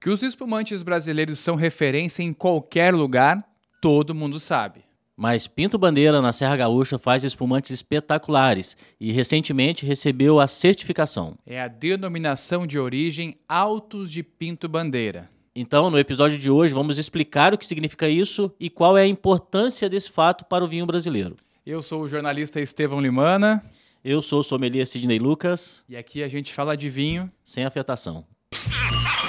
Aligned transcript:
Que 0.00 0.10
os 0.10 0.22
espumantes 0.22 0.80
brasileiros 0.84 1.40
são 1.40 1.56
referência 1.56 2.22
em 2.22 2.32
qualquer 2.32 2.94
lugar, 2.94 3.44
todo 3.80 4.14
mundo 4.14 4.38
sabe. 4.38 4.84
Mas 5.16 5.48
Pinto 5.48 5.76
Bandeira, 5.76 6.22
na 6.22 6.32
Serra 6.32 6.54
Gaúcha, 6.54 6.96
faz 6.96 7.24
espumantes 7.24 7.72
espetaculares 7.72 8.76
e 9.00 9.10
recentemente 9.10 9.84
recebeu 9.84 10.38
a 10.38 10.46
certificação. 10.46 11.36
É 11.44 11.60
a 11.60 11.66
denominação 11.66 12.64
de 12.64 12.78
origem 12.78 13.36
Altos 13.48 14.12
de 14.12 14.22
Pinto 14.22 14.68
Bandeira. 14.68 15.28
Então, 15.52 15.90
no 15.90 15.98
episódio 15.98 16.38
de 16.38 16.48
hoje, 16.48 16.72
vamos 16.72 16.96
explicar 16.96 17.52
o 17.52 17.58
que 17.58 17.66
significa 17.66 18.08
isso 18.08 18.54
e 18.60 18.70
qual 18.70 18.96
é 18.96 19.02
a 19.02 19.08
importância 19.08 19.88
desse 19.88 20.12
fato 20.12 20.44
para 20.44 20.64
o 20.64 20.68
vinho 20.68 20.86
brasileiro. 20.86 21.34
Eu 21.66 21.82
sou 21.82 22.02
o 22.02 22.08
jornalista 22.08 22.60
Estevão 22.60 23.00
Limana. 23.00 23.60
Eu 24.04 24.22
sou 24.22 24.38
o 24.38 24.44
sommelier 24.44 24.86
Sidney 24.86 25.18
Lucas. 25.18 25.84
E 25.88 25.96
aqui 25.96 26.22
a 26.22 26.28
gente 26.28 26.54
fala 26.54 26.76
de 26.76 26.88
vinho 26.88 27.28
sem 27.44 27.64
afetação. 27.64 28.24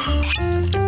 Thank 0.09 0.73
you. 0.73 0.79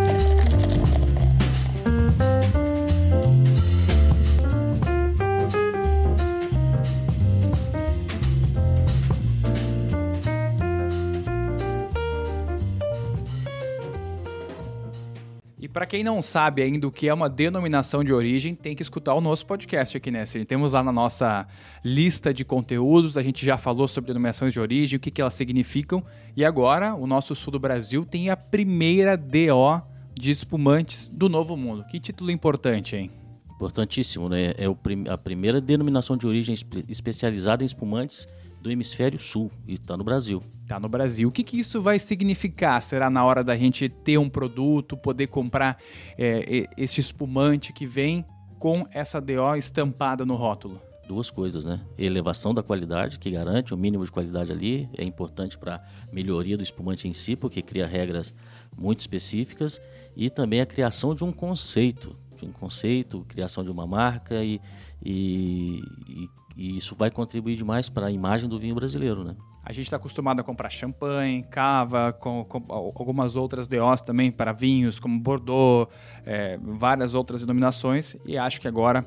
Para 15.72 15.86
quem 15.86 16.04
não 16.04 16.22
sabe 16.22 16.62
ainda 16.62 16.88
o 16.88 16.92
que 16.92 17.08
é 17.08 17.14
uma 17.14 17.30
denominação 17.30 18.04
de 18.04 18.14
origem, 18.14 18.54
tem 18.54 18.76
que 18.76 18.82
escutar 18.82 19.14
o 19.14 19.22
nosso 19.22 19.46
podcast 19.46 19.96
aqui, 19.96 20.12
né? 20.12 20.24
Temos 20.48 20.74
lá 20.74 20.84
na 20.84 20.92
nossa 20.92 21.48
lista 21.84 22.34
de 22.34 22.44
conteúdos, 22.44 23.18
a 23.18 23.22
gente 23.22 23.46
já 23.46 23.58
falou 23.58 23.88
sobre 23.88 24.10
denominações 24.10 24.54
de 24.54 24.60
origem, 24.60 24.98
o 24.98 25.00
que, 25.00 25.10
que 25.10 25.22
elas 25.22 25.34
significam. 25.34 26.04
E 26.36 26.44
agora, 26.44 26.94
o 26.96 27.08
nosso 27.08 27.34
sul 27.36 27.52
do 27.52 27.60
Brasil 27.60 28.06
tem 28.06 28.30
a 28.30 28.38
primeira 28.38 29.16
DO 29.16 29.82
de 30.14 30.32
espumantes 30.32 31.10
do 31.10 31.30
Novo 31.30 31.56
Mundo. 31.56 31.86
Que 31.86 32.00
título 32.00 32.32
importante, 32.32 32.96
hein? 32.96 33.10
Importantíssimo, 33.56 34.28
né? 34.28 34.54
É 34.58 34.66
a 35.10 35.18
primeira 35.18 35.62
denominação 35.62 36.18
de 36.18 36.28
origem 36.28 36.56
especializada 36.88 37.64
em 37.64 37.66
espumantes 37.66 38.28
do 38.62 38.72
hemisfério 38.72 39.20
sul 39.20 39.52
e 39.68 39.74
está 39.74 39.98
no 39.98 40.04
Brasil. 40.04 40.42
Está 40.64 40.80
no 40.80 40.88
Brasil. 40.88 41.28
O 41.28 41.32
que, 41.32 41.44
que 41.44 41.60
isso 41.60 41.82
vai 41.82 41.98
significar? 41.98 42.82
Será 42.82 43.10
na 43.10 43.26
hora 43.26 43.44
da 43.44 43.58
gente 43.58 43.90
ter 43.90 44.18
um 44.18 44.30
produto, 44.30 44.96
poder 44.96 45.28
comprar 45.28 45.78
é, 46.18 46.68
esse 46.78 47.02
espumante 47.02 47.74
que 47.74 47.86
vem 47.86 48.24
com 48.60 48.88
essa 48.92 49.20
DO 49.20 49.56
estampada 49.58 50.26
no 50.26 50.36
rótulo? 50.36 50.80
Duas 51.08 51.30
coisas, 51.30 51.66
né? 51.66 51.82
Elevação 51.98 52.54
da 52.54 52.64
qualidade, 52.64 53.20
que 53.20 53.32
garante 53.32 53.74
o 53.74 53.78
mínimo 53.78 54.06
de 54.06 54.12
qualidade 54.12 54.52
ali, 54.52 54.88
é 54.98 55.04
importante 55.04 55.58
para 55.58 55.84
melhoria 56.12 56.56
do 56.56 56.64
espumante 56.64 57.08
em 57.08 57.12
si, 57.12 57.36
porque 57.36 57.62
cria 57.62 57.88
regras 57.88 58.34
muito 58.78 59.02
específicas, 59.02 59.82
e 60.16 60.30
também 60.30 60.62
a 60.62 60.66
criação 60.66 61.14
de 61.14 61.24
um 61.24 61.32
conceito, 61.34 62.16
de 62.38 62.46
um 62.46 62.52
conceito, 62.52 63.26
criação 63.28 63.64
de 63.64 63.70
uma 63.70 63.86
marca 63.86 64.42
e, 64.44 64.62
e, 65.04 65.82
e 66.08 66.30
e 66.56 66.76
isso 66.76 66.96
vai 66.96 67.10
contribuir 67.10 67.56
demais 67.56 67.90
para 67.90 68.08
a 68.08 68.12
imagem 68.12 68.48
do 68.48 68.60
vinho 68.60 68.76
brasileiro, 68.76 69.24
né? 69.24 69.36
A 69.64 69.72
gente 69.74 69.86
está 69.86 69.98
acostumado 69.98 70.40
a 70.40 70.44
comprar 70.44 70.70
champanhe, 70.70 71.44
cava, 71.44 72.12
com, 72.12 72.44
com, 72.44 72.66
algumas 72.70 73.36
outras 73.36 73.68
DOs 73.68 74.02
também 74.02 74.32
para 74.32 74.52
vinhos, 74.52 75.00
como 75.00 75.20
Bordeaux, 75.20 75.88
é, 76.26 76.58
várias 76.62 77.14
outras 77.14 77.42
denominações. 77.42 78.16
E 78.26 78.38
acho 78.38 78.60
que 78.60 78.68
agora, 78.68 79.06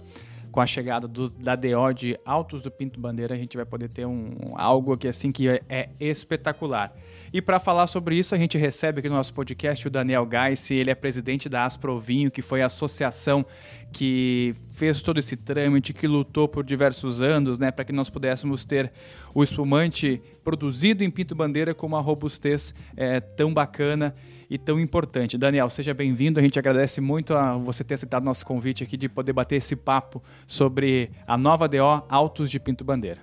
com 0.52 0.60
a 0.60 0.66
chegada 0.66 1.08
do, 1.08 1.28
da 1.32 1.56
DO 1.56 1.92
de 1.92 2.16
Altos 2.24 2.62
do 2.62 2.70
Pinto 2.70 3.00
Bandeira, 3.00 3.34
a 3.34 3.36
gente 3.36 3.56
vai 3.56 3.66
poder 3.66 3.88
ter 3.88 4.06
um, 4.06 4.54
algo 4.54 4.96
que 4.96 5.08
assim 5.08 5.32
que 5.32 5.48
é, 5.48 5.60
é 5.68 5.88
espetacular. 5.98 6.94
E 7.32 7.42
para 7.42 7.58
falar 7.58 7.88
sobre 7.88 8.16
isso, 8.16 8.32
a 8.32 8.38
gente 8.38 8.56
recebe 8.56 9.00
aqui 9.00 9.08
no 9.08 9.16
nosso 9.16 9.34
podcast 9.34 9.84
o 9.84 9.90
Daniel 9.90 10.24
Gais, 10.24 10.70
ele 10.70 10.88
é 10.88 10.94
presidente 10.94 11.48
da 11.48 11.64
Asprovinho, 11.64 12.30
que 12.30 12.40
foi 12.40 12.62
a 12.62 12.66
associação 12.66 13.44
que 13.92 14.54
fez 14.74 15.00
todo 15.00 15.18
esse 15.18 15.36
trâmite, 15.36 15.92
que 15.92 16.06
lutou 16.06 16.48
por 16.48 16.64
diversos 16.64 17.22
anos, 17.22 17.60
né, 17.60 17.70
para 17.70 17.84
que 17.84 17.92
nós 17.92 18.10
pudéssemos 18.10 18.64
ter 18.64 18.92
o 19.32 19.42
espumante 19.42 20.20
produzido 20.42 21.04
em 21.04 21.10
Pinto 21.10 21.32
Bandeira 21.32 21.72
com 21.72 21.86
uma 21.86 22.00
robustez 22.00 22.74
é, 22.96 23.20
tão 23.20 23.54
bacana 23.54 24.12
e 24.50 24.58
tão 24.58 24.80
importante. 24.80 25.38
Daniel, 25.38 25.70
seja 25.70 25.94
bem-vindo. 25.94 26.40
A 26.40 26.42
gente 26.42 26.58
agradece 26.58 27.00
muito 27.00 27.34
a 27.34 27.56
você 27.56 27.84
ter 27.84 27.94
aceitado 27.94 28.24
nosso 28.24 28.44
convite 28.44 28.82
aqui 28.82 28.96
de 28.96 29.08
poder 29.08 29.32
bater 29.32 29.56
esse 29.56 29.76
papo 29.76 30.20
sobre 30.44 31.12
a 31.24 31.38
nova 31.38 31.68
DO 31.68 32.04
Altos 32.08 32.50
de 32.50 32.58
Pinto 32.58 32.84
Bandeira. 32.84 33.20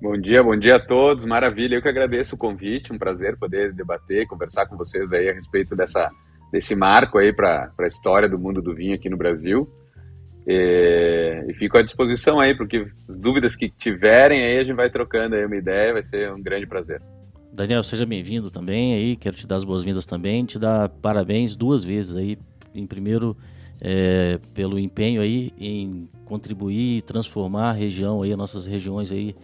Bom 0.00 0.16
dia, 0.16 0.42
bom 0.42 0.56
dia 0.56 0.76
a 0.76 0.80
todos. 0.80 1.26
Maravilha. 1.26 1.74
Eu 1.74 1.82
que 1.82 1.88
agradeço 1.88 2.34
o 2.34 2.38
convite. 2.38 2.92
Um 2.92 2.98
prazer 2.98 3.36
poder 3.36 3.74
debater, 3.74 4.26
conversar 4.26 4.66
com 4.66 4.76
vocês 4.76 5.12
aí 5.12 5.28
a 5.28 5.34
respeito 5.34 5.76
dessa, 5.76 6.10
desse 6.52 6.74
marco 6.74 7.18
aí 7.18 7.32
para 7.32 7.72
a 7.78 7.86
história 7.86 8.28
do 8.28 8.38
mundo 8.38 8.62
do 8.62 8.74
vinho 8.74 8.94
aqui 8.94 9.08
no 9.08 9.16
Brasil. 9.16 9.68
E, 10.46 11.44
e, 11.46 11.54
fico 11.54 11.76
à 11.76 11.82
disposição 11.82 12.40
aí, 12.40 12.56
porque 12.56 12.86
as 13.06 13.18
dúvidas 13.18 13.54
que 13.54 13.68
tiverem 13.68 14.42
aí 14.42 14.58
a 14.58 14.62
gente 14.62 14.74
vai 14.74 14.88
trocando 14.88 15.34
aí 15.34 15.44
uma 15.44 15.56
ideia, 15.56 15.92
vai 15.92 16.02
ser 16.02 16.32
um 16.32 16.42
grande 16.42 16.66
prazer. 16.66 17.02
Daniel, 17.52 17.82
seja 17.82 18.06
bem-vindo 18.06 18.50
também 18.50 18.94
aí, 18.94 19.16
quero 19.16 19.36
te 19.36 19.46
dar 19.46 19.56
as 19.56 19.64
boas-vindas 19.64 20.06
também, 20.06 20.44
te 20.44 20.58
dar 20.58 20.88
parabéns 20.88 21.54
duas 21.54 21.84
vezes 21.84 22.16
aí, 22.16 22.38
em 22.74 22.86
primeiro 22.86 23.36
é, 23.80 24.38
pelo 24.54 24.78
empenho 24.78 25.20
aí 25.20 25.52
em 25.58 26.08
contribuir 26.24 26.98
e 26.98 27.02
transformar 27.02 27.70
a 27.70 27.72
região 27.72 28.22
aí, 28.22 28.32
as 28.32 28.38
nossas 28.38 28.66
regiões 28.66 29.12
aí 29.12 29.36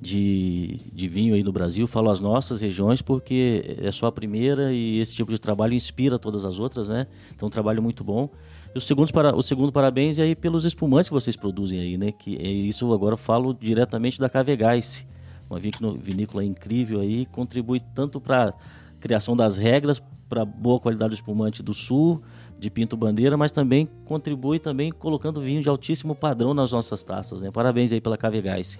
de, 0.00 0.80
de 0.92 1.08
vinho 1.08 1.34
aí 1.34 1.42
no 1.42 1.52
Brasil. 1.52 1.86
Falo 1.86 2.10
as 2.10 2.20
nossas 2.20 2.60
regiões 2.60 3.02
porque 3.02 3.76
é 3.82 3.90
só 3.90 4.06
a 4.06 4.12
primeira 4.12 4.72
e 4.72 4.98
esse 4.98 5.14
tipo 5.14 5.30
de 5.30 5.38
trabalho 5.38 5.74
inspira 5.74 6.18
todas 6.18 6.44
as 6.44 6.58
outras, 6.58 6.88
né? 6.88 7.06
Então, 7.34 7.48
um 7.48 7.50
trabalho 7.50 7.82
muito 7.82 8.04
bom. 8.04 8.28
E 8.74 8.78
o 8.78 8.80
segundo, 8.80 9.10
para, 9.12 9.34
o 9.34 9.42
segundo 9.42 9.72
parabéns 9.72 10.18
é 10.18 10.22
aí 10.22 10.34
pelos 10.34 10.64
espumantes 10.64 11.08
que 11.08 11.14
vocês 11.14 11.36
produzem 11.36 11.80
aí, 11.80 11.96
né? 11.96 12.12
Que 12.12 12.36
é 12.36 12.48
isso 12.48 12.92
agora 12.92 13.16
falo 13.16 13.54
diretamente 13.54 14.20
da 14.20 14.28
Cavegais, 14.28 15.06
uma 15.48 15.58
vinícola 15.58 16.44
incrível 16.44 17.00
aí, 17.00 17.24
contribui 17.26 17.80
tanto 17.94 18.20
para 18.20 18.52
criação 19.00 19.36
das 19.36 19.56
regras 19.56 20.02
para 20.28 20.44
boa 20.44 20.80
qualidade 20.80 21.10
do 21.10 21.14
espumante 21.14 21.62
do 21.62 21.72
sul, 21.72 22.20
de 22.58 22.68
Pinto 22.68 22.96
Bandeira, 22.96 23.36
mas 23.36 23.52
também 23.52 23.88
contribui 24.04 24.58
também 24.58 24.90
colocando 24.90 25.40
vinho 25.40 25.62
de 25.62 25.68
altíssimo 25.68 26.14
padrão 26.14 26.52
nas 26.52 26.72
nossas 26.72 27.04
taças, 27.04 27.42
né? 27.42 27.50
Parabéns 27.50 27.92
aí 27.92 28.00
pela 28.00 28.16
Cavegais. 28.16 28.78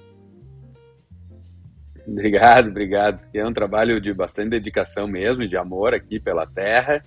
Obrigado, 2.06 2.69
obrigado. 2.69 3.21
É 3.34 3.44
um 3.44 3.53
trabalho 3.53 4.00
de 4.00 4.12
bastante 4.15 4.50
dedicação 4.50 5.09
mesmo, 5.09 5.47
de 5.49 5.56
amor 5.56 5.93
aqui 5.93 6.21
pela 6.21 6.47
terra 6.47 7.03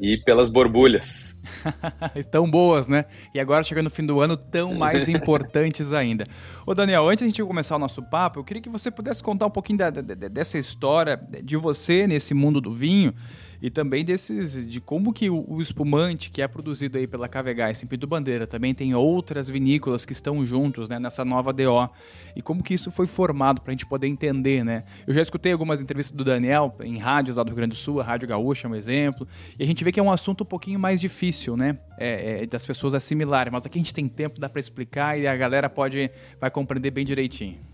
e 0.00 0.18
pelas 0.18 0.48
borbulhas. 0.48 1.38
Estão 2.14 2.50
boas, 2.50 2.88
né? 2.88 3.06
E 3.34 3.40
agora, 3.40 3.62
chegando 3.62 3.84
no 3.84 3.90
fim 3.90 4.04
do 4.04 4.20
ano, 4.20 4.36
tão 4.36 4.74
mais 4.74 5.08
importantes 5.08 5.92
ainda. 5.92 6.24
Ô, 6.66 6.74
Daniel, 6.74 7.08
antes 7.08 7.20
de 7.20 7.24
a 7.24 7.28
gente 7.28 7.42
começar 7.42 7.76
o 7.76 7.78
nosso 7.78 8.02
papo, 8.02 8.40
eu 8.40 8.44
queria 8.44 8.62
que 8.62 8.68
você 8.68 8.90
pudesse 8.90 9.22
contar 9.22 9.46
um 9.46 9.50
pouquinho 9.50 9.78
da, 9.78 9.90
da, 9.90 10.00
dessa 10.02 10.58
história 10.58 11.20
de 11.42 11.56
você 11.56 12.06
nesse 12.06 12.34
mundo 12.34 12.60
do 12.60 12.72
vinho 12.72 13.14
e 13.64 13.70
também 13.70 14.04
desses 14.04 14.68
de 14.68 14.78
como 14.78 15.10
que 15.10 15.30
o, 15.30 15.42
o 15.48 15.62
espumante 15.62 16.28
que 16.28 16.42
é 16.42 16.46
produzido 16.46 16.98
aí 16.98 17.06
pela 17.06 17.26
Cavegás 17.26 17.82
em 17.82 17.86
Pinto 17.86 18.06
Bandeira 18.06 18.46
também 18.46 18.74
tem 18.74 18.94
outras 18.94 19.48
vinícolas 19.48 20.04
que 20.04 20.12
estão 20.12 20.44
juntos 20.44 20.86
né, 20.86 20.98
nessa 20.98 21.24
nova 21.24 21.50
DO 21.50 21.88
e 22.36 22.42
como 22.42 22.62
que 22.62 22.74
isso 22.74 22.90
foi 22.90 23.06
formado 23.06 23.62
para 23.62 23.70
a 23.70 23.72
gente 23.72 23.86
poder 23.86 24.06
entender, 24.06 24.62
né? 24.66 24.84
Eu 25.06 25.14
já 25.14 25.22
escutei 25.22 25.50
algumas 25.50 25.80
entrevistas 25.80 26.14
do 26.14 26.22
Daniel 26.22 26.76
em 26.82 26.98
rádios 26.98 27.36
lá 27.38 27.42
do 27.42 27.48
Rio 27.48 27.56
Grande 27.56 27.70
do 27.70 27.78
Sul, 27.78 28.02
a 28.02 28.04
Rádio 28.04 28.28
Gaúcha 28.28 28.68
é 28.68 28.70
um 28.70 28.74
exemplo, 28.74 29.26
e 29.58 29.62
a 29.62 29.66
gente 29.66 29.82
vê 29.82 29.90
que 29.90 29.98
é 29.98 30.02
um 30.02 30.12
assunto 30.12 30.42
um 30.42 30.46
pouquinho 30.46 30.78
mais 30.78 31.00
difícil, 31.00 31.56
né? 31.56 31.78
É, 31.96 32.42
é, 32.42 32.46
das 32.46 32.66
pessoas 32.66 32.92
assimilarem, 32.92 33.50
mas 33.50 33.64
aqui 33.64 33.78
a 33.78 33.80
gente 33.80 33.94
tem 33.94 34.06
tempo, 34.08 34.38
dá 34.38 34.46
para 34.46 34.60
explicar 34.60 35.18
e 35.18 35.26
a 35.26 35.34
galera 35.34 35.70
pode 35.70 36.10
vai 36.38 36.50
compreender 36.50 36.90
bem 36.90 37.06
direitinho. 37.06 37.73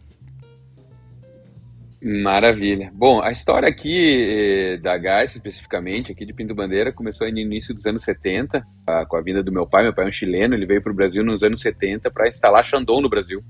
Maravilha. 2.02 2.90
Bom, 2.94 3.20
a 3.22 3.30
história 3.30 3.68
aqui 3.68 4.72
eh, 4.72 4.76
da 4.78 4.96
Gás, 4.96 5.34
especificamente, 5.34 6.10
aqui 6.10 6.24
de 6.24 6.32
Pinto 6.32 6.54
Bandeira, 6.54 6.90
começou 6.90 7.30
no 7.30 7.38
início 7.38 7.74
dos 7.74 7.84
anos 7.84 8.02
70, 8.02 8.66
com 9.06 9.16
a 9.18 9.20
vinda 9.20 9.42
do 9.42 9.52
meu 9.52 9.66
pai. 9.66 9.82
Meu 9.82 9.92
pai 9.92 10.06
é 10.06 10.08
um 10.08 10.10
chileno, 10.10 10.54
ele 10.54 10.64
veio 10.64 10.82
para 10.82 10.92
o 10.92 10.94
Brasil 10.94 11.22
nos 11.22 11.42
anos 11.42 11.60
70 11.60 12.10
para 12.10 12.26
instalar 12.26 12.64
Chandon 12.64 13.02
no 13.02 13.10
Brasil. 13.10 13.44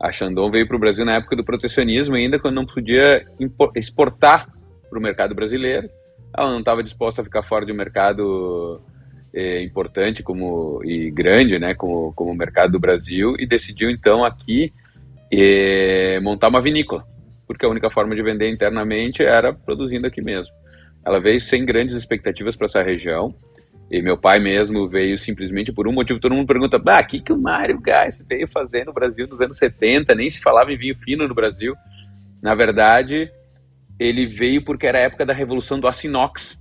A 0.00 0.12
Chandon 0.12 0.52
veio 0.52 0.68
para 0.68 0.76
o 0.76 0.78
Brasil 0.78 1.04
na 1.04 1.16
época 1.16 1.34
do 1.34 1.44
protecionismo, 1.44 2.14
ainda 2.14 2.38
quando 2.38 2.54
não 2.54 2.66
podia 2.66 3.26
exportar 3.74 4.48
para 4.88 4.98
o 4.98 5.02
mercado 5.02 5.34
brasileiro. 5.34 5.88
Ela 6.36 6.52
não 6.52 6.60
estava 6.60 6.80
disposta 6.80 7.22
a 7.22 7.24
ficar 7.24 7.42
fora 7.42 7.66
de 7.66 7.72
um 7.72 7.76
mercado 7.76 8.80
eh, 9.32 9.64
importante 9.64 10.22
como 10.22 10.80
e 10.84 11.10
grande, 11.10 11.58
né, 11.58 11.74
como, 11.74 12.12
como 12.12 12.30
o 12.30 12.36
mercado 12.36 12.70
do 12.72 12.78
Brasil, 12.78 13.34
e 13.36 13.44
decidiu 13.46 13.90
então 13.90 14.24
aqui 14.24 14.72
eh, 15.32 16.20
montar 16.22 16.46
uma 16.48 16.62
vinícola 16.62 17.04
porque 17.46 17.64
a 17.64 17.68
única 17.68 17.90
forma 17.90 18.14
de 18.14 18.22
vender 18.22 18.50
internamente 18.50 19.22
era 19.22 19.52
produzindo 19.52 20.06
aqui 20.06 20.22
mesmo. 20.22 20.52
Ela 21.04 21.20
veio 21.20 21.40
sem 21.40 21.64
grandes 21.64 21.94
expectativas 21.94 22.56
para 22.56 22.66
essa 22.66 22.82
região, 22.82 23.34
e 23.90 24.00
meu 24.00 24.16
pai 24.16 24.40
mesmo 24.40 24.88
veio 24.88 25.18
simplesmente 25.18 25.72
por 25.72 25.86
um 25.86 25.92
motivo. 25.92 26.18
Todo 26.18 26.34
mundo 26.34 26.46
pergunta: 26.46 26.80
ah, 26.86 27.00
o 27.00 27.06
que, 27.06 27.20
que 27.20 27.32
o 27.32 27.38
Mário 27.38 27.80
Gás 27.80 28.24
veio 28.28 28.48
fazer 28.48 28.84
no 28.84 28.92
Brasil 28.92 29.26
nos 29.28 29.40
anos 29.40 29.58
70? 29.58 30.14
Nem 30.14 30.30
se 30.30 30.40
falava 30.40 30.72
em 30.72 30.78
vinho 30.78 30.96
fino 30.98 31.28
no 31.28 31.34
Brasil. 31.34 31.74
Na 32.42 32.54
verdade, 32.54 33.30
ele 33.98 34.26
veio 34.26 34.64
porque 34.64 34.86
era 34.86 34.98
a 34.98 35.02
época 35.02 35.26
da 35.26 35.32
revolução 35.32 35.78
do 35.78 35.86
aço 35.86 36.06
inox. 36.06 36.58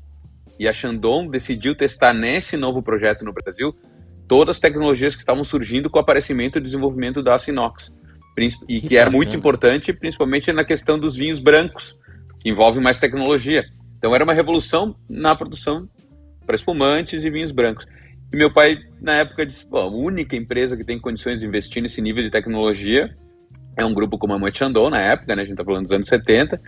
e 0.60 0.68
a 0.68 0.74
Shandong 0.74 1.30
decidiu 1.30 1.76
testar 1.76 2.14
nesse 2.14 2.56
novo 2.58 2.84
projeto 2.84 3.26
no 3.26 3.34
Brasil 3.34 3.76
todas 4.28 4.58
as 4.58 4.60
tecnologias 4.60 5.16
que 5.16 5.22
estavam 5.22 5.44
surgindo 5.44 5.90
com 5.90 5.98
o 5.98 6.02
aparecimento 6.02 6.58
e 6.58 6.62
desenvolvimento 6.62 7.24
da 7.24 7.36
aço 7.36 7.50
inox. 7.50 7.92
E 8.68 8.82
que, 8.82 8.88
que 8.90 8.98
era 8.98 9.10
muito 9.10 9.36
importante, 9.36 9.94
principalmente 9.94 10.52
na 10.52 10.66
questão 10.66 10.98
dos 10.98 11.16
vinhos 11.16 11.40
brancos, 11.40 11.96
que 12.40 12.50
envolve 12.50 12.80
mais 12.80 13.00
tecnologia. 13.00 13.64
Então 13.98 14.14
era 14.14 14.24
uma 14.24 14.34
revolução 14.34 14.96
na 15.10 15.36
produção 15.36 15.88
para 16.46 16.56
espumantes 16.56 17.24
e 17.24 17.30
vinhos 17.30 17.52
brancos. 17.52 17.86
E 18.32 18.36
meu 18.36 18.52
pai, 18.52 18.78
na 19.00 19.14
época, 19.14 19.46
disse: 19.46 19.68
Bom, 19.68 19.78
a 19.78 19.88
única 19.88 20.36
empresa 20.36 20.76
que 20.76 20.84
tem 20.84 21.00
condições 21.00 21.40
de 21.40 21.48
investir 21.48 21.82
nesse 21.82 22.02
nível 22.02 22.24
de 22.24 22.32
tecnologia 22.32 23.16
é 23.78 23.86
um 23.86 23.94
grupo 23.94 24.18
como 24.18 24.34
a 24.34 24.40
Moët 24.40 24.58
Chandon, 24.58 24.90
na 24.90 25.02
época, 25.02 25.36
né, 25.36 25.42
a 25.42 25.46
gente 25.46 25.54
está 25.54 25.64
falando 25.64 25.84
dos 25.84 25.92
anos 25.92 26.08
70, 26.08 26.60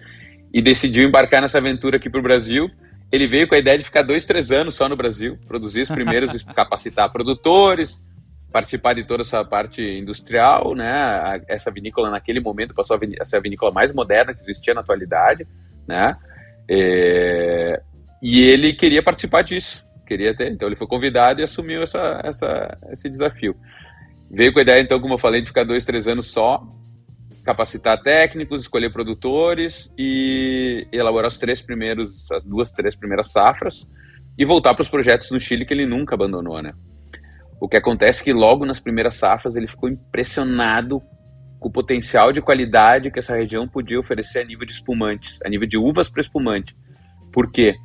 e 0.54 0.62
decidiu 0.62 1.08
embarcar 1.08 1.42
nessa 1.42 1.58
aventura 1.58 1.98
aqui 1.98 2.10
para 2.10 2.20
o 2.20 2.24
Brasil. 2.24 2.70
Ele 3.12 3.28
veio 3.28 3.48
com 3.48 3.56
a 3.56 3.60
ideia 3.60 3.78
de 3.78 3.84
ficar 3.84 4.02
dois, 4.02 4.26
três 4.26 4.52
anos 4.52 4.76
só 4.76 4.90
no 4.90 4.96
Brasil, 4.96 5.38
produzir 5.48 5.84
os 5.84 5.90
primeiros, 5.90 6.42
capacitar 6.56 7.12
produtores, 7.12 8.04
participar 8.56 8.94
de 8.94 9.04
toda 9.04 9.22
essa 9.22 9.44
parte 9.44 9.84
industrial, 9.84 10.74
né? 10.74 11.42
Essa 11.46 11.70
vinícola 11.70 12.10
naquele 12.10 12.40
momento 12.40 12.74
passou 12.74 12.98
a 13.20 13.26
ser 13.26 13.36
a 13.36 13.42
vinícola 13.42 13.70
mais 13.70 13.92
moderna 13.92 14.34
que 14.34 14.42
existia 14.42 14.74
na 14.74 14.80
atualidade, 14.80 15.46
né? 15.86 16.16
É... 16.72 17.82
E 18.24 18.42
ele 18.42 18.72
queria 18.72 19.04
participar 19.04 19.42
disso, 19.42 19.86
queria 20.08 20.34
ter. 20.34 20.54
Então 20.54 20.70
ele 20.70 20.78
foi 20.78 20.88
convidado 20.88 21.42
e 21.42 21.44
assumiu 21.44 21.84
essa, 21.84 22.22
essa, 22.24 22.78
esse 22.94 23.10
desafio. 23.10 23.58
Veio 24.32 24.54
com 24.54 24.60
a 24.60 24.62
ideia, 24.62 24.80
então, 24.80 25.02
como 25.02 25.16
eu 25.16 25.20
falei, 25.20 25.42
de 25.42 25.48
ficar 25.48 25.66
dois, 25.66 25.84
três 25.84 26.08
anos 26.08 26.28
só, 26.28 26.66
capacitar 27.44 28.02
técnicos, 28.04 28.62
escolher 28.62 28.90
produtores 28.90 29.92
e 29.98 30.88
elaborar 30.94 31.28
os 31.28 31.38
três 31.38 31.62
primeiros, 31.62 32.32
as 32.32 32.46
duas, 32.46 32.72
três 32.72 32.96
primeiras 32.96 33.34
safras 33.34 33.86
e 34.38 34.46
voltar 34.46 34.74
para 34.74 34.82
os 34.82 34.90
projetos 34.90 35.30
no 35.30 35.42
Chile 35.42 35.66
que 35.66 35.74
ele 35.74 35.86
nunca 35.86 36.16
abandonou, 36.16 36.62
né? 36.62 36.72
O 37.60 37.68
que 37.68 37.78
acontece 37.78 38.22
é 38.22 38.26
que 38.26 38.34
logo 38.34 38.66
nas 38.66 38.80
primeiras 38.80 39.16
safras 39.16 39.56
ele 39.56 39.68
ficou 39.68 39.90
impressionado 39.90 41.02
com 41.60 41.70
o 41.70 41.72
potencial 41.72 42.32
de 42.32 42.42
qualidade 42.42 43.10
que 43.10 43.20
essa 43.20 43.36
região 43.36 43.68
podia 43.68 44.00
oferecer 44.00 44.40
a 44.40 44.46
nível 44.46 44.66
de 44.66 44.74
espumantes, 44.74 45.40
a 45.44 45.50
nível 45.50 45.68
de 45.68 45.78
uvas 45.78 46.10
para 46.10 46.22
espumante. 46.22 46.76
Por 47.32 47.52
quê? 47.52 47.76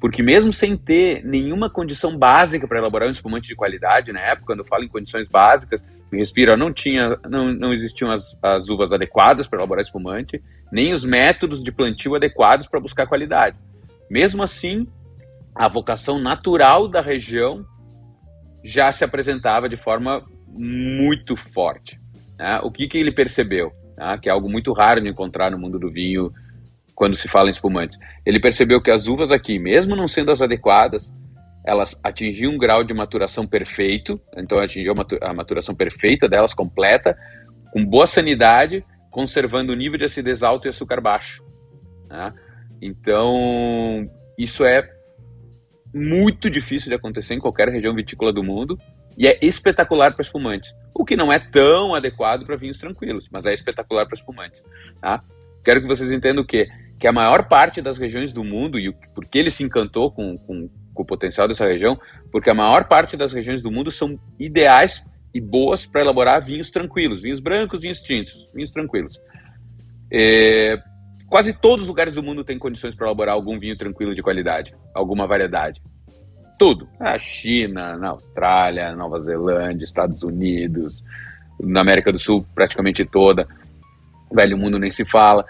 Porque 0.00 0.22
mesmo 0.22 0.52
sem 0.52 0.76
ter 0.76 1.24
nenhuma 1.24 1.70
condição 1.70 2.16
básica 2.16 2.68
para 2.68 2.78
elaborar 2.78 3.08
um 3.08 3.12
espumante 3.12 3.48
de 3.48 3.56
qualidade, 3.56 4.12
na 4.12 4.20
época, 4.20 4.46
quando 4.48 4.58
eu 4.58 4.66
falo 4.66 4.84
em 4.84 4.88
condições 4.88 5.28
básicas, 5.28 5.82
me 6.12 6.18
respira, 6.18 6.56
não 6.56 6.72
tinha, 6.72 7.18
não, 7.28 7.52
não 7.52 7.72
existiam 7.72 8.12
as, 8.12 8.36
as 8.42 8.68
uvas 8.68 8.92
adequadas 8.92 9.46
para 9.46 9.58
elaborar 9.58 9.82
espumante, 9.82 10.42
nem 10.70 10.92
os 10.92 11.04
métodos 11.04 11.62
de 11.62 11.72
plantio 11.72 12.14
adequados 12.14 12.66
para 12.66 12.80
buscar 12.80 13.06
qualidade. 13.06 13.56
Mesmo 14.10 14.42
assim, 14.42 14.86
a 15.54 15.68
vocação 15.68 16.18
natural 16.20 16.86
da 16.86 17.00
região 17.00 17.64
já 18.64 18.90
se 18.90 19.04
apresentava 19.04 19.68
de 19.68 19.76
forma 19.76 20.24
muito 20.48 21.36
forte. 21.36 22.00
Né? 22.38 22.58
O 22.62 22.70
que, 22.70 22.88
que 22.88 22.96
ele 22.96 23.12
percebeu? 23.12 23.70
Né? 23.96 24.18
Que 24.20 24.30
é 24.30 24.32
algo 24.32 24.48
muito 24.48 24.72
raro 24.72 25.02
de 25.02 25.08
encontrar 25.08 25.50
no 25.50 25.58
mundo 25.58 25.78
do 25.78 25.90
vinho 25.90 26.32
quando 26.94 27.14
se 27.14 27.28
fala 27.28 27.48
em 27.48 27.50
espumantes. 27.50 27.98
Ele 28.24 28.40
percebeu 28.40 28.80
que 28.80 28.90
as 28.90 29.06
uvas 29.06 29.30
aqui, 29.30 29.58
mesmo 29.58 29.94
não 29.94 30.08
sendo 30.08 30.32
as 30.32 30.40
adequadas, 30.40 31.12
elas 31.66 31.98
atingiam 32.02 32.52
um 32.52 32.58
grau 32.58 32.82
de 32.82 32.94
maturação 32.94 33.46
perfeito, 33.46 34.20
então 34.36 34.58
atingiu 34.58 34.94
a 35.20 35.34
maturação 35.34 35.74
perfeita 35.74 36.28
delas, 36.28 36.54
completa, 36.54 37.16
com 37.72 37.84
boa 37.84 38.06
sanidade, 38.06 38.84
conservando 39.10 39.72
o 39.72 39.76
nível 39.76 39.98
de 39.98 40.04
acidez 40.04 40.42
alto 40.42 40.68
e 40.68 40.70
açúcar 40.70 41.00
baixo. 41.00 41.42
Né? 42.08 42.32
Então, 42.80 44.08
isso 44.38 44.64
é 44.64 44.88
muito 45.94 46.50
difícil 46.50 46.88
de 46.88 46.96
acontecer 46.96 47.34
em 47.34 47.38
qualquer 47.38 47.68
região 47.68 47.94
vitícola 47.94 48.32
do 48.32 48.42
mundo 48.42 48.78
e 49.16 49.28
é 49.28 49.38
espetacular 49.40 50.12
para 50.12 50.22
espumantes. 50.22 50.74
O 50.92 51.04
que 51.04 51.16
não 51.16 51.32
é 51.32 51.38
tão 51.38 51.94
adequado 51.94 52.44
para 52.44 52.56
vinhos 52.56 52.78
tranquilos, 52.78 53.28
mas 53.30 53.46
é 53.46 53.54
espetacular 53.54 54.06
para 54.06 54.16
espumantes. 54.16 54.62
Tá? 55.00 55.22
Quero 55.64 55.80
que 55.80 55.86
vocês 55.86 56.10
entendam 56.10 56.42
o 56.42 56.46
quê? 56.46 56.68
que 56.98 57.08
a 57.08 57.12
maior 57.12 57.48
parte 57.48 57.82
das 57.82 57.98
regiões 57.98 58.32
do 58.32 58.44
mundo, 58.44 58.78
e 58.78 58.92
por 59.14 59.26
que 59.26 59.38
ele 59.38 59.50
se 59.50 59.62
encantou 59.62 60.10
com, 60.10 60.38
com, 60.38 60.68
com 60.94 61.02
o 61.02 61.06
potencial 61.06 61.48
dessa 61.48 61.66
região, 61.66 62.00
porque 62.30 62.50
a 62.50 62.54
maior 62.54 62.84
parte 62.84 63.16
das 63.16 63.32
regiões 63.32 63.62
do 63.62 63.70
mundo 63.70 63.90
são 63.90 64.18
ideais 64.38 65.04
e 65.34 65.40
boas 65.40 65.84
para 65.84 66.00
elaborar 66.00 66.44
vinhos 66.44 66.70
tranquilos, 66.70 67.20
vinhos 67.20 67.40
brancos, 67.40 67.82
vinhos 67.82 68.00
tintos, 68.00 68.50
vinhos 68.54 68.70
tranquilos. 68.70 69.20
É, 70.10 70.78
quase 71.34 71.52
todos 71.52 71.82
os 71.82 71.88
lugares 71.88 72.14
do 72.14 72.22
mundo 72.22 72.44
têm 72.44 72.56
condições 72.56 72.94
para 72.94 73.08
elaborar 73.08 73.34
algum 73.34 73.58
vinho 73.58 73.76
tranquilo 73.76 74.14
de 74.14 74.22
qualidade, 74.22 74.72
alguma 74.94 75.26
variedade. 75.26 75.82
Tudo. 76.56 76.88
Na 77.00 77.18
China, 77.18 77.96
na 77.96 78.10
Austrália, 78.10 78.94
Nova 78.94 79.18
Zelândia, 79.18 79.84
Estados 79.84 80.22
Unidos, 80.22 81.02
na 81.58 81.80
América 81.80 82.12
do 82.12 82.20
Sul, 82.20 82.46
praticamente 82.54 83.04
toda. 83.04 83.48
Velho 84.32 84.56
mundo 84.56 84.78
nem 84.78 84.90
se 84.90 85.04
fala. 85.04 85.44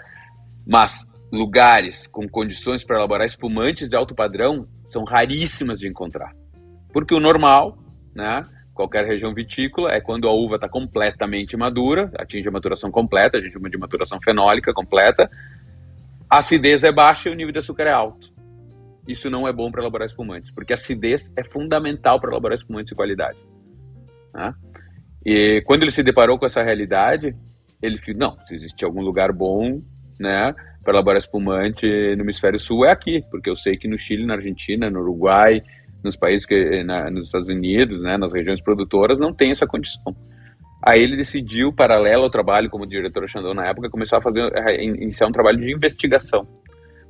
Mas 0.65 1.07
lugares 1.31 2.07
com 2.07 2.27
condições 2.27 2.83
para 2.83 2.97
elaborar 2.97 3.27
espumantes 3.27 3.87
de 3.87 3.95
alto 3.95 4.15
padrão 4.15 4.67
são 4.87 5.03
raríssimas 5.03 5.77
de 5.77 5.87
encontrar. 5.87 6.33
Porque 6.91 7.13
o 7.13 7.19
normal, 7.19 7.77
né, 8.15 8.41
qualquer 8.73 9.05
região 9.05 9.35
vitícola, 9.35 9.91
é 9.91 10.01
quando 10.01 10.27
a 10.27 10.33
uva 10.33 10.55
está 10.55 10.67
completamente 10.67 11.55
madura, 11.55 12.09
atinge 12.17 12.47
a 12.47 12.51
maturação 12.51 12.89
completa, 12.89 13.37
a 13.37 13.41
gente 13.41 13.53
chama 13.53 13.69
de 13.69 13.77
maturação 13.77 14.19
fenólica 14.19 14.73
completa, 14.73 15.29
a 16.35 16.39
acidez 16.39 16.83
é 16.83 16.91
baixa 16.91 17.29
e 17.29 17.31
o 17.31 17.35
nível 17.35 17.53
de 17.53 17.59
açúcar 17.59 17.83
é 17.83 17.91
alto. 17.91 18.33
Isso 19.07 19.29
não 19.29 19.47
é 19.47 19.53
bom 19.53 19.71
para 19.71 19.81
elaborar 19.81 20.05
espumantes, 20.05 20.51
porque 20.51 20.73
a 20.73 20.75
acidez 20.75 21.31
é 21.37 21.43
fundamental 21.43 22.19
para 22.19 22.29
elaborar 22.31 22.55
espumantes 22.55 22.89
de 22.89 22.95
qualidade. 22.95 23.37
Né? 24.33 24.53
E 25.25 25.61
quando 25.65 25.83
ele 25.83 25.91
se 25.91 26.03
deparou 26.03 26.37
com 26.37 26.45
essa 26.45 26.61
realidade, 26.61 27.33
ele 27.81 27.97
não, 28.15 28.37
se 28.45 28.53
existe 28.53 28.83
algum 28.83 29.01
lugar 29.01 29.31
bom, 29.31 29.81
né, 30.19 30.53
para 30.83 30.93
elaborar 30.93 31.19
espumante 31.19 31.85
no 32.15 32.23
hemisfério 32.23 32.59
sul 32.59 32.85
é 32.85 32.91
aqui, 32.91 33.23
porque 33.31 33.49
eu 33.49 33.55
sei 33.55 33.77
que 33.77 33.87
no 33.87 33.97
Chile, 33.97 34.25
na 34.25 34.35
Argentina, 34.35 34.89
no 34.89 34.99
Uruguai, 34.99 35.63
nos 36.03 36.17
países 36.17 36.45
que 36.45 36.83
na, 36.83 37.09
nos 37.09 37.27
Estados 37.27 37.49
Unidos, 37.49 38.01
né, 38.01 38.17
nas 38.17 38.33
regiões 38.33 38.61
produtoras, 38.61 39.17
não 39.17 39.33
tem 39.33 39.51
essa 39.51 39.65
condição. 39.65 40.15
Aí 40.85 41.01
ele 41.01 41.17
decidiu, 41.17 41.73
paralelo 41.73 42.23
ao 42.23 42.29
trabalho 42.29 42.69
como 42.69 42.85
diretor 42.85 43.27
Xandão 43.27 43.53
na 43.53 43.65
época, 43.65 43.89
começar 43.89 44.17
a 44.17 44.21
fazer 44.21 44.55
a 44.55 44.73
iniciar 44.73 45.27
um 45.27 45.31
trabalho 45.31 45.57
de 45.57 45.73
investigação. 45.73 46.47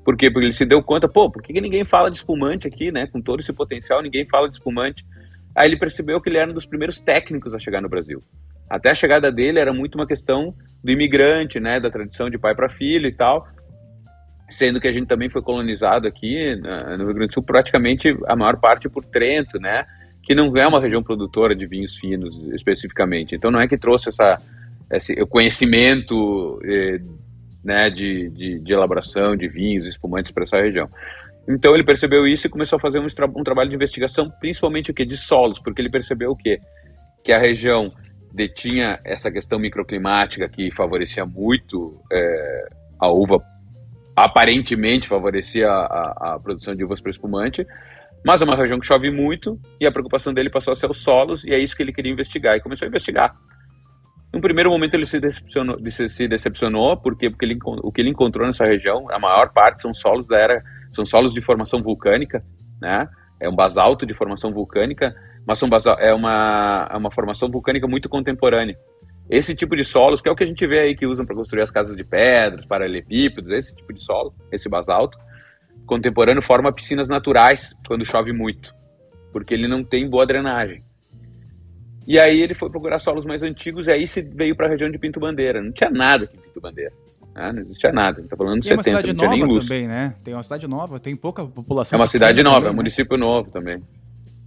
Por 0.03 0.15
quê? 0.15 0.31
Porque 0.31 0.45
ele 0.45 0.53
se 0.53 0.65
deu 0.65 0.81
conta, 0.81 1.09
pô, 1.09 1.29
por 1.29 1.41
que, 1.41 1.51
que 1.51 1.59
ninguém 1.59 1.83
fala 1.83 2.09
de 2.09 2.17
espumante 2.17 2.67
aqui, 2.67 2.91
né? 2.91 3.07
Com 3.07 3.21
todo 3.21 3.39
esse 3.39 3.51
potencial, 3.51 4.01
ninguém 4.01 4.25
fala 4.29 4.47
de 4.47 4.55
espumante. 4.55 5.05
Aí 5.55 5.67
ele 5.67 5.77
percebeu 5.77 6.21
que 6.21 6.29
ele 6.29 6.37
era 6.37 6.49
um 6.49 6.53
dos 6.53 6.65
primeiros 6.65 7.01
técnicos 7.01 7.53
a 7.53 7.59
chegar 7.59 7.81
no 7.81 7.89
Brasil. 7.89 8.21
Até 8.69 8.91
a 8.91 8.95
chegada 8.95 9.31
dele 9.31 9.59
era 9.59 9.73
muito 9.73 9.95
uma 9.95 10.07
questão 10.07 10.53
do 10.83 10.91
imigrante, 10.91 11.59
né, 11.59 11.79
da 11.79 11.89
tradição 11.89 12.29
de 12.29 12.37
pai 12.37 12.55
para 12.55 12.69
filho 12.69 13.07
e 13.07 13.13
tal 13.13 13.45
sendo 14.49 14.79
que 14.79 14.87
a 14.87 14.91
gente 14.91 15.07
também 15.07 15.29
foi 15.29 15.41
colonizado 15.41 16.07
aqui 16.07 16.55
no 16.55 17.05
Rio 17.05 17.13
Grande 17.13 17.27
do 17.27 17.33
Sul 17.33 17.43
praticamente 17.43 18.15
a 18.27 18.35
maior 18.35 18.59
parte 18.59 18.87
por 18.87 19.03
Trento, 19.03 19.59
né? 19.59 19.85
Que 20.25 20.35
não 20.35 20.51
é 20.57 20.67
uma 20.67 20.81
região 20.81 21.03
produtora 21.03 21.55
de 21.55 21.67
vinhos 21.67 21.95
finos 21.95 22.35
especificamente. 22.53 23.35
Então 23.35 23.51
não 23.51 23.59
é 23.59 23.67
que 23.67 23.77
trouxe 23.77 24.09
essa 24.09 24.37
esse 24.91 25.15
conhecimento 25.25 26.59
eh, 26.63 26.99
né, 27.63 27.89
de, 27.89 28.29
de, 28.29 28.59
de, 28.59 28.73
elaboração 28.73 29.35
de 29.35 29.47
vinhos, 29.47 29.87
espumantes 29.87 30.31
para 30.31 30.43
essa 30.43 30.57
região. 30.57 30.87
Então 31.47 31.73
ele 31.73 31.83
percebeu 31.83 32.27
isso 32.27 32.45
e 32.45 32.49
começou 32.49 32.77
a 32.77 32.79
fazer 32.79 32.99
um, 32.99 33.07
um 33.35 33.43
trabalho 33.43 33.69
de 33.69 33.75
investigação, 33.75 34.29
principalmente 34.39 34.91
o 34.91 34.93
que 34.93 35.03
de 35.03 35.17
solos, 35.17 35.59
porque 35.59 35.81
ele 35.81 35.89
percebeu 35.89 36.31
o 36.31 36.35
que 36.35 36.59
que 37.23 37.31
a 37.31 37.39
região 37.39 37.91
detinha 38.31 38.99
essa 39.03 39.31
questão 39.31 39.57
microclimática 39.57 40.47
que 40.47 40.71
favorecia 40.71 41.25
muito 41.25 41.99
é, 42.11 42.67
a 42.99 43.09
uva 43.09 43.39
aparentemente 44.15 45.07
favorecia 45.07 45.67
a, 45.67 46.35
a 46.35 46.39
produção 46.39 46.75
de 46.75 46.85
uvas 46.85 47.01
para 47.01 47.11
espumante, 47.11 47.65
mas 48.25 48.41
é 48.41 48.45
uma 48.45 48.55
região 48.55 48.79
que 48.79 48.87
chove 48.87 49.11
muito 49.11 49.59
e 49.79 49.85
a 49.85 49.91
preocupação 49.91 50.33
dele 50.33 50.49
passou 50.49 50.73
a 50.73 50.75
ser 50.75 50.89
os 50.89 51.03
solos 51.03 51.45
e 51.45 51.51
é 51.51 51.59
isso 51.59 51.77
que 51.77 51.83
ele 51.83 51.93
queria 51.93 52.11
investigar 52.11 52.57
e 52.57 52.59
começou 52.59 52.87
a 52.87 52.89
investigar. 52.89 53.35
No 54.33 54.41
primeiro 54.41 54.71
momento 54.71 54.95
ele 54.95 55.05
se 55.05 55.19
decepcionou, 55.19 55.77
se 55.89 56.27
decepcionou 56.27 56.97
porque, 56.97 57.29
porque 57.29 57.45
ele, 57.45 57.59
o 57.63 57.91
que 57.91 58.01
ele 58.01 58.09
encontrou 58.09 58.47
nessa 58.47 58.65
região, 58.65 59.05
a 59.11 59.19
maior 59.19 59.53
parte 59.53 59.83
são 59.83 59.93
solos 59.93 60.25
da 60.25 60.39
era, 60.39 60.63
são 60.91 61.05
solos 61.05 61.35
de 61.35 61.41
formação 61.41 61.83
vulcânica, 61.83 62.43
né? 62.81 63.07
É 63.39 63.47
um 63.47 63.55
basalto 63.55 64.07
de 64.07 64.15
formação 64.15 64.51
vulcânica, 64.51 65.13
mas 65.47 65.59
são 65.59 65.69
basal, 65.69 65.95
é 65.99 66.13
uma, 66.13 66.89
é 66.91 66.97
uma 66.97 67.11
formação 67.11 67.49
vulcânica 67.49 67.87
muito 67.87 68.09
contemporânea. 68.09 68.75
Esse 69.29 69.53
tipo 69.53 69.75
de 69.75 69.83
solos, 69.83 70.19
que 70.19 70.29
é 70.29 70.31
o 70.31 70.35
que 70.35 70.43
a 70.43 70.47
gente 70.47 70.65
vê 70.65 70.79
aí 70.79 70.95
que 70.95 71.05
usam 71.05 71.25
para 71.25 71.35
construir 71.35 71.61
as 71.61 71.71
casas 71.71 71.95
de 71.95 72.03
pedras, 72.03 72.65
paralelepípedos, 72.65 73.51
esse 73.51 73.75
tipo 73.75 73.93
de 73.93 74.01
solo, 74.03 74.33
esse 74.51 74.67
basalto, 74.67 75.17
contemporâneo 75.85 76.41
forma 76.41 76.71
piscinas 76.73 77.07
naturais 77.07 77.73
quando 77.87 78.05
chove 78.05 78.33
muito, 78.33 78.73
porque 79.31 79.53
ele 79.53 79.67
não 79.67 79.83
tem 79.83 80.09
boa 80.09 80.25
drenagem. 80.25 80.83
E 82.07 82.19
aí 82.19 82.39
ele 82.41 82.53
foi 82.53 82.69
procurar 82.69 82.99
solos 82.99 83.25
mais 83.25 83.41
antigos 83.41 83.87
e 83.87 83.91
aí 83.91 84.05
se 84.07 84.21
veio 84.21 84.55
para 84.55 84.67
a 84.67 84.69
região 84.69 84.89
de 84.91 84.97
Pinto 84.99 85.19
Bandeira. 85.19 85.61
Não 85.61 85.71
tinha 85.71 85.89
nada 85.89 86.25
aqui 86.25 86.37
em 86.37 86.41
Pinto 86.41 86.61
Bandeira. 86.61 86.91
Né? 87.35 87.51
Não 87.51 87.61
existia 87.63 87.91
nada. 87.91 88.21
Está 88.21 88.37
falando 88.37 88.59
de 88.59 88.67
70, 88.67 88.73
é 88.73 88.77
uma 88.77 88.83
cidade 88.83 89.07
não 89.07 89.15
tinha 89.19 89.29
nem 89.31 89.39
nova 89.39 89.53
luz. 89.53 89.67
também, 89.67 89.87
né? 89.87 90.15
Tem 90.23 90.33
uma 90.33 90.43
cidade 90.43 90.67
nova, 90.67 90.99
tem 90.99 91.15
pouca 91.15 91.43
população. 91.45 91.97
É 91.97 91.99
uma 91.99 92.07
cidade 92.07 92.43
nova, 92.43 92.55
também, 92.57 92.67
é 92.67 92.69
um 92.69 92.73
né? 92.73 92.77
município 92.77 93.17
novo 93.17 93.49
também. 93.49 93.81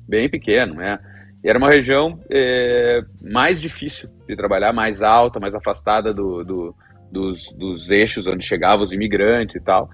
Bem 0.09 0.29
pequeno, 0.31 0.75
né? 0.75 0.99
E 1.45 1.49
era 1.51 1.59
uma 1.59 1.69
região 1.69 2.19
é, 2.31 3.01
mais 3.21 3.61
difícil 3.61 4.09
de 4.27 4.37
trabalhar, 4.37 4.73
mais 4.73 5.03
alta, 5.03 5.39
mais 5.41 5.55
afastada 5.55 6.15
do, 6.15 6.45
do- 6.45 6.75
dos, 7.11 7.53
dos 7.55 7.91
eixos 7.91 8.27
onde 8.27 8.45
chegavam 8.45 8.85
os 8.85 8.93
imigrantes 8.93 9.55
e 9.57 9.61
tal. 9.61 9.89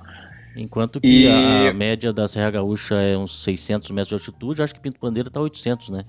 Enquanto 0.56 1.00
que 1.00 1.24
E- 1.26 1.68
a 1.68 1.72
média 1.72 2.12
da 2.12 2.28
Serra 2.28 2.50
Gaúcha 2.50 2.94
é 2.94 3.16
uns 3.18 3.42
600 3.42 3.90
metros 3.90 4.08
de 4.08 4.14
altitude, 4.14 4.62
acho 4.62 4.74
que 4.74 4.80
Pinto 4.80 4.98
Bandeira 5.00 5.28
está 5.28 5.40
800, 5.40 5.88
né? 5.90 6.04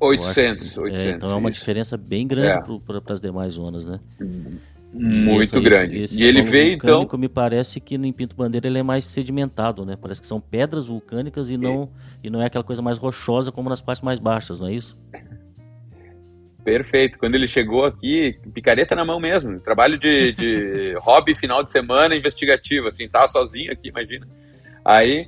Eu 0.00 0.08
acho 0.12 0.20
800, 0.20 0.70
que- 0.72 0.80
800. 0.80 1.06
é, 1.06 1.10
então 1.16 1.30
é 1.30 1.34
uma 1.34 1.50
isso. 1.50 1.58
diferença 1.60 1.96
bem 1.96 2.26
grande 2.26 2.48
É. 2.72 2.78
para 3.02 3.12
as 3.12 3.20
demais 3.20 3.52
zonas, 3.52 3.84
né? 3.84 4.00
Muito 4.92 5.42
Esse- 5.42 5.60
grande. 5.60 5.96
esse- 5.98 6.14
esse 6.14 6.22
e 6.22 6.26
ele 6.26 6.42
veio, 6.42 6.72
então, 6.74 7.06
Me 7.16 7.28
parece 7.28 7.78
que 7.78 7.94
em 7.94 8.12
Pinto 8.12 8.34
Bandeira 8.34 8.66
ele 8.66 8.78
é 8.78 8.82
mais 8.82 9.04
sedimentado, 9.04 9.84
né? 9.84 9.96
Parece 10.00 10.20
que 10.20 10.26
são 10.26 10.40
pedras 10.40 10.86
vulcânicas 10.86 11.48
e 11.50 11.56
não, 11.56 11.90
e 12.24 12.30
não 12.30 12.40
é 12.42 12.46
aquela 12.46 12.64
coisa 12.64 12.80
mais 12.82 12.98
rochosa 12.98 13.52
como 13.52 13.68
nas 13.68 13.80
partes 13.82 14.02
mais 14.02 14.18
baixas, 14.18 14.58
não 14.58 14.66
é 14.66 14.72
isso? 14.74 14.96
Perfeito. 16.64 17.18
Quando 17.18 17.34
ele 17.34 17.46
chegou 17.46 17.84
aqui, 17.84 18.38
picareta 18.52 18.94
na 18.94 19.04
mão 19.04 19.18
mesmo. 19.18 19.60
Trabalho 19.60 19.98
de, 19.98 20.32
de 20.32 20.94
hobby 21.00 21.34
final 21.34 21.62
de 21.62 21.70
semana 21.70 22.14
investigativo, 22.14 22.88
assim, 22.88 23.08
tava 23.08 23.28
sozinho 23.28 23.72
aqui, 23.72 23.88
imagina. 23.88 24.26
Aí 24.84 25.26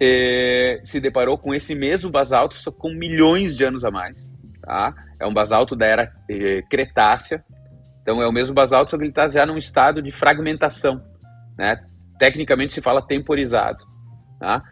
eh, 0.00 0.80
se 0.82 1.00
deparou 1.00 1.38
com 1.38 1.54
esse 1.54 1.74
mesmo 1.74 2.10
basalto, 2.10 2.54
só 2.54 2.70
com 2.70 2.90
milhões 2.92 3.56
de 3.56 3.64
anos 3.64 3.84
a 3.84 3.90
mais. 3.90 4.28
Tá? 4.62 4.94
É 5.18 5.26
um 5.26 5.32
basalto 5.32 5.74
da 5.74 5.86
era 5.86 6.12
eh, 6.30 6.62
Cretácea. 6.70 7.42
Então 8.02 8.22
é 8.22 8.28
o 8.28 8.32
mesmo 8.32 8.54
basalto, 8.54 8.90
só 8.90 8.96
que 8.96 9.04
ele 9.04 9.10
está 9.10 9.28
já 9.28 9.44
num 9.44 9.58
estado 9.58 10.02
de 10.02 10.10
fragmentação. 10.10 11.02
Né? 11.56 11.82
Tecnicamente 12.18 12.72
se 12.72 12.82
fala 12.82 13.02
temporizado. 13.02 13.84
Tá? 14.38 14.62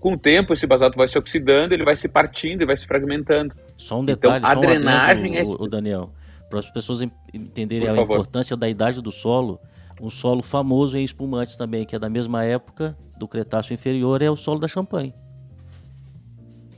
Com 0.00 0.12
o 0.12 0.18
tempo, 0.18 0.52
esse 0.52 0.66
basalto 0.66 0.96
vai 0.96 1.08
se 1.08 1.18
oxidando, 1.18 1.74
ele 1.74 1.84
vai 1.84 1.96
se 1.96 2.08
partindo 2.08 2.62
e 2.62 2.66
vai 2.66 2.76
se 2.76 2.86
fragmentando. 2.86 3.54
Só 3.76 3.98
um 3.98 4.02
Então, 4.02 4.14
detalhe, 4.32 4.44
a 4.44 4.48
só 4.52 4.58
um 4.58 4.60
drenagem 4.60 5.38
adendo, 5.38 5.52
é- 5.52 5.56
o, 5.56 5.64
o 5.64 5.68
Daniel, 5.68 6.10
para 6.50 6.60
as 6.60 6.70
pessoas 6.70 7.02
en- 7.02 7.10
entenderem 7.34 7.88
a 7.88 7.96
importância 7.96 8.56
da 8.56 8.68
idade 8.68 9.00
do 9.02 9.10
solo, 9.10 9.58
um 10.00 10.10
solo 10.10 10.42
famoso 10.42 10.96
em 10.96 11.02
espumantes 11.04 11.56
também, 11.56 11.84
que 11.84 11.96
é 11.96 11.98
da 11.98 12.08
mesma 12.08 12.44
época 12.44 12.96
do 13.16 13.26
Cretáceo 13.26 13.74
inferior, 13.74 14.22
é 14.22 14.30
o 14.30 14.36
solo 14.36 14.60
da 14.60 14.68
Champagne. 14.68 15.12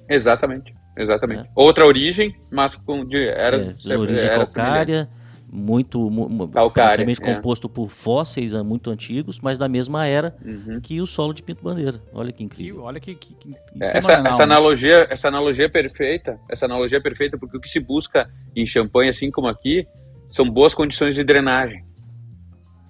Exatamente, 0.08 0.74
exatamente. 0.96 1.42
É. 1.42 1.50
Outra 1.54 1.86
origem, 1.86 2.34
mas 2.50 2.74
com 2.76 3.04
de, 3.04 3.28
era, 3.28 3.56
É, 3.58 3.72
de 3.72 3.96
origem 3.96 4.24
era 4.26 4.36
calcária, 4.44 5.08
muito, 5.52 6.08
praticamente 6.52 7.20
é. 7.22 7.34
composto 7.34 7.68
por 7.68 7.90
fósseis 7.90 8.54
ah, 8.54 8.62
muito 8.62 8.90
antigos, 8.90 9.40
mas 9.40 9.58
da 9.58 9.68
mesma 9.68 10.06
era. 10.06 10.36
Uhum. 10.44 10.80
que 10.80 11.00
o 11.00 11.06
solo 11.06 11.32
de 11.32 11.42
Pinto 11.42 11.64
Bandeira. 11.64 12.00
Olha 12.12 12.32
que 12.32 12.42
E 12.42 12.46
incrível. 12.46 12.82
olha 12.82 13.00
que, 13.00 13.14
que, 13.14 13.34
que 13.34 13.56
É, 13.80 13.98
essa, 13.98 14.12
essa 14.12 14.38
né? 14.38 14.44
analogia, 14.44 15.06
essa 15.10 15.28
analogia 15.28 15.64
é 15.64 15.68
perfeita, 15.68 16.38
essa 16.48 16.66
analogia 16.66 16.98
é 16.98 17.00
perfeita 17.00 17.36
porque 17.36 17.56
o 17.56 17.60
que 17.60 17.68
se 17.68 17.80
busca 17.80 18.30
em 18.54 18.64
Champagne, 18.64 19.08
assim 19.08 19.30
como 19.30 19.48
aqui, 19.48 19.86
são 20.30 20.48
boas 20.48 20.74
condições 20.74 21.16
de 21.16 21.24
drenagem, 21.24 21.84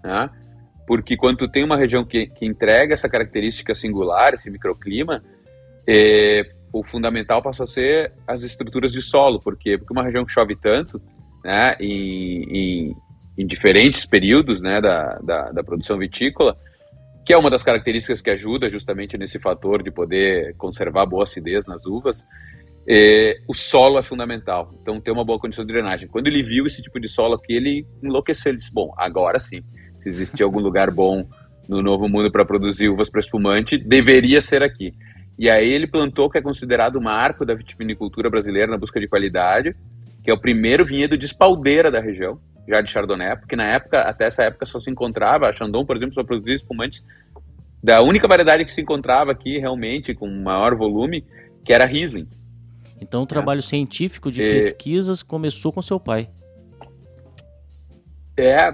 né? 0.05 0.29
Porque 0.87 1.17
quando 1.17 1.39
tu 1.39 1.49
tem 1.49 1.65
uma 1.65 1.77
região 1.77 2.05
que, 2.05 2.27
que 2.27 2.45
entrega 2.45 2.93
essa 2.93 3.09
característica 3.09 3.75
singular, 3.75 4.35
esse 4.35 4.51
microclima, 4.51 5.23
é, 5.89 6.43
o 6.73 6.85
fundamental 6.85 7.43
passa 7.43 7.65
a 7.65 7.67
ser 7.67 8.13
as 8.27 8.43
estruturas 8.43 8.93
de 8.93 9.01
solo, 9.01 9.41
por 9.41 9.57
quê? 9.57 9.79
Porque 9.79 9.93
uma 9.93 10.03
região 10.03 10.25
que 10.25 10.33
chove 10.33 10.57
tanto, 10.57 11.01
né, 11.45 11.77
em, 11.81 12.43
em, 12.45 12.97
em 13.39 13.47
diferentes 13.47 14.07
períodos, 14.07 14.61
né, 14.61 14.81
da, 14.81 15.19
da, 15.23 15.53
da 15.53 15.65
produção 15.65 15.99
vitícola, 15.99 16.57
que 17.25 17.33
é 17.33 17.37
uma 17.37 17.51
das 17.51 17.63
características 17.63 18.23
que 18.23 18.31
ajuda 18.31 18.71
justamente 18.71 19.17
nesse 19.17 19.39
fator 19.39 19.83
de 19.83 19.91
poder 19.91 20.55
conservar 20.57 21.07
boa 21.07 21.25
acidez 21.25 21.67
nas 21.67 21.85
uvas, 21.85 22.25
é, 22.89 23.37
o 23.47 23.55
solo 23.55 23.99
é 23.99 24.03
fundamental. 24.03 24.71
Então, 24.81 25.01
ter 25.01 25.11
uma 25.11 25.25
boa 25.25 25.39
condição 25.39 25.65
de 25.65 25.73
drenagem. 25.73 26.09
Quando 26.09 26.27
ele 26.27 26.43
viu 26.43 26.67
esse 26.67 26.83
tipo 26.83 26.99
de 26.99 27.09
solo 27.09 27.35
aqui, 27.35 27.53
ele 27.53 27.87
enlouqueceu. 28.03 28.51
Ele 28.51 28.59
disse: 28.59 28.73
Bom, 28.73 28.93
agora 28.97 29.39
sim, 29.39 29.63
se 30.01 30.09
existir 30.09 30.43
algum 30.43 30.61
lugar 30.61 30.91
bom 30.91 31.25
no 31.69 31.83
Novo 31.83 32.09
Mundo 32.09 32.33
para 32.33 32.45
produzir 32.45 32.89
uvas 32.89 33.09
para 33.09 33.21
espumante, 33.21 33.79
deveria 33.79 34.43
ser 34.43 34.63
aqui. 34.63 34.93
E 35.39 35.49
aí 35.49 35.71
ele 35.71 35.87
plantou 35.87 36.27
o 36.27 36.31
que 36.31 36.39
é 36.39 36.43
considerado 36.43 36.97
o 36.97 37.03
marco 37.03 37.47
da 37.47 37.55
vitivinicultura 37.55 38.29
brasileira 38.29 38.71
na 38.71 38.77
busca 38.77 38.99
de 38.99 39.09
qualidade, 39.09 39.75
que 40.23 40.31
é 40.31 40.35
o 40.35 40.41
primeiro 40.41 40.85
vinhedo 40.85 41.17
de 41.17 41.27
espaldeira 41.27 41.91
da 41.91 42.01
região, 42.01 42.39
já 42.69 42.81
de 42.81 42.91
Chardonnay, 42.91 43.37
porque 43.37 43.57
na 43.57 43.65
época, 43.65 44.01
até 44.03 44.27
essa 44.27 44.43
época 44.43 44.67
só 44.67 44.79
se 44.79 44.91
encontrava, 44.91 45.49
a 45.49 45.55
Chandon, 45.57 45.85
por 45.85 45.97
exemplo, 45.97 46.15
só 46.15 46.23
produzia 46.23 46.55
espumantes 46.55 47.05
da 47.83 48.03
única 48.03 48.29
variedade 48.29 48.65
que 48.65 48.73
se 48.73 48.81
encontrava 48.81 49.33
aqui 49.33 49.59
realmente 49.59 50.15
com 50.15 50.29
maior 50.29 50.75
volume, 50.75 51.25
que 51.65 51.73
era 51.73 51.87
Riesling. 51.87 52.29
Então 53.01 53.23
o 53.23 53.27
trabalho 53.27 53.63
científico 53.63 54.31
de 54.31 54.43
É. 54.43 54.51
pesquisas 54.51 55.23
começou 55.23 55.73
com 55.73 55.81
seu 55.81 55.99
pai. 55.99 56.29
É, 58.37 58.71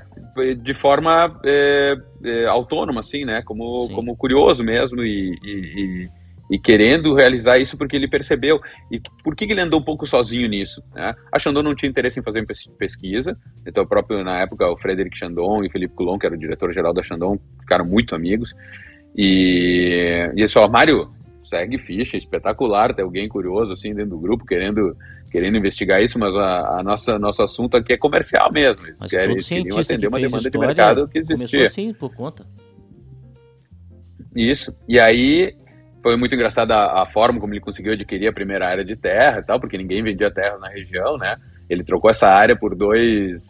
de 0.54 0.74
forma 0.74 1.40
é, 1.44 1.96
é, 2.24 2.46
autônoma, 2.46 3.00
assim, 3.00 3.24
né? 3.24 3.42
Como, 3.42 3.86
Sim. 3.86 3.94
como 3.94 4.16
curioso 4.16 4.62
mesmo 4.62 5.02
e, 5.02 5.34
e, 5.42 6.08
e- 6.50 6.58
querendo 6.58 7.14
realizar 7.14 7.58
isso 7.58 7.76
porque 7.76 7.96
ele 7.96 8.08
percebeu. 8.08 8.60
E 8.90 9.00
por 9.22 9.34
que 9.34 9.44
ele 9.44 9.60
andou 9.60 9.80
um 9.80 9.84
pouco 9.84 10.06
sozinho 10.06 10.48
nisso? 10.48 10.82
Né? 10.94 11.14
A 11.32 11.38
Chandon 11.38 11.62
não 11.62 11.74
tinha 11.74 11.90
interesse 11.90 12.20
em 12.20 12.22
fazer 12.22 12.44
pes- 12.46 12.68
pesquisa, 12.78 13.36
então 13.66 13.84
o 13.84 13.88
próprio, 13.88 14.22
na 14.24 14.40
época, 14.40 14.70
o 14.70 14.76
Frederic 14.76 15.16
Chandon 15.16 15.64
e 15.64 15.68
o 15.68 15.70
Felipe 15.70 15.94
Coulon, 15.94 16.18
que 16.18 16.26
era 16.26 16.34
o 16.34 16.38
diretor-geral 16.38 16.92
da 16.94 17.02
Chandon, 17.02 17.38
ficaram 17.60 17.84
muito 17.84 18.14
amigos. 18.14 18.52
E, 19.16 20.28
e 20.34 20.40
eles 20.40 20.52
falaram, 20.52 20.72
Mário, 20.72 21.10
segue 21.42 21.78
ficha, 21.78 22.16
espetacular, 22.16 22.92
tem 22.94 23.04
alguém 23.04 23.28
curioso, 23.28 23.72
assim, 23.72 23.94
dentro 23.94 24.10
do 24.10 24.18
grupo, 24.18 24.44
querendo 24.44 24.96
querendo 25.30 25.56
investigar 25.58 26.00
isso, 26.02 26.18
mas 26.18 26.34
a, 26.34 26.78
a 26.78 26.82
nossa 26.82 27.18
nosso 27.18 27.42
assunto 27.42 27.76
aqui 27.76 27.92
é 27.92 27.98
comercial 27.98 28.50
mesmo. 28.52 28.86
Eles 28.86 28.96
Mas 28.98 29.10
querem, 29.10 29.26
todo 29.26 29.36
eles 29.36 29.48
queriam 29.48 29.64
cientista 29.64 29.92
atender 29.94 30.08
uma 30.08 30.20
demanda 30.20 30.50
de 30.50 30.58
mercado 30.58 31.08
que 31.08 31.20
começou 31.20 31.34
existia. 31.34 31.64
assim, 31.64 31.92
por 31.92 32.14
conta. 32.14 32.46
Isso. 34.34 34.74
E 34.88 34.98
aí 34.98 35.54
foi 36.06 36.16
muito 36.16 36.36
engraçada 36.36 36.72
a, 36.72 37.04
forma 37.04 37.40
como 37.40 37.52
ele 37.52 37.60
conseguiu 37.60 37.92
adquirir 37.92 38.28
a 38.28 38.32
primeira 38.32 38.68
área 38.68 38.84
de 38.84 38.94
terra 38.94 39.40
e 39.40 39.42
tal, 39.42 39.58
porque 39.58 39.76
ninguém 39.76 40.04
vendia 40.04 40.30
terra 40.30 40.56
na 40.56 40.68
região, 40.68 41.18
né? 41.18 41.34
Ele 41.68 41.82
trocou 41.82 42.08
essa 42.08 42.28
área 42.28 42.56
por 42.56 42.76
dois, 42.76 43.42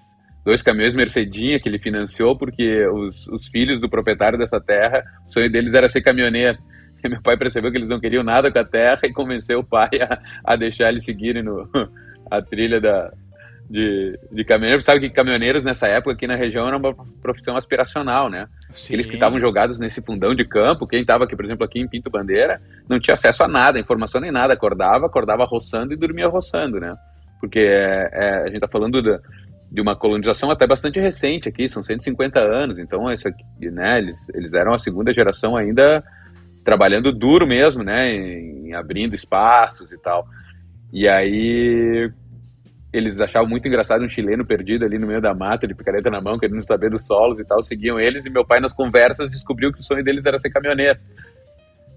dois 0.43 0.63
caminhões 0.63 0.95
Mercedinha 0.95 1.61
que 1.61 1.69
ele 1.69 1.79
financiou, 1.79 2.35
porque 2.35 2.87
os, 2.87 3.29
os 3.29 3.49
filhos 3.49 3.79
do 3.79 3.91
proprietário 3.91 4.39
dessa 4.39 4.59
terra, 4.59 5.05
o 5.29 5.33
sonho 5.35 5.53
deles 5.53 5.75
era 5.75 5.87
ser 5.87 6.01
caminhoneiro. 6.01 6.57
E 7.05 7.09
meu 7.11 7.21
pai 7.23 7.37
percebeu 7.37 7.71
que 7.71 7.77
eles 7.77 7.91
não 7.91 8.01
queriam 8.01 8.25
nada 8.25 8.51
com 8.51 8.59
a 8.59 8.65
terra 8.65 9.01
e 9.05 9.13
convenceu 9.13 9.61
o 9.61 9.65
pai 9.65 9.91
a, 10.01 10.19
a 10.43 10.57
deixar 10.57 10.89
eles 10.89 11.05
seguirem 11.05 11.43
no, 11.43 11.69
a 12.33 12.41
trilha 12.41 12.81
da, 12.81 13.13
de, 13.69 14.19
de 14.31 14.45
caminhoneiro. 14.45 14.85
Sabe 14.85 15.01
que 15.01 15.11
caminhoneiros 15.11 15.65
nessa 15.65 15.87
época 15.89 16.13
aqui 16.13 16.27
na 16.27 16.37
região 16.37 16.67
era 16.67 16.77
uma 16.77 16.95
profissão 17.21 17.57
aspiracional, 17.57 18.31
né? 18.31 18.47
Aqueles 18.71 19.07
que 19.07 19.15
estavam 19.15 19.41
jogados 19.41 19.79
nesse 19.79 20.01
fundão 20.01 20.35
de 20.35 20.47
campo, 20.47 20.87
quem 20.87 21.01
estava 21.01 21.25
aqui, 21.25 21.37
por 21.37 21.45
exemplo, 21.45 21.65
aqui 21.65 21.81
em 21.81 21.89
Pinto 21.89 22.11
Bandeira, 22.11 22.61
não 22.89 23.01
tinha 23.01 23.15
acesso 23.15 23.43
a 23.43 23.49
nada, 23.49 23.79
informação 23.79 24.21
nem 24.21 24.31
nada, 24.31 24.55
acordava, 24.55 25.07
acordava 25.07 25.45
roçando 25.45 25.93
e 25.93 25.97
dormia 25.97 26.29
roçando, 26.29 26.79
né? 26.79 26.95
Porque 27.41 27.61
é, 27.61 28.09
é, 28.13 28.31
a 28.43 28.47
gente 28.47 28.57
está 28.57 28.69
falando 28.69 29.03
da, 29.03 29.21
de 29.71 29.81
uma 29.81 29.97
colonização 29.97 30.51
até 30.51 30.67
bastante 30.67 31.01
recente 31.01 31.49
aqui, 31.49 31.69
são 31.69 31.83
150 31.83 32.41
anos, 32.41 32.79
então 32.79 33.11
isso 33.13 33.29
aqui, 33.29 33.45
né, 33.71 33.99
eles, 33.99 34.17
eles 34.33 34.53
eram 34.53 34.73
a 34.73 34.79
segunda 34.79 35.13
geração 35.13 35.57
ainda 35.57 36.03
trabalhando 36.65 37.13
duro 37.13 37.47
mesmo, 37.47 37.83
né, 37.83 38.09
em, 38.09 38.69
em 38.69 38.75
abrindo 38.75 39.15
espaços 39.15 39.93
e 39.93 39.99
tal. 39.99 40.27
E 40.93 41.09
aí 41.09 42.11
eles 42.93 43.21
achavam 43.21 43.49
muito 43.49 43.67
engraçado 43.69 44.05
um 44.05 44.09
chileno 44.09 44.45
perdido 44.45 44.85
ali 44.85 44.99
no 44.99 45.07
meio 45.07 45.21
da 45.21 45.35
mata, 45.35 45.67
de 45.67 45.75
picareta 45.75 46.11
na 46.11 46.21
mão, 46.21 46.39
querendo 46.39 46.65
saber 46.65 46.91
dos 46.91 47.07
solos 47.07 47.39
e 47.39 47.45
tal, 47.45 47.63
seguiam 47.63 47.99
eles, 47.99 48.25
e 48.25 48.31
meu 48.31 48.45
pai 48.45 48.61
nas 48.61 48.73
conversas 48.73 49.31
descobriu 49.31 49.73
que 49.73 49.81
o 49.81 49.83
sonho 49.83 50.05
deles 50.05 50.25
era 50.25 50.39
ser 50.39 50.51
caminhoneiro. 50.51 50.99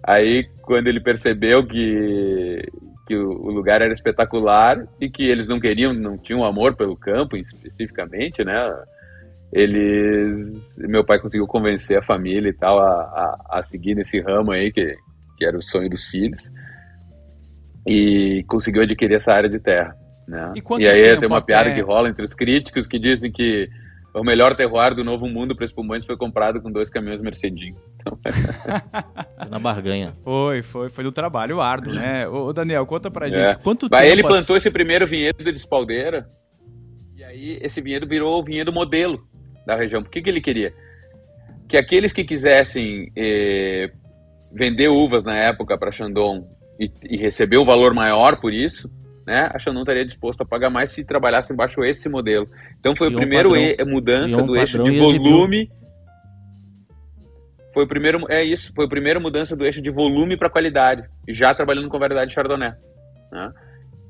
Aí, 0.04 0.46
quando 0.62 0.88
ele 0.88 1.00
percebeu 1.00 1.66
que, 1.66 2.64
que 3.08 3.16
o 3.16 3.52
lugar 3.52 3.82
era 3.82 3.94
espetacular 3.94 4.88
e 5.00 5.10
que 5.10 5.24
eles 5.24 5.48
não 5.48 5.60
queriam, 5.60 5.94
não 5.94 6.18
tinham 6.18 6.44
amor 6.44 6.76
pelo 6.76 6.96
campo 6.96 7.36
especificamente, 7.38 8.44
né? 8.44 8.56
Eles, 9.52 10.78
meu 10.78 11.04
pai 11.04 11.20
conseguiu 11.20 11.48
convencer 11.48 11.98
a 11.98 12.04
família 12.04 12.50
e 12.50 12.54
tal 12.54 12.80
a, 12.80 12.92
a, 12.92 13.60
a 13.60 13.64
seguir 13.64 13.96
nesse 13.96 14.20
ramo 14.22 14.52
aí 14.52 14.72
que, 14.72 14.96
que 15.38 15.46
era 15.46 15.58
o 15.58 15.62
sonho 15.62 15.90
dos 15.90 16.06
filhos 16.06 16.52
e 17.86 18.44
conseguiu 18.48 18.84
adquirir 18.84 19.16
essa 19.16 19.34
área 19.34 19.50
de 19.50 19.60
terra, 19.60 19.96
né? 20.30 20.54
E 20.56 20.60
E 20.84 20.88
aí 20.90 21.04
tempo 21.04 21.20
tem 21.22 21.28
uma 21.28 21.38
até- 21.40 21.46
piada 21.48 21.74
que 21.74 21.82
rola 21.82 22.08
entre 22.10 22.24
os 22.24 22.34
críticos 22.34 22.86
que 22.88 23.00
dizem 23.00 23.32
que 23.32 23.68
o 24.14 24.24
melhor 24.24 24.56
terroir 24.56 24.96
do 24.96 25.04
Novo 25.04 25.28
Mundo 25.28 25.56
para 25.56 25.66
espumantes 25.66 26.06
foi 26.08 26.18
comprado 26.18 26.62
com 26.62 26.72
dois 26.72 26.90
caminhões 26.90 27.22
Mercedinho. 27.22 27.76
Na 29.50 29.60
barganha. 29.60 30.14
Foi, 30.24 30.62
foi, 30.62 30.90
foi 30.90 31.04
do 31.04 31.12
trabalho 31.12 31.62
árduo, 31.62 31.94
né? 31.94 32.28
Ô, 32.28 32.52
Daniel, 32.54 32.86
conta 32.86 33.10
pra 33.12 33.30
gente, 33.30 33.42
É. 33.52 33.56
quanto 33.56 33.88
Mas 33.90 34.02
tempo... 34.02 34.14
ele 34.14 34.24
plantou 34.24 34.56
esse 34.56 34.70
primeiro 34.72 35.08
vinhedo 35.08 35.44
de 35.44 35.58
espaldeira 35.58 36.30
e 37.16 37.24
aí 37.24 37.60
esse 37.62 37.82
vinhedo 37.82 38.08
virou 38.08 38.40
o 38.40 38.44
vinhedo 38.44 38.72
modelo 38.74 39.24
da 39.66 39.76
região. 39.76 40.02
Por 40.02 40.10
que, 40.12 40.22
que 40.22 40.30
ele 40.30 40.42
queria? 40.42 40.74
Que 41.68 41.78
aqueles 41.78 42.12
que 42.12 42.24
quisessem 42.24 43.12
eh, 43.16 43.92
vender 44.52 44.88
uvas 44.90 45.24
na 45.24 45.36
época 45.36 45.78
para 45.78 45.92
Chandon 45.92 46.48
e, 46.80 46.92
e, 47.04 47.18
receber 47.18 47.58
um 47.60 47.66
valor 47.66 47.94
maior 47.94 48.40
por 48.40 48.52
isso, 48.54 48.90
né, 49.30 49.48
a 49.54 49.60
Chandon 49.60 49.82
estaria 49.82 50.04
disposto 50.04 50.42
a 50.42 50.46
pagar 50.46 50.72
mais 50.72 50.90
se 50.90 51.06
trabalhasse 51.06 51.54
embaixo 51.54 51.84
esse 51.84 52.10
modelo. 52.10 52.48
Então 52.80 52.96
foi 52.96 53.12
e 53.12 53.14
o 53.14 53.16
primeiro 53.16 53.52
um 53.52 53.86
mudança 53.86 54.42
um 54.42 54.48
do 54.48 54.56
eixo 54.58 54.82
de 54.82 55.00
volume. 55.00 55.72
Foi 57.72 57.84
o 57.84 57.88
primeiro, 57.88 58.26
é 58.28 58.44
isso, 58.44 58.74
foi 58.76 58.86
a 58.86 58.90
primeira 58.90 59.20
mudança 59.20 59.56
do 59.56 59.64
eixo 59.64 59.84
de 59.84 59.92
volume 59.92 60.36
para 60.36 60.50
qualidade, 60.50 61.08
já 61.28 61.54
trabalhando 61.54 61.90
com 61.90 62.00
variedade 62.00 62.34
Chardonnay. 62.34 62.72
Né? 63.32 63.54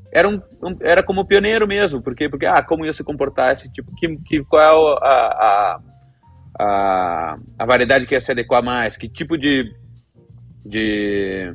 Era, 0.10 0.30
um, 0.30 0.42
um, 0.64 0.78
era 0.80 1.04
como 1.04 1.28
pioneiro 1.28 1.68
mesmo, 1.68 2.02
porque, 2.02 2.30
porque 2.30 2.46
ah, 2.46 2.64
como 2.64 2.86
ia 2.86 2.94
se 2.94 3.04
comportar 3.04 3.52
esse 3.52 3.70
tipo, 3.70 3.94
que, 3.98 4.16
que, 4.26 4.42
qual 4.46 4.94
é 4.94 5.00
a, 5.02 5.18
a, 5.44 5.80
a, 6.58 7.38
a 7.60 7.66
variedade 7.66 8.08
que 8.08 8.16
ia 8.16 8.22
se 8.22 8.32
adequar 8.32 8.64
mais, 8.64 8.96
que 8.96 9.10
tipo 9.10 9.38
de, 9.38 9.70
de, 10.66 11.54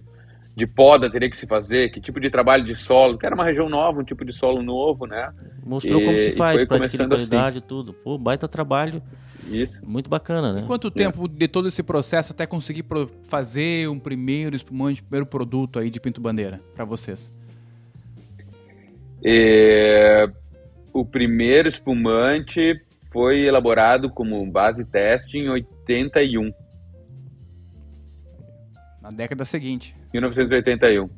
de 0.56 0.66
poda 0.66 1.10
teria 1.10 1.28
que 1.28 1.36
se 1.36 1.46
fazer, 1.46 1.90
que 1.90 2.00
tipo 2.00 2.20
de 2.20 2.30
trabalho 2.30 2.64
de 2.64 2.76
solo, 2.76 3.18
que 3.18 3.26
era 3.26 3.34
uma 3.34 3.44
região 3.44 3.68
nova, 3.68 4.00
um 4.00 4.04
tipo 4.04 4.24
de 4.24 4.32
solo 4.32 4.62
novo, 4.62 5.06
né? 5.06 5.32
Mostrou 5.64 6.00
e, 6.00 6.04
como 6.04 6.18
se 6.18 6.30
faz 6.32 6.64
para 6.64 6.76
adquirir 6.76 7.08
qualidade 7.08 7.58
assim. 7.58 7.66
tudo. 7.66 7.92
Pô, 7.92 8.16
baita 8.16 8.46
trabalho. 8.46 9.02
Isso. 9.50 9.84
Muito 9.84 10.08
bacana, 10.08 10.52
né? 10.52 10.60
E 10.60 10.66
quanto 10.66 10.90
tempo 10.90 11.26
é. 11.26 11.28
de 11.28 11.48
todo 11.48 11.68
esse 11.68 11.82
processo 11.82 12.32
até 12.32 12.46
conseguir 12.46 12.84
fazer 13.24 13.88
um 13.88 13.98
primeiro 13.98 14.54
espumante, 14.54 15.02
primeiro 15.02 15.26
produto 15.26 15.78
aí 15.78 15.90
de 15.90 16.00
Pinto 16.00 16.20
Bandeira 16.20 16.60
para 16.74 16.84
vocês? 16.84 17.32
É, 19.24 20.26
o 20.92 21.04
primeiro 21.04 21.68
espumante 21.68 22.80
foi 23.12 23.40
elaborado 23.40 24.08
como 24.08 24.44
base 24.50 24.84
teste 24.84 25.38
em 25.38 25.48
81. 25.48 26.52
Na 29.02 29.10
década 29.10 29.44
seguinte. 29.44 29.96
1981. 30.14 31.10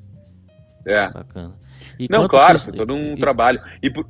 É. 0.86 1.10
Bacana. 1.10 1.54
E 1.98 2.08
Não, 2.10 2.26
claro, 2.28 2.58
foi 2.58 2.72
todo 2.72 2.94
um 2.94 3.14
e... 3.14 3.20
trabalho. 3.20 3.60
E 3.82 3.90
por... 3.90 4.06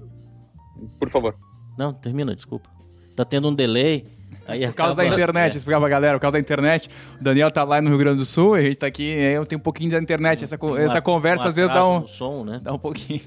por 0.98 1.10
favor. 1.10 1.36
Não, 1.78 1.92
termina, 1.92 2.34
desculpa. 2.34 2.68
Tá 3.14 3.24
tendo 3.24 3.48
um 3.48 3.54
delay. 3.54 4.04
Aí 4.46 4.64
por 4.66 4.74
causa 4.74 5.02
acaba... 5.02 5.08
da 5.08 5.14
internet, 5.14 5.54
é. 5.54 5.56
explicar 5.56 5.80
pra 5.80 5.88
galera, 5.88 6.14
por 6.18 6.22
causa 6.22 6.32
da 6.34 6.40
internet. 6.40 6.88
O 7.20 7.24
Daniel 7.24 7.50
tá 7.50 7.64
lá 7.64 7.80
no 7.80 7.88
Rio 7.88 7.98
Grande 7.98 8.18
do 8.18 8.26
Sul, 8.26 8.54
a 8.54 8.62
gente 8.62 8.76
tá 8.76 8.86
aqui, 8.86 9.02
eu 9.02 9.44
tenho 9.44 9.58
um 9.58 9.62
pouquinho 9.62 9.90
da 9.90 9.98
internet. 9.98 10.44
Essa, 10.44 10.58
essa 10.78 11.02
conversa 11.02 11.48
às 11.48 11.56
vezes 11.56 11.72
dá 11.72 11.86
um. 11.86 12.06
Som, 12.06 12.44
né? 12.44 12.60
Dá 12.62 12.72
um 12.72 12.78
pouquinho. 12.78 13.22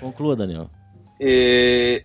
Conclua, 0.00 0.36
Daniel. 0.36 0.70
E, 1.18 2.04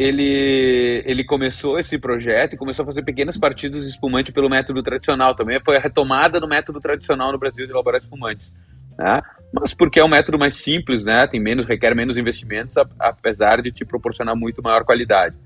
ele, 0.00 1.02
ele 1.04 1.22
começou 1.22 1.78
esse 1.78 1.98
projeto 1.98 2.54
e 2.54 2.56
começou 2.56 2.84
a 2.84 2.86
fazer 2.86 3.02
pequenas 3.02 3.36
partidas 3.36 3.82
de 3.82 3.90
espumante 3.90 4.32
pelo 4.32 4.48
método 4.48 4.82
tradicional 4.82 5.34
também. 5.34 5.60
Foi 5.62 5.76
a 5.76 5.80
retomada 5.80 6.40
do 6.40 6.48
método 6.48 6.80
tradicional 6.80 7.30
no 7.30 7.38
Brasil 7.38 7.66
de 7.66 7.72
elaborar 7.72 8.00
espumantes. 8.00 8.50
Né? 8.98 9.20
Mas 9.52 9.74
porque 9.74 10.00
é 10.00 10.04
um 10.04 10.08
método 10.08 10.38
mais 10.38 10.54
simples, 10.54 11.04
né? 11.04 11.26
Tem 11.26 11.38
menos, 11.38 11.66
requer 11.66 11.94
menos 11.94 12.16
investimentos, 12.16 12.78
apesar 12.98 13.60
de 13.60 13.70
te 13.70 13.84
proporcionar 13.84 14.34
muito 14.34 14.62
maior 14.62 14.86
qualidade. 14.86 15.36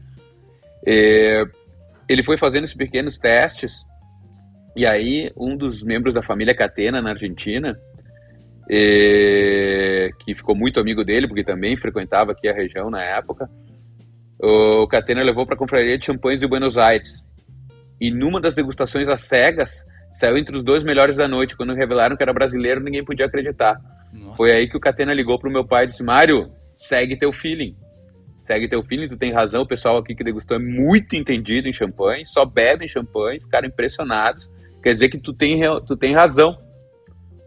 E, 0.86 1.44
ele 2.08 2.22
foi 2.22 2.38
fazendo 2.38 2.62
esses 2.62 2.76
pequenos 2.76 3.18
testes 3.18 3.84
e 4.76 4.86
aí 4.86 5.32
um 5.36 5.56
dos 5.56 5.82
membros 5.82 6.14
da 6.14 6.22
família 6.22 6.54
Catena 6.54 7.02
na 7.02 7.10
Argentina 7.10 7.76
e, 8.70 10.12
que 10.20 10.32
ficou 10.32 10.54
muito 10.54 10.78
amigo 10.78 11.02
dele, 11.02 11.26
porque 11.26 11.42
também 11.42 11.76
frequentava 11.76 12.30
aqui 12.30 12.46
a 12.46 12.54
região 12.54 12.88
na 12.88 13.02
época. 13.02 13.50
O 14.46 14.86
Catena 14.86 15.22
levou 15.22 15.46
para 15.46 15.54
a 15.54 15.58
confraria 15.58 15.96
de 15.96 16.04
champanhes 16.04 16.40
de 16.40 16.46
Buenos 16.46 16.76
Aires. 16.76 17.24
E 17.98 18.10
numa 18.10 18.38
das 18.38 18.54
degustações 18.54 19.08
às 19.08 19.22
cegas, 19.22 19.82
saiu 20.12 20.36
entre 20.36 20.54
os 20.54 20.62
dois 20.62 20.82
melhores 20.82 21.16
da 21.16 21.26
noite. 21.26 21.56
Quando 21.56 21.72
revelaram 21.72 22.14
que 22.14 22.22
era 22.22 22.32
brasileiro, 22.32 22.82
ninguém 22.82 23.02
podia 23.02 23.24
acreditar. 23.24 23.74
Nossa. 24.12 24.36
Foi 24.36 24.52
aí 24.52 24.68
que 24.68 24.76
o 24.76 24.80
Catena 24.80 25.14
ligou 25.14 25.38
pro 25.38 25.50
meu 25.50 25.66
pai 25.66 25.84
e 25.84 25.86
disse: 25.86 26.02
Mário, 26.02 26.52
segue 26.76 27.16
teu 27.16 27.32
feeling. 27.32 27.74
Segue 28.44 28.68
teu 28.68 28.82
feeling, 28.82 29.08
tu 29.08 29.16
tem 29.16 29.32
razão. 29.32 29.62
O 29.62 29.66
pessoal 29.66 29.96
aqui 29.96 30.14
que 30.14 30.22
degustou 30.22 30.58
é 30.58 30.60
muito 30.60 31.16
entendido 31.16 31.66
em 31.66 31.72
champanhe, 31.72 32.26
só 32.26 32.44
bebem 32.44 32.86
champanhe, 32.86 33.40
ficaram 33.40 33.66
impressionados. 33.66 34.50
Quer 34.82 34.92
dizer 34.92 35.08
que 35.08 35.18
tu 35.18 35.32
tem, 35.32 35.62
tu 35.86 35.96
tem 35.96 36.14
razão. 36.14 36.54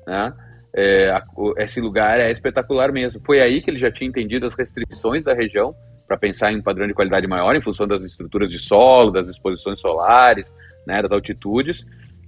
Né? 0.07 0.33
é, 0.77 1.11
esse 1.57 1.81
lugar 1.81 2.19
é 2.19 2.31
espetacular 2.31 2.91
mesmo. 2.91 3.19
Foi 3.25 3.41
aí 3.41 3.61
que 3.61 3.69
ele 3.69 3.77
já 3.77 3.91
tinha 3.91 4.07
entendido 4.07 4.45
as 4.45 4.53
restrições 4.53 5.23
da 5.23 5.33
região 5.33 5.73
para 6.07 6.17
pensar 6.17 6.51
em 6.51 6.57
um 6.57 6.61
padrão 6.61 6.87
de 6.87 6.93
qualidade 6.93 7.27
maior 7.27 7.55
em 7.55 7.61
função 7.61 7.85
das 7.85 8.03
estruturas 8.03 8.49
de 8.49 8.59
solo, 8.59 9.11
das 9.11 9.27
exposições 9.27 9.79
solares, 9.79 10.53
né, 10.85 11.01
das 11.01 11.11
altitudes, 11.11 11.85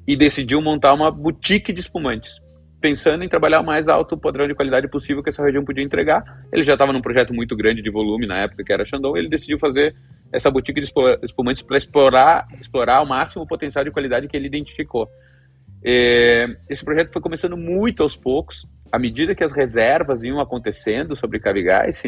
e 0.08 0.18
decidiu 0.18 0.62
montar 0.62 0.94
uma 0.94 1.10
boutique 1.10 1.72
de 1.72 1.80
espumantes, 1.80 2.42
pensando 2.82 3.24
em 3.24 3.30
trabalhar 3.30 3.62
o 3.62 3.66
mais 3.66 3.88
alto 3.88 4.18
padrão 4.18 4.48
de 4.48 4.56
qualidade 4.56 4.88
possível 4.90 5.24
que 5.24 5.30
essa 5.30 5.44
região 5.44 5.64
podia 5.64 5.84
entregar. 5.84 6.24
Ele 6.52 6.64
já 6.64 6.74
estava 6.74 6.92
num 6.92 7.02
projeto 7.02 7.34
muito 7.34 7.56
grande 7.56 7.82
de 7.82 7.92
volume 7.92 8.28
na 8.28 8.40
época 8.40 8.64
que 8.64 8.74
era 8.74 8.86
Shandong, 8.86 9.18
ele 9.18 9.30
decidiu 9.30 9.58
fazer 9.58 9.96
essa 10.32 10.52
boutique 10.52 10.82
de 10.82 10.92
espumantes 11.24 11.64
para 11.64 11.78
explorar, 11.78 12.48
explorar 12.60 13.02
o 13.02 13.08
máximo 13.08 13.48
potencial 13.48 13.84
de 13.84 13.92
qualidade 13.92 14.28
que 14.28 14.36
ele 14.36 14.48
identificou. 14.48 15.08
É, 15.84 16.46
esse 16.70 16.84
projeto 16.84 17.12
foi 17.14 17.22
começando 17.22 17.56
muito 17.56 18.04
aos 18.04 18.16
poucos, 18.16 18.68
à 18.92 19.00
medida 19.00 19.34
que 19.34 19.44
as 19.44 19.52
reservas 19.52 20.24
iam 20.24 20.40
acontecendo 20.40 21.16
sobre 21.16 21.40
Cavigás, 21.40 22.04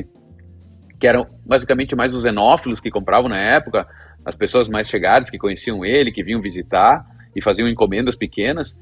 que 1.01 1.07
eram 1.07 1.27
basicamente 1.43 1.95
mais 1.95 2.13
os 2.13 2.21
xenófilos 2.21 2.79
que 2.79 2.91
compravam 2.91 3.27
na 3.27 3.39
época, 3.39 3.87
as 4.23 4.35
pessoas 4.35 4.69
mais 4.69 4.87
chegadas 4.87 5.31
que 5.31 5.37
conheciam 5.39 5.83
ele, 5.83 6.11
que 6.11 6.23
vinham 6.23 6.39
visitar 6.39 7.03
e 7.35 7.41
faziam 7.41 7.67
encomendas 7.67 8.15
pequenas. 8.15 8.77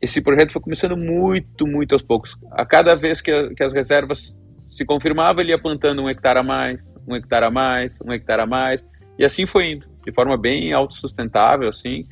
Esse 0.00 0.22
projeto 0.22 0.50
foi 0.50 0.62
começando 0.62 0.96
muito, 0.96 1.66
muito 1.66 1.92
aos 1.92 2.00
poucos. 2.00 2.38
A 2.52 2.64
cada 2.64 2.94
vez 2.96 3.20
que, 3.20 3.30
a, 3.30 3.54
que 3.54 3.62
as 3.62 3.74
reservas 3.74 4.34
se 4.70 4.86
confirmavam, 4.86 5.42
ele 5.42 5.52
ia 5.52 5.60
plantando 5.60 6.00
um 6.00 6.08
hectare 6.08 6.38
a 6.38 6.42
mais, 6.42 6.80
um 7.06 7.14
hectare 7.14 7.44
a 7.44 7.50
mais, 7.50 7.98
um 8.02 8.10
hectare 8.10 8.40
a 8.40 8.46
mais, 8.46 8.82
e 9.18 9.24
assim 9.24 9.46
foi 9.46 9.72
indo, 9.72 9.86
de 10.06 10.14
forma 10.14 10.38
bem 10.38 10.72
autossustentável, 10.72 11.68
assim, 11.68 12.04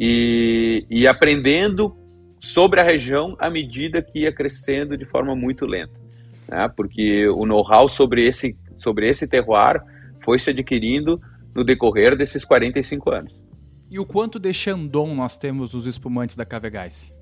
e, 0.00 0.86
e 0.88 1.06
aprendendo 1.06 1.94
sobre 2.40 2.80
a 2.80 2.84
região 2.84 3.36
à 3.38 3.50
medida 3.50 4.00
que 4.00 4.20
ia 4.20 4.32
crescendo 4.32 4.96
de 4.96 5.04
forma 5.04 5.36
muito 5.36 5.66
lenta, 5.66 6.00
né? 6.48 6.70
porque 6.74 7.28
o 7.28 7.44
know-how 7.44 7.86
sobre 7.86 8.26
esse, 8.26 8.56
sobre 8.78 9.08
esse 9.08 9.26
terroir 9.26 9.82
foi 10.24 10.38
se 10.38 10.50
adquirindo 10.50 11.20
no 11.54 11.64
decorrer 11.64 12.16
desses 12.16 12.44
45 12.44 13.12
anos. 13.12 13.44
E 13.90 13.98
o 13.98 14.04
quanto 14.04 14.38
de 14.38 14.52
Chandon 14.52 15.14
nós 15.14 15.38
temos 15.38 15.74
nos 15.74 15.86
espumantes 15.86 16.36
da 16.36 16.44
Cavegás? 16.44 17.12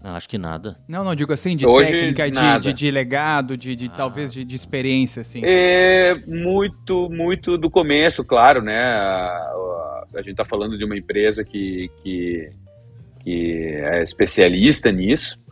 Acho 0.00 0.28
que 0.28 0.36
nada. 0.36 0.78
Não, 0.86 1.02
não, 1.02 1.14
digo 1.14 1.32
assim, 1.32 1.56
de 1.56 1.66
Hoje, 1.66 1.90
técnica, 1.90 2.30
de, 2.30 2.60
de, 2.60 2.72
de, 2.74 2.90
legado, 2.90 3.56
de, 3.56 3.74
de 3.74 3.86
ah. 3.86 3.94
talvez 3.96 4.32
de, 4.32 4.44
de, 4.44 4.54
experiência, 4.54 5.22
assim. 5.22 5.40
É 5.42 6.14
muito, 6.26 7.08
muito 7.08 7.56
do 7.56 7.70
começo, 7.70 8.22
claro, 8.22 8.62
né? 8.62 8.76
a 10.14 10.18
gente 10.18 10.32
está 10.32 10.44
falando 10.44 10.76
de 10.76 10.84
uma 10.84 10.96
empresa 10.96 11.42
que, 11.42 11.90
que, 12.02 12.50
que 13.20 13.80
é 13.82 14.02
especialista 14.02 14.92
nisso 14.92 15.42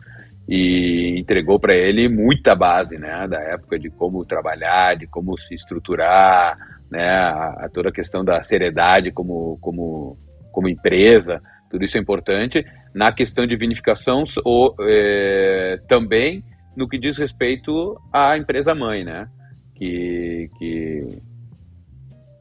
e 0.47 1.17
entregou 1.17 1.59
para 1.59 1.73
ele 1.73 2.09
muita 2.09 2.55
base, 2.55 2.97
né, 2.97 3.27
da 3.27 3.39
época 3.39 3.79
de 3.79 3.89
como 3.89 4.25
trabalhar, 4.25 4.95
de 4.95 5.07
como 5.07 5.37
se 5.37 5.55
estruturar, 5.55 6.57
né, 6.91 7.07
a, 7.09 7.65
a 7.65 7.69
toda 7.73 7.89
a 7.89 7.93
questão 7.93 8.23
da 8.23 8.43
seriedade 8.43 9.11
como, 9.11 9.57
como, 9.61 10.17
como 10.51 10.69
empresa, 10.69 11.41
tudo 11.69 11.85
isso 11.85 11.97
é 11.97 12.01
importante. 12.01 12.63
Na 12.93 13.11
questão 13.11 13.47
de 13.47 13.55
vinificação, 13.55 14.23
ou, 14.43 14.75
é, 14.81 15.79
também 15.87 16.43
no 16.75 16.87
que 16.87 16.99
diz 16.99 17.17
respeito 17.17 17.99
à 18.11 18.37
empresa 18.37 18.75
mãe, 18.75 19.03
né, 19.03 19.27
que, 19.75 20.49
que 20.57 21.07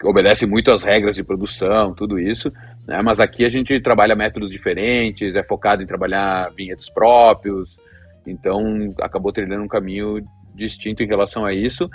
obedece 0.04 0.46
muito 0.46 0.72
às 0.72 0.82
regras 0.82 1.14
de 1.14 1.24
produção, 1.24 1.94
tudo 1.94 2.18
isso, 2.18 2.52
né? 2.86 3.00
mas 3.02 3.20
aqui 3.20 3.44
a 3.44 3.48
gente 3.48 3.80
trabalha 3.80 4.16
métodos 4.16 4.50
diferentes, 4.50 5.34
é 5.34 5.42
focado 5.42 5.82
em 5.82 5.86
trabalhar 5.86 6.50
vinhedos 6.56 6.90
próprios, 6.90 7.78
então 8.26 8.94
acabou 9.00 9.32
trilhando 9.32 9.64
um 9.64 9.68
caminho 9.68 10.24
distinto 10.54 11.02
em 11.02 11.06
relação 11.06 11.44
a 11.44 11.52
isso, 11.52 11.88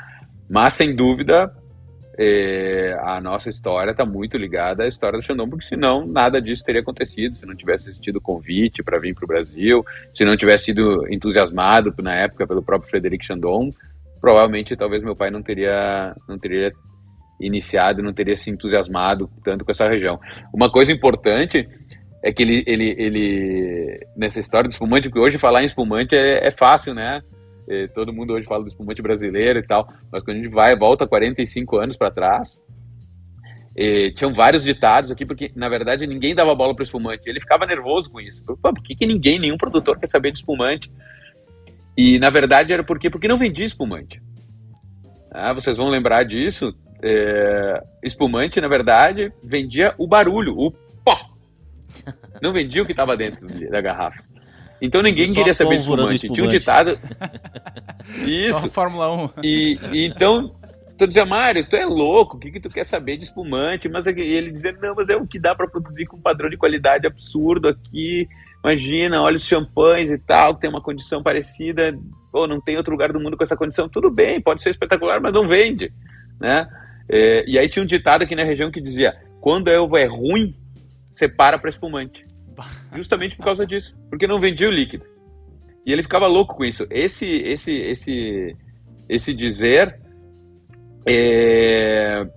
mas 0.50 0.74
sem 0.74 0.96
dúvida 0.96 1.52
é, 2.20 2.98
a 3.00 3.22
nossa 3.22 3.50
história 3.50 3.92
está 3.92 4.04
muito 4.04 4.38
ligada 4.38 4.84
à 4.84 4.88
história 4.88 5.20
do 5.20 5.24
Xandão, 5.24 5.48
porque 5.48 5.66
senão 5.66 6.06
nada 6.06 6.42
disso 6.42 6.64
teria 6.64 6.82
acontecido, 6.82 7.36
se 7.36 7.46
não 7.46 7.56
tivesse 7.56 7.90
existido 7.90 8.20
convite 8.20 8.82
para 8.82 9.00
vir 9.00 9.14
para 9.14 9.26
o 9.26 9.28
Brasil, 9.28 9.86
se 10.14 10.26
não 10.26 10.36
tivesse 10.36 10.66
sido 10.66 11.08
entusiasmado 11.12 11.94
na 12.02 12.16
época 12.16 12.48
pelo 12.48 12.64
próprio 12.64 12.90
Frederic 12.90 13.24
Chandon, 13.24 13.72
provavelmente 14.20 14.76
talvez 14.76 15.04
meu 15.04 15.16
pai 15.16 15.30
não 15.30 15.44
teria 15.44 16.16
não 16.28 16.40
teria 16.40 16.72
iniciado 17.40 18.02
não 18.02 18.12
teria 18.12 18.36
se 18.36 18.50
entusiasmado 18.50 19.30
tanto 19.44 19.64
com 19.64 19.70
essa 19.70 19.88
região. 19.88 20.20
Uma 20.52 20.72
coisa 20.72 20.92
importante 20.92 21.70
é 22.24 22.32
que 22.32 22.44
ele, 22.44 22.64
ele, 22.66 22.96
ele 22.98 24.08
nessa 24.16 24.40
história 24.40 24.68
do 24.68 24.72
espumante, 24.72 25.10
porque 25.10 25.20
hoje 25.20 25.38
falar 25.38 25.64
em 25.64 25.66
espumante 25.66 26.16
é, 26.16 26.48
é 26.48 26.52
fácil, 26.52 26.94
né? 26.94 27.22
É, 27.70 27.88
todo 27.88 28.14
mundo 28.14 28.34
hoje 28.34 28.46
fala 28.46 28.64
do 28.64 28.70
espumante 28.70 29.02
brasileiro 29.02 29.60
e 29.60 29.64
tal, 29.64 29.88
mas 30.12 30.24
quando 30.24 30.38
a 30.38 30.42
gente 30.42 30.54
vai 30.54 30.76
volta 30.76 31.06
45 31.06 31.78
anos 31.78 31.98
para 31.98 32.12
trás, 32.12 32.58
E, 33.76 34.12
tinham 34.12 34.34
vários 34.34 34.64
ditados 34.64 35.12
aqui, 35.12 35.26
porque 35.26 35.52
na 35.56 35.70
verdade 35.70 36.08
ninguém 36.08 36.34
dava 36.34 36.56
bola 36.56 36.74
para 36.74 36.84
espumante. 36.84 37.30
Ele 37.30 37.40
ficava 37.40 37.66
nervoso 37.66 38.10
com 38.10 38.20
isso. 38.20 38.44
Pô, 38.44 38.56
por 38.56 38.82
que, 38.82 38.96
que 38.96 39.06
ninguém, 39.06 39.38
nenhum 39.38 39.58
produtor 39.58 40.00
quer 40.00 40.08
saber 40.08 40.32
de 40.32 40.40
espumante? 40.40 40.92
E 41.96 42.18
na 42.18 42.32
verdade 42.32 42.74
era 42.74 42.84
porque, 42.84 43.10
porque 43.10 43.28
não 43.28 43.38
vendia 43.38 43.66
espumante. 43.66 44.20
Ah, 45.32 45.54
vocês 45.54 45.78
vão 45.78 45.90
lembrar 45.90 46.24
disso. 46.24 46.74
É, 47.04 47.84
espumante, 48.04 48.60
na 48.60 48.68
verdade, 48.68 49.32
vendia 49.44 49.94
o 50.00 50.08
barulho, 50.08 50.54
o 50.58 50.72
pó. 50.72 51.37
Não 52.42 52.54
vendia 52.54 52.84
o 52.84 52.86
que 52.86 52.92
estava 52.92 53.16
dentro 53.16 53.48
da 53.48 53.82
garrafa. 53.82 54.24
Então 54.82 55.02
ninguém 55.02 55.34
queria 55.34 55.54
saber 55.54 55.76
de 55.76 55.82
espumante. 55.82 56.30
Tinha 56.30 56.46
um 56.46 56.50
ditado. 56.50 57.00
Isso. 58.26 58.60
Só 58.60 58.68
Fórmula 58.70 59.12
1. 59.12 59.30
E, 59.44 59.80
e 59.92 60.06
então 60.06 60.56
tu 60.98 61.08
dizia, 61.08 61.26
Mário, 61.26 61.68
tu 61.68 61.76
é 61.76 61.86
louco, 61.86 62.38
o 62.38 62.40
que, 62.40 62.52
que 62.52 62.60
tu 62.60 62.70
quer 62.70 62.84
saber 62.84 63.18
de 63.18 63.26
espumante? 63.26 63.88
Mas 63.88 64.08
ele 64.08 64.52
dizia, 64.52 64.72
não, 64.82 64.96
mas 64.96 65.10
é 65.10 65.16
o 65.16 65.28
que 65.28 65.40
dá 65.40 65.54
para 65.54 65.68
produzir 65.68 66.06
com 66.06 66.18
um 66.18 66.22
padrão 66.22 66.50
de 66.50 66.58
qualidade 66.58 67.06
absurdo 67.06 67.68
aqui. 67.68 68.28
Imagina, 68.64 69.22
olha 69.22 69.36
os 69.36 69.46
champanhes 69.46 70.10
e 70.10 70.18
tal, 70.18 70.56
que 70.56 70.62
tem 70.62 70.70
uma 70.70 70.82
condição 70.82 71.22
parecida. 71.22 71.98
Pô, 72.32 72.48
não 72.48 72.60
tem 72.60 72.78
outro 72.78 72.92
lugar 72.92 73.14
do 73.14 73.20
mundo 73.20 73.38
com 73.38 73.44
essa 73.44 73.56
condição. 73.56 73.88
Tudo 73.88 74.10
bem, 74.10 74.42
pode 74.42 74.62
ser 74.62 74.72
espetacular, 74.72 75.22
mas 75.22 75.34
não 75.34 75.48
vende, 75.48 75.92
né? 76.40 76.68
É, 77.10 77.46
e 77.48 77.58
aí 77.58 77.70
tinha 77.70 77.84
um 77.84 77.88
ditado 77.88 78.24
aqui 78.24 78.36
na 78.36 78.44
região 78.44 78.72
que 78.72 78.82
dizia, 78.82 79.16
quando 79.40 79.70
a 79.70 79.82
uva 79.82 80.00
é 80.00 80.06
ruim, 80.06 80.56
separa 81.18 81.58
para 81.58 81.70
espumante. 81.70 82.26
Justamente 82.94 83.36
por 83.36 83.46
causa 83.46 83.66
disso, 83.66 83.96
porque 84.10 84.28
não 84.28 84.40
vendia 84.40 84.68
o 84.68 84.72
líquido. 84.72 85.06
E 85.86 85.92
ele 85.92 86.04
ficava 86.04 86.28
louco 86.28 86.56
com 86.56 86.66
isso. 86.66 86.86
Esse, 86.90 87.26
esse, 87.26 87.72
esse, 87.72 88.56
esse 89.10 89.34
dizer 89.34 90.00
é... 91.08 92.28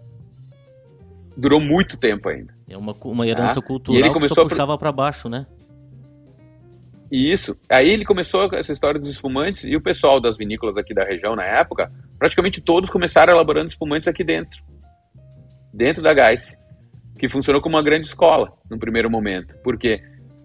Durou 1.36 1.60
muito 1.60 1.98
tempo 1.98 2.28
ainda. 2.28 2.54
É 2.68 2.76
uma, 2.76 2.94
uma 3.04 3.26
herança 3.26 3.60
ah, 3.60 3.62
cultural 3.62 3.98
e 3.98 4.02
ele 4.02 4.12
começou 4.12 4.44
que 4.44 4.50
puxava 4.50 4.78
para 4.78 4.92
baixo, 4.92 5.28
né? 5.28 5.46
Isso. 7.10 7.56
Aí 7.68 7.88
ele 7.88 8.04
começou 8.04 8.48
essa 8.52 8.72
história 8.72 9.00
dos 9.00 9.10
espumantes 9.10 9.64
e 9.64 9.74
o 9.74 9.82
pessoal 9.82 10.20
das 10.20 10.36
vinícolas 10.36 10.76
aqui 10.76 10.94
da 10.94 11.04
região 11.04 11.34
na 11.34 11.44
época, 11.44 11.90
praticamente 12.18 12.60
todos 12.60 12.88
começaram 12.88 13.32
elaborando 13.32 13.66
espumantes 13.66 14.06
aqui 14.06 14.22
dentro. 14.22 14.62
Dentro 15.74 16.02
da 16.02 16.14
Gás. 16.14 16.56
Que 17.20 17.28
funcionou 17.28 17.62
como 17.62 17.76
uma 17.76 17.82
grande 17.84 18.08
escola 18.08 18.52
no 18.68 18.78
primeiro 18.78 19.08
momento. 19.08 19.56
Por 19.62 19.78
quê? 19.78 20.00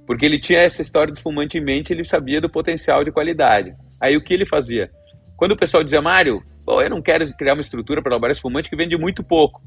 Porque 0.05 0.25
ele 0.25 0.39
tinha 0.39 0.59
essa 0.59 0.83
história 0.83 1.11
do 1.11 1.15
espumante 1.15 1.57
em 1.57 1.63
mente, 1.63 1.91
ele 1.91 2.05
sabia 2.05 2.39
do 2.39 2.51
potencial 2.51 3.03
de 3.03 3.11
qualidade. 3.11 3.73
Aí 3.99 4.15
o 4.15 4.23
que 4.23 4.33
ele 4.33 4.45
fazia? 4.45 4.91
Quando 5.35 5.53
o 5.53 5.57
pessoal 5.57 5.83
dizia, 5.83 6.01
Mário, 6.01 6.43
Bom, 6.65 6.81
eu 6.81 6.89
não 6.89 7.01
quero 7.01 7.31
criar 7.35 7.53
uma 7.53 7.61
estrutura 7.61 8.01
para 8.01 8.11
elaborar 8.11 8.31
espumante 8.31 8.69
que 8.69 8.75
vende 8.75 8.97
muito 8.97 9.23
pouco. 9.23 9.61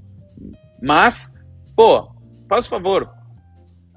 Mas, 0.83 1.33
pô, 1.77 2.11
faz 2.49 2.67
o 2.67 2.69
favor, 2.69 3.09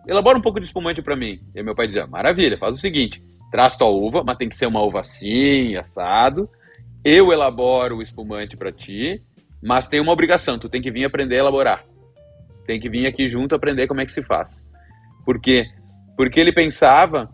elabora 0.08 0.38
um 0.38 0.42
pouco 0.42 0.60
de 0.60 0.68
espumante 0.68 1.02
para 1.02 1.16
mim. 1.16 1.40
E 1.56 1.64
meu 1.64 1.76
pai 1.76 1.88
dizia, 1.88 2.06
maravilha, 2.06 2.60
faz 2.60 2.76
o 2.76 2.80
seguinte, 2.80 3.24
traz 3.52 3.76
tua 3.76 3.90
uva, 3.90 4.24
mas 4.24 4.38
tem 4.38 4.48
que 4.48 4.56
ser 4.56 4.68
uma 4.68 4.84
uva 4.84 5.00
assim, 5.00 5.76
assado. 5.76 6.48
Eu 7.04 7.34
elaboro 7.34 7.98
o 7.98 8.02
espumante 8.04 8.56
para 8.56 8.72
ti, 8.72 9.20
mas 9.64 9.88
tem 9.88 10.00
uma 10.00 10.14
obrigação, 10.14 10.60
tu 10.60 10.70
tem 10.70 10.82
que 10.82 10.92
vir 10.92 11.06
aprender 11.06 11.38
a 11.38 11.40
elaborar. 11.40 11.84
Tem 12.66 12.80
que 12.80 12.90
vir 12.90 13.08
aqui 13.08 13.28
junto 13.28 13.56
aprender 13.56 13.88
como 13.88 14.02
é 14.02 14.06
que 14.06 14.12
se 14.12 14.24
faz. 14.24 14.64
Por 15.26 15.40
quê? 15.40 15.66
Porque 16.16 16.40
ele 16.40 16.54
pensava 16.54 17.30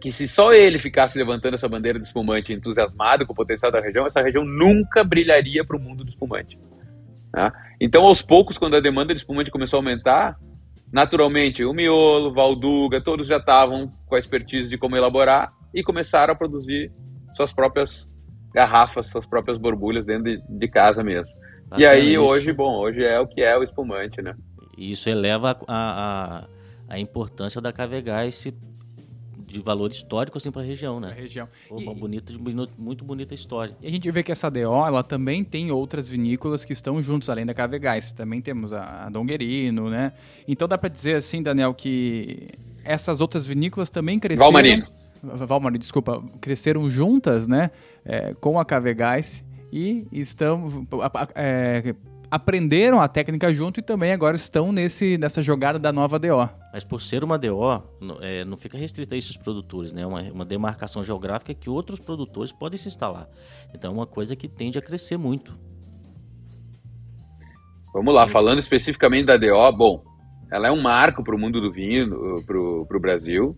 que 0.00 0.12
se 0.12 0.28
só 0.28 0.52
ele 0.52 0.78
ficasse 0.78 1.18
levantando 1.18 1.54
essa 1.54 1.68
bandeira 1.68 1.98
do 1.98 2.04
espumante 2.04 2.52
entusiasmado 2.52 3.26
com 3.26 3.32
o 3.32 3.36
potencial 3.36 3.72
da 3.72 3.80
região, 3.80 4.06
essa 4.06 4.22
região 4.22 4.44
nunca 4.44 5.02
brilharia 5.02 5.64
para 5.64 5.76
o 5.76 5.80
mundo 5.80 6.04
do 6.04 6.08
espumante. 6.08 6.58
Tá? 7.32 7.52
Então, 7.80 8.04
aos 8.04 8.22
poucos, 8.22 8.58
quando 8.58 8.76
a 8.76 8.80
demanda 8.80 9.14
de 9.14 9.20
espumante 9.20 9.50
começou 9.50 9.78
a 9.78 9.80
aumentar, 9.80 10.38
naturalmente, 10.92 11.64
o 11.64 11.72
Miolo, 11.72 12.32
Valduga, 12.32 13.02
todos 13.02 13.26
já 13.26 13.38
estavam 13.38 13.92
com 14.06 14.14
a 14.14 14.18
expertise 14.18 14.68
de 14.68 14.78
como 14.78 14.96
elaborar 14.96 15.52
e 15.74 15.82
começaram 15.82 16.32
a 16.32 16.36
produzir 16.36 16.92
suas 17.34 17.52
próprias 17.52 18.10
garrafas, 18.54 19.08
suas 19.08 19.26
próprias 19.26 19.58
borbulhas 19.58 20.04
dentro 20.04 20.24
de, 20.24 20.42
de 20.48 20.68
casa 20.68 21.02
mesmo. 21.02 21.32
E 21.76 21.86
aí, 21.86 22.14
isso. 22.14 22.22
hoje, 22.22 22.52
bom, 22.52 22.76
hoje 22.76 23.04
é 23.04 23.18
o 23.18 23.26
que 23.26 23.42
é 23.42 23.56
o 23.56 23.62
espumante, 23.62 24.22
né? 24.22 24.34
Isso 24.76 25.08
eleva 25.08 25.56
a, 25.66 26.46
a, 26.88 26.94
a 26.94 26.98
importância 26.98 27.60
da 27.60 27.72
Cavegás 27.72 28.46
de 29.46 29.60
valor 29.60 29.90
histórico 29.90 30.36
assim 30.36 30.50
para 30.50 30.62
a 30.62 30.64
região, 30.64 31.00
né? 31.00 31.08
Pra 31.08 31.16
região. 31.16 31.48
Pô, 31.68 31.76
uma 31.76 31.94
bonita, 31.94 32.32
muito 32.76 33.04
bonita 33.04 33.32
história. 33.32 33.76
E 33.80 33.86
a 33.86 33.90
gente 33.90 34.10
vê 34.10 34.22
que 34.22 34.32
essa 34.32 34.50
DO, 34.50 34.86
ela 34.86 35.02
também 35.02 35.42
tem 35.44 35.70
outras 35.70 36.08
vinícolas 36.08 36.64
que 36.64 36.72
estão 36.72 37.00
juntos, 37.00 37.30
além 37.30 37.46
da 37.46 37.54
Cavegás. 37.54 38.12
Também 38.12 38.40
temos 38.40 38.72
a, 38.72 39.06
a 39.06 39.08
Donguerino, 39.08 39.88
né? 39.88 40.12
Então 40.46 40.66
dá 40.66 40.76
para 40.76 40.88
dizer 40.88 41.14
assim, 41.14 41.42
Daniel, 41.42 41.72
que 41.72 42.50
essas 42.84 43.20
outras 43.20 43.46
vinícolas 43.46 43.88
também 43.88 44.18
cresceram... 44.18 44.52
Valmarino. 44.52 44.86
Valmarino, 45.22 45.78
desculpa. 45.78 46.22
Cresceram 46.40 46.90
juntas, 46.90 47.48
né? 47.48 47.70
É, 48.04 48.34
com 48.34 48.58
a 48.58 48.64
Cavegás 48.64 49.44
e 49.72 50.06
estão... 50.12 50.86
É, 51.34 51.94
aprenderam 52.30 53.00
a 53.00 53.08
técnica 53.08 53.52
junto 53.52 53.80
e 53.80 53.82
também 53.82 54.12
agora 54.12 54.36
estão 54.36 54.72
nesse, 54.72 55.16
nessa 55.18 55.40
jogada 55.42 55.78
da 55.78 55.92
nova 55.92 56.18
DO. 56.18 56.48
Mas 56.72 56.84
por 56.84 57.00
ser 57.00 57.24
uma 57.24 57.38
DO, 57.38 57.82
não, 58.00 58.18
é, 58.20 58.44
não 58.44 58.56
fica 58.56 58.76
restrita 58.76 59.14
a 59.14 59.18
esses 59.18 59.36
produtores, 59.36 59.92
né? 59.92 60.06
Uma, 60.06 60.22
uma 60.22 60.44
demarcação 60.44 61.04
geográfica 61.04 61.54
que 61.54 61.70
outros 61.70 61.98
produtores 61.98 62.52
podem 62.52 62.76
se 62.76 62.88
instalar. 62.88 63.28
Então 63.74 63.90
é 63.90 63.94
uma 63.94 64.06
coisa 64.06 64.34
que 64.34 64.48
tende 64.48 64.78
a 64.78 64.82
crescer 64.82 65.16
muito. 65.16 65.56
Vamos 67.94 68.14
lá, 68.14 68.28
falando 68.28 68.58
especificamente 68.58 69.26
da 69.26 69.38
DO, 69.38 69.76
bom, 69.76 70.02
ela 70.52 70.68
é 70.68 70.70
um 70.70 70.82
marco 70.82 71.24
para 71.24 71.34
o 71.34 71.38
mundo 71.38 71.60
do 71.60 71.72
vinho, 71.72 72.10
para 72.44 72.58
o 72.58 73.00
Brasil, 73.00 73.56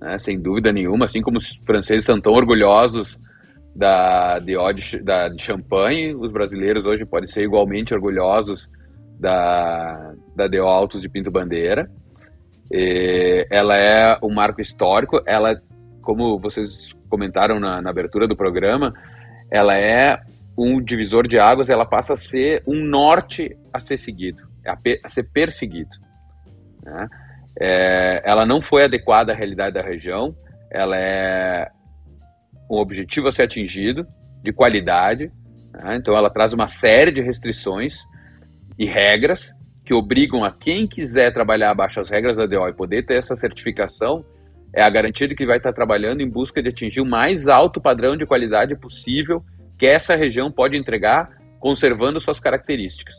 né? 0.00 0.18
sem 0.18 0.38
dúvida 0.38 0.70
nenhuma, 0.72 1.06
assim 1.06 1.22
como 1.22 1.38
os 1.38 1.56
franceses 1.64 2.04
são 2.04 2.20
tão 2.20 2.34
orgulhosos 2.34 3.18
da 3.78 4.40
DO 4.40 4.72
de, 4.72 4.98
da, 5.04 5.28
de 5.28 5.40
Champagne. 5.40 6.12
Os 6.12 6.32
brasileiros 6.32 6.84
hoje 6.84 7.06
podem 7.06 7.28
ser 7.28 7.44
igualmente 7.44 7.94
orgulhosos 7.94 8.68
da, 9.20 10.14
da 10.34 10.48
DO 10.48 10.66
Altos 10.66 11.00
de 11.00 11.08
Pinto 11.08 11.30
Bandeira. 11.30 11.88
E 12.72 13.46
ela 13.48 13.76
é 13.76 14.18
um 14.20 14.34
marco 14.34 14.60
histórico. 14.60 15.22
Ela, 15.24 15.62
como 16.02 16.40
vocês 16.40 16.92
comentaram 17.08 17.60
na, 17.60 17.80
na 17.80 17.90
abertura 17.90 18.26
do 18.26 18.36
programa, 18.36 18.92
ela 19.48 19.78
é 19.78 20.18
um 20.58 20.82
divisor 20.82 21.28
de 21.28 21.38
águas. 21.38 21.70
Ela 21.70 21.86
passa 21.86 22.14
a 22.14 22.16
ser 22.16 22.64
um 22.66 22.84
norte 22.84 23.56
a 23.72 23.78
ser 23.78 23.96
seguido, 23.96 24.42
a, 24.66 24.76
a 25.04 25.08
ser 25.08 25.22
perseguido. 25.32 25.96
Né? 26.84 27.06
É, 27.60 28.22
ela 28.28 28.44
não 28.44 28.60
foi 28.60 28.84
adequada 28.84 29.32
à 29.32 29.36
realidade 29.36 29.74
da 29.74 29.82
região. 29.82 30.34
Ela 30.68 30.96
é 30.96 31.68
um 32.70 32.76
objetivo 32.76 33.28
a 33.28 33.32
ser 33.32 33.44
atingido, 33.44 34.06
de 34.42 34.52
qualidade. 34.52 35.30
Né? 35.72 35.96
Então, 35.96 36.16
ela 36.16 36.30
traz 36.30 36.52
uma 36.52 36.68
série 36.68 37.12
de 37.12 37.20
restrições 37.20 37.98
e 38.78 38.86
regras 38.86 39.52
que 39.84 39.94
obrigam 39.94 40.44
a 40.44 40.52
quem 40.52 40.86
quiser 40.86 41.32
trabalhar 41.32 41.70
abaixo 41.70 41.96
das 41.96 42.10
regras 42.10 42.36
da 42.36 42.44
DO 42.44 42.68
e 42.68 42.74
poder 42.74 43.06
ter 43.06 43.14
essa 43.14 43.34
certificação, 43.34 44.22
é 44.74 44.82
a 44.82 44.90
garantia 44.90 45.26
de 45.26 45.34
que 45.34 45.46
vai 45.46 45.56
estar 45.56 45.72
trabalhando 45.72 46.20
em 46.20 46.28
busca 46.28 46.62
de 46.62 46.68
atingir 46.68 47.00
o 47.00 47.06
mais 47.06 47.48
alto 47.48 47.80
padrão 47.80 48.14
de 48.14 48.26
qualidade 48.26 48.76
possível 48.76 49.42
que 49.78 49.86
essa 49.86 50.14
região 50.14 50.52
pode 50.52 50.76
entregar, 50.76 51.30
conservando 51.58 52.20
suas 52.20 52.38
características. 52.38 53.14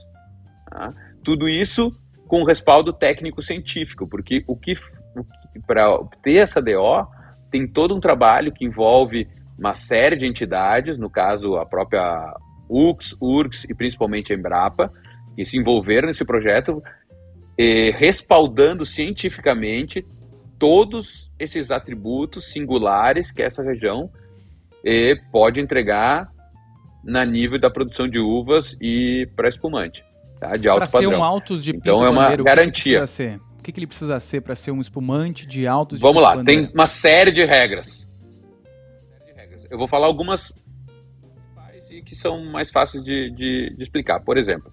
Tá? 0.70 0.94
Tudo 1.24 1.50
isso 1.50 1.92
com 2.28 2.44
respaldo 2.44 2.94
técnico-científico, 2.94 4.08
porque 4.08 4.44
o 4.48 4.56
que, 4.56 4.76
que 4.76 5.60
para 5.66 5.98
ter 6.22 6.36
essa 6.36 6.62
DO 6.62 7.08
tem 7.50 7.68
todo 7.68 7.96
um 7.96 8.00
trabalho 8.00 8.54
que 8.54 8.64
envolve 8.64 9.28
uma 9.60 9.76
série 9.76 10.16
de 10.16 10.26
entidades, 10.26 10.98
no 10.98 11.10
caso 11.10 11.58
a 11.58 11.66
própria 11.66 12.34
UX, 12.70 13.16
URGS 13.22 13.66
e 13.70 13.76
principalmente 13.76 14.32
a 14.32 14.36
Embrapa, 14.36 14.92
que 15.36 15.44
se 15.44 15.58
envolveram 15.58 16.08
nesse 16.08 16.24
projeto, 16.24 16.82
eh, 17.58 17.92
respaldando 17.92 18.86
cientificamente 18.86 20.06
todos 20.58 21.30
esses 21.38 21.72
atributos 21.72 22.52
singulares 22.52 23.32
que 23.32 23.42
essa 23.42 23.62
região 23.62 24.10
eh, 24.86 25.16
pode 25.32 25.60
entregar 25.60 26.30
na 27.04 27.26
nível 27.26 27.60
da 27.60 27.70
produção 27.70 28.08
de 28.08 28.20
uvas 28.20 28.78
e 28.82 29.28
para 29.36 29.50
espumante, 29.50 30.04
tá? 30.40 30.56
de 30.56 30.70
alto 30.70 30.80
pra 30.80 30.88
padrão. 30.88 31.12
ser 31.12 31.18
um 31.18 31.24
altos 31.24 31.64
de 31.64 31.72
então 31.72 32.06
é 32.06 32.10
uma 32.10 32.36
garantia. 32.36 33.04
O 33.04 33.08
que, 33.08 33.16
que 33.16 33.50
o 33.60 33.62
que, 33.62 33.72
que 33.74 33.80
ele 33.80 33.88
precisa 33.88 34.20
ser 34.22 34.42
para 34.42 34.56
ser 34.56 34.72
um 34.72 34.80
espumante 34.80 35.46
de 35.46 35.68
altos 35.68 36.00
de 36.00 36.02
Vamos 36.02 36.24
lá, 36.24 36.42
tem 36.44 36.72
uma 36.74 36.88
série 36.88 37.32
de 37.32 37.44
regras 37.44 38.09
eu 39.70 39.78
vou 39.78 39.88
falar 39.88 40.08
algumas 40.08 40.52
que 42.06 42.16
são 42.16 42.44
mais 42.46 42.72
fáceis 42.72 43.04
de, 43.04 43.32
de, 43.32 43.76
de, 43.76 43.84
explicar. 43.84 44.20
Por 44.22 44.38
exemplo, 44.38 44.72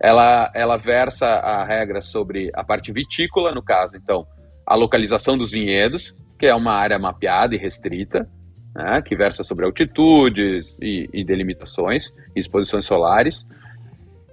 ela, 0.00 0.50
ela 0.54 0.76
versa 0.76 1.26
a 1.26 1.64
regra 1.64 2.00
sobre 2.00 2.50
a 2.54 2.64
parte 2.64 2.92
vitícola, 2.92 3.52
no 3.52 3.62
caso, 3.62 3.96
então, 3.96 4.26
a 4.66 4.74
localização 4.74 5.36
dos 5.36 5.50
vinhedos, 5.50 6.14
que 6.38 6.46
é 6.46 6.54
uma 6.54 6.72
área 6.72 6.98
mapeada 6.98 7.54
e 7.54 7.58
restrita, 7.58 8.28
né, 8.74 9.02
que 9.02 9.14
versa 9.16 9.44
sobre 9.44 9.66
altitudes 9.66 10.76
e, 10.80 11.08
e 11.12 11.24
delimitações, 11.24 12.10
exposições 12.34 12.86
solares. 12.86 13.44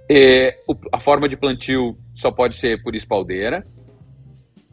E, 0.08 0.54
a 0.92 0.98
forma 0.98 1.28
de 1.28 1.36
plantio 1.36 1.96
só 2.14 2.30
pode 2.30 2.56
ser 2.56 2.82
por 2.82 2.94
espaldeira, 2.96 3.64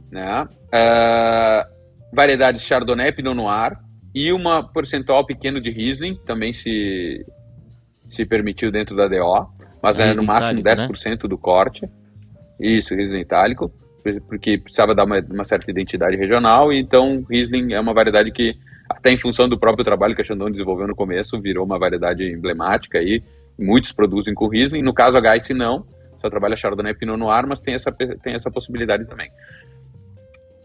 né? 0.09 0.47
Uh, 0.73 2.15
variedades 2.15 2.63
Chardonnay, 2.63 3.11
Pinot 3.11 3.35
Noir 3.35 3.77
e 4.17 4.33
uma 4.33 4.63
percentual 4.63 5.23
pequeno 5.23 5.61
de 5.61 5.69
Riesling 5.69 6.15
também 6.25 6.51
se 6.51 7.23
se 8.09 8.25
permitiu 8.25 8.71
dentro 8.71 8.95
da 8.95 9.07
DO, 9.07 9.47
mas 9.83 9.99
é, 9.99 10.13
no 10.13 10.23
máximo 10.23 10.59
itálico, 10.59 10.93
10% 10.93 11.09
né? 11.09 11.15
do 11.29 11.37
corte. 11.37 11.87
Isso, 12.59 12.95
Riesling 12.95 13.19
itálico, 13.19 13.71
porque 14.27 14.57
precisava 14.57 14.95
dar 14.95 15.03
uma, 15.03 15.19
uma, 15.19 15.43
certa 15.43 15.69
identidade 15.69 16.15
regional, 16.15 16.71
e 16.71 16.79
então 16.79 17.23
Riesling 17.29 17.73
é 17.73 17.79
uma 17.79 17.93
variedade 17.93 18.31
que, 18.31 18.55
até 18.89 19.11
em 19.11 19.17
função 19.17 19.47
do 19.47 19.59
próprio 19.59 19.85
trabalho 19.85 20.15
que 20.15 20.21
a 20.21 20.25
Chandon 20.25 20.49
desenvolveu 20.49 20.87
no 20.87 20.95
começo, 20.95 21.39
virou 21.39 21.65
uma 21.65 21.77
variedade 21.77 22.23
emblemática 22.23 22.99
e 22.99 23.21
muitos 23.59 23.91
produzem 23.91 24.33
com 24.33 24.47
Riesling. 24.47 24.81
No 24.81 24.93
caso, 24.93 25.17
a 25.17 25.21
Geiss 25.21 25.49
não, 25.49 25.85
só 26.17 26.29
trabalha 26.29 26.55
Chardonnay 26.55 26.93
e 26.93 26.95
Pinot 26.95 27.19
Noir, 27.19 27.45
mas 27.47 27.59
tem 27.59 27.75
essa, 27.75 27.91
tem 27.91 28.33
essa 28.33 28.49
possibilidade 28.49 29.05
também. 29.05 29.29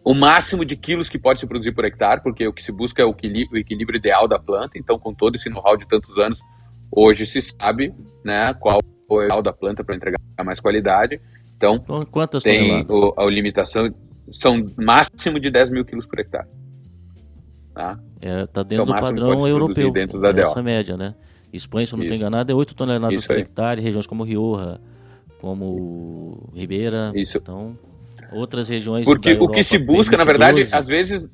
O 0.04 0.14
máximo 0.14 0.64
de 0.64 0.76
quilos 0.76 1.08
que 1.08 1.18
pode 1.18 1.38
se 1.38 1.46
produzir 1.46 1.72
por 1.72 1.84
hectare, 1.84 2.22
porque 2.22 2.46
o 2.46 2.52
que 2.52 2.62
se 2.62 2.72
busca 2.72 3.02
é 3.02 3.04
o 3.04 3.10
equilíbrio, 3.10 3.96
ideal 3.96 4.26
da 4.26 4.38
planta, 4.38 4.76
então 4.76 4.98
com 4.98 5.14
todo 5.14 5.36
esse 5.36 5.48
know-how 5.48 5.76
de 5.76 5.86
tantos 5.86 6.18
anos, 6.18 6.40
Hoje 6.94 7.24
se 7.24 7.40
sabe 7.40 7.94
né, 8.22 8.52
qual 8.52 8.78
é 8.78 9.14
o 9.14 9.22
ideal 9.24 9.42
da 9.42 9.52
planta 9.52 9.82
para 9.82 9.96
entregar 9.96 10.18
mais 10.44 10.60
qualidade. 10.60 11.18
Então, 11.56 11.78
Quantas 12.10 12.42
tem 12.42 12.84
o, 12.86 13.14
a 13.16 13.24
limitação, 13.24 13.90
são 14.30 14.62
máximo 14.76 15.40
de 15.40 15.50
10 15.50 15.70
mil 15.70 15.84
quilos 15.86 16.04
por 16.04 16.20
hectare. 16.20 16.46
Tá, 17.72 17.98
é, 18.20 18.46
tá 18.46 18.62
dentro 18.62 18.84
então, 18.84 18.94
do 18.94 19.00
padrão 19.00 19.48
europeu, 19.48 19.90
dentro 19.90 20.20
da 20.20 20.28
essa 20.30 20.62
média, 20.62 20.94
né? 20.94 21.14
Espanha, 21.50 21.86
se 21.86 21.94
eu 21.94 21.96
não 21.96 22.04
estou 22.04 22.18
enganado, 22.18 22.52
é 22.52 22.54
8 22.54 22.74
toneladas 22.74 23.20
Isso 23.20 23.26
por 23.26 23.36
aí. 23.36 23.42
hectare, 23.42 23.80
regiões 23.80 24.06
como 24.06 24.24
Rioja, 24.24 24.78
como 25.40 26.50
Ribeira. 26.54 27.12
Isso. 27.14 27.38
Então, 27.38 27.78
outras 28.32 28.68
regiões. 28.68 29.04
Porque 29.04 29.32
o 29.32 29.48
que 29.48 29.62
se 29.62 29.78
busca, 29.78 30.16
na 30.16 30.24
verdade, 30.24 30.62
às 30.72 30.86
vezes, 30.86 31.24
às 31.24 31.30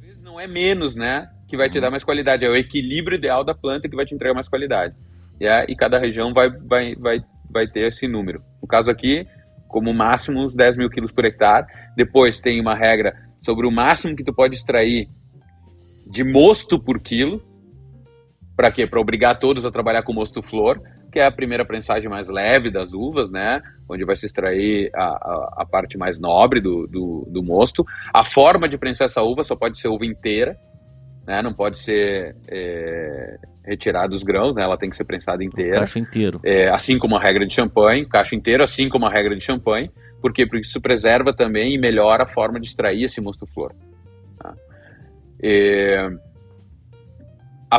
vezes 0.00 0.22
não 0.22 0.38
é 0.38 0.46
menos, 0.46 0.94
né? 0.94 1.28
que 1.50 1.56
vai 1.56 1.68
te 1.68 1.76
uhum. 1.76 1.82
dar 1.82 1.90
mais 1.90 2.04
qualidade. 2.04 2.44
É 2.44 2.48
o 2.48 2.56
equilíbrio 2.56 3.16
ideal 3.16 3.44
da 3.44 3.52
planta 3.52 3.88
que 3.88 3.96
vai 3.96 4.06
te 4.06 4.14
entregar 4.14 4.34
mais 4.34 4.48
qualidade. 4.48 4.94
E, 5.40 5.46
é, 5.46 5.66
e 5.68 5.74
cada 5.74 5.98
região 5.98 6.32
vai, 6.32 6.48
vai, 6.48 6.94
vai, 6.94 7.20
vai 7.50 7.66
ter 7.66 7.88
esse 7.88 8.06
número. 8.06 8.40
No 8.62 8.68
caso 8.68 8.88
aqui, 8.88 9.26
como 9.66 9.92
máximo 9.92 10.40
uns 10.40 10.54
10 10.54 10.76
mil 10.76 10.88
quilos 10.88 11.10
por 11.10 11.24
hectare. 11.24 11.66
Depois 11.96 12.38
tem 12.38 12.60
uma 12.60 12.76
regra 12.76 13.12
sobre 13.42 13.66
o 13.66 13.70
máximo 13.70 14.14
que 14.14 14.22
tu 14.22 14.32
pode 14.32 14.54
extrair 14.54 15.08
de 16.06 16.22
mosto 16.22 16.78
por 16.78 17.00
quilo. 17.00 17.42
Para 18.56 18.70
quê? 18.70 18.86
Para 18.86 19.00
obrigar 19.00 19.38
todos 19.38 19.66
a 19.66 19.72
trabalhar 19.72 20.02
com 20.02 20.12
mosto 20.12 20.42
flor, 20.42 20.80
que 21.10 21.18
é 21.18 21.26
a 21.26 21.32
primeira 21.32 21.64
prensagem 21.64 22.08
mais 22.08 22.28
leve 22.28 22.70
das 22.70 22.94
uvas, 22.94 23.30
né? 23.30 23.60
Onde 23.88 24.04
vai 24.04 24.16
se 24.16 24.26
extrair 24.26 24.90
a, 24.94 25.04
a, 25.04 25.54
a 25.58 25.66
parte 25.66 25.98
mais 25.98 26.18
nobre 26.18 26.60
do, 26.60 26.86
do, 26.86 27.28
do 27.30 27.42
mosto. 27.42 27.84
A 28.14 28.24
forma 28.24 28.68
de 28.68 28.78
prensar 28.78 29.06
essa 29.06 29.22
uva 29.22 29.42
só 29.42 29.56
pode 29.56 29.78
ser 29.78 29.88
uva 29.88 30.06
inteira, 30.06 30.56
né? 31.26 31.42
Não 31.42 31.52
pode 31.52 31.78
ser 31.78 32.36
é, 32.48 33.36
retirado 33.64 34.14
os 34.14 34.22
grãos, 34.22 34.54
né? 34.54 34.62
Ela 34.62 34.78
tem 34.78 34.88
que 34.88 34.96
ser 34.96 35.04
prensada 35.04 35.44
inteira. 35.44 35.78
O 35.78 35.80
cacho 35.80 35.98
inteiro. 35.98 36.40
É, 36.44 36.68
assim 36.70 36.98
como 36.98 37.16
a 37.16 37.20
regra 37.20 37.46
de 37.46 37.54
champanhe, 37.54 38.06
cacho 38.06 38.34
inteiro, 38.34 38.62
assim 38.62 38.88
como 38.88 39.06
a 39.06 39.10
regra 39.10 39.36
de 39.36 39.44
champanhe. 39.44 39.90
Por 40.20 40.32
quê? 40.32 40.46
Porque 40.46 40.66
isso 40.66 40.80
preserva 40.80 41.32
também 41.32 41.74
e 41.74 41.78
melhora 41.78 42.24
a 42.24 42.28
forma 42.28 42.60
de 42.60 42.68
extrair 42.68 43.04
esse 43.04 43.20
mosto 43.20 43.46
flor. 43.46 43.74
Tá? 44.38 44.54
É, 45.42 46.08
a, 47.70 47.78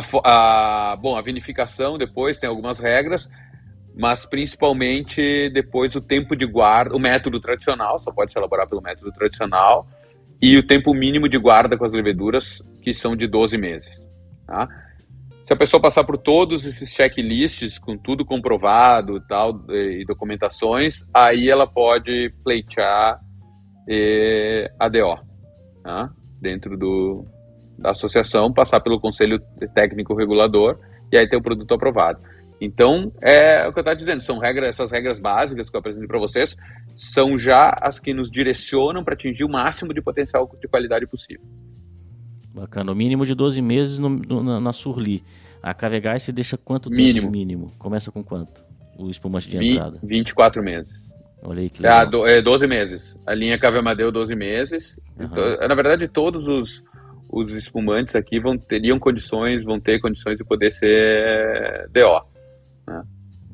a, 0.92 0.96
bom, 0.96 1.16
a 1.16 1.22
vinificação 1.22 1.98
depois 1.98 2.38
tem 2.38 2.48
algumas 2.48 2.78
regras, 2.78 3.28
mas 3.94 4.24
principalmente 4.24 5.50
depois 5.50 5.94
o 5.94 6.00
tempo 6.00 6.34
de 6.34 6.46
guarda, 6.46 6.96
o 6.96 6.98
método 6.98 7.38
tradicional, 7.38 7.98
só 7.98 8.10
pode 8.10 8.32
se 8.32 8.38
elaborar 8.38 8.66
pelo 8.66 8.80
método 8.80 9.12
tradicional, 9.12 9.86
e 10.40 10.56
o 10.56 10.66
tempo 10.66 10.94
mínimo 10.94 11.28
de 11.28 11.38
guarda 11.38 11.76
com 11.76 11.84
as 11.84 11.92
leveduras, 11.92 12.62
que 12.80 12.92
são 12.94 13.14
de 13.14 13.28
12 13.28 13.58
meses. 13.58 14.04
Tá? 14.46 14.66
Se 15.46 15.52
a 15.52 15.56
pessoa 15.56 15.80
passar 15.80 16.04
por 16.04 16.16
todos 16.16 16.64
esses 16.64 16.92
checklists, 16.92 17.78
com 17.78 17.96
tudo 17.96 18.24
comprovado 18.24 19.20
tal, 19.28 19.62
e 19.68 20.04
documentações, 20.06 21.04
aí 21.12 21.50
ela 21.50 21.66
pode 21.66 22.34
pleitear 22.42 23.20
eh, 23.88 24.72
ADO, 24.80 25.16
tá? 25.84 26.10
dentro 26.40 26.76
do, 26.76 27.24
da 27.78 27.90
associação, 27.90 28.52
passar 28.52 28.80
pelo 28.80 29.00
Conselho 29.00 29.40
Técnico 29.74 30.14
Regulador 30.14 30.78
e 31.10 31.16
aí 31.16 31.28
ter 31.28 31.36
o 31.36 31.42
produto 31.42 31.74
aprovado. 31.74 32.20
Então, 32.60 33.12
é 33.20 33.66
o 33.66 33.72
que 33.72 33.80
eu 33.80 33.82
estava 33.82 33.96
dizendo, 33.96 34.20
são 34.20 34.38
regras, 34.38 34.68
essas 34.68 34.92
regras 34.92 35.18
básicas 35.18 35.68
que 35.68 35.76
eu 35.76 35.80
apresentei 35.80 36.06
para 36.06 36.20
vocês, 36.20 36.56
são 36.96 37.36
já 37.36 37.76
as 37.80 37.98
que 37.98 38.14
nos 38.14 38.30
direcionam 38.30 39.02
para 39.02 39.14
atingir 39.14 39.44
o 39.44 39.50
máximo 39.50 39.92
de 39.92 40.00
potencial 40.00 40.48
de 40.60 40.68
qualidade 40.68 41.04
possível. 41.06 41.44
Bacana, 42.54 42.92
o 42.92 42.94
mínimo 42.94 43.26
de 43.26 43.34
12 43.34 43.60
meses 43.60 43.98
no, 43.98 44.10
no, 44.10 44.60
na 44.60 44.72
Surli. 44.72 45.24
A 45.60 45.74
Cavegás 45.74 46.22
se 46.22 46.32
deixa 46.32 46.56
quanto 46.56 46.88
mínimo. 46.90 47.20
tempo 47.20 47.32
mínimo? 47.32 47.72
Começa 47.78 48.12
com 48.12 48.22
quanto? 48.22 48.62
O 48.96 49.08
espumante 49.08 49.50
de 49.50 49.56
entrada? 49.56 49.98
24 50.02 50.62
meses. 50.62 50.92
Olha 51.42 51.62
aí 51.62 51.70
que 51.70 51.82
legal. 51.82 51.98
Ah, 51.98 52.04
do, 52.04 52.26
é 52.26 52.40
12 52.40 52.66
meses. 52.68 53.16
A 53.26 53.34
linha 53.34 53.58
Cave 53.58 53.78
Amadeu, 53.78 54.12
12 54.12 54.36
meses. 54.36 54.96
Uhum. 55.18 55.26
Então, 55.26 55.68
na 55.68 55.74
verdade, 55.74 56.06
todos 56.06 56.46
os, 56.46 56.84
os 57.32 57.50
espumantes 57.52 58.14
aqui 58.14 58.38
vão 58.38 58.58
teriam 58.58 58.98
condições, 58.98 59.64
vão 59.64 59.80
ter 59.80 59.98
condições 59.98 60.36
de 60.36 60.44
poder 60.44 60.70
ser 60.70 61.88
DO. 61.90 62.26
Né? 62.86 63.02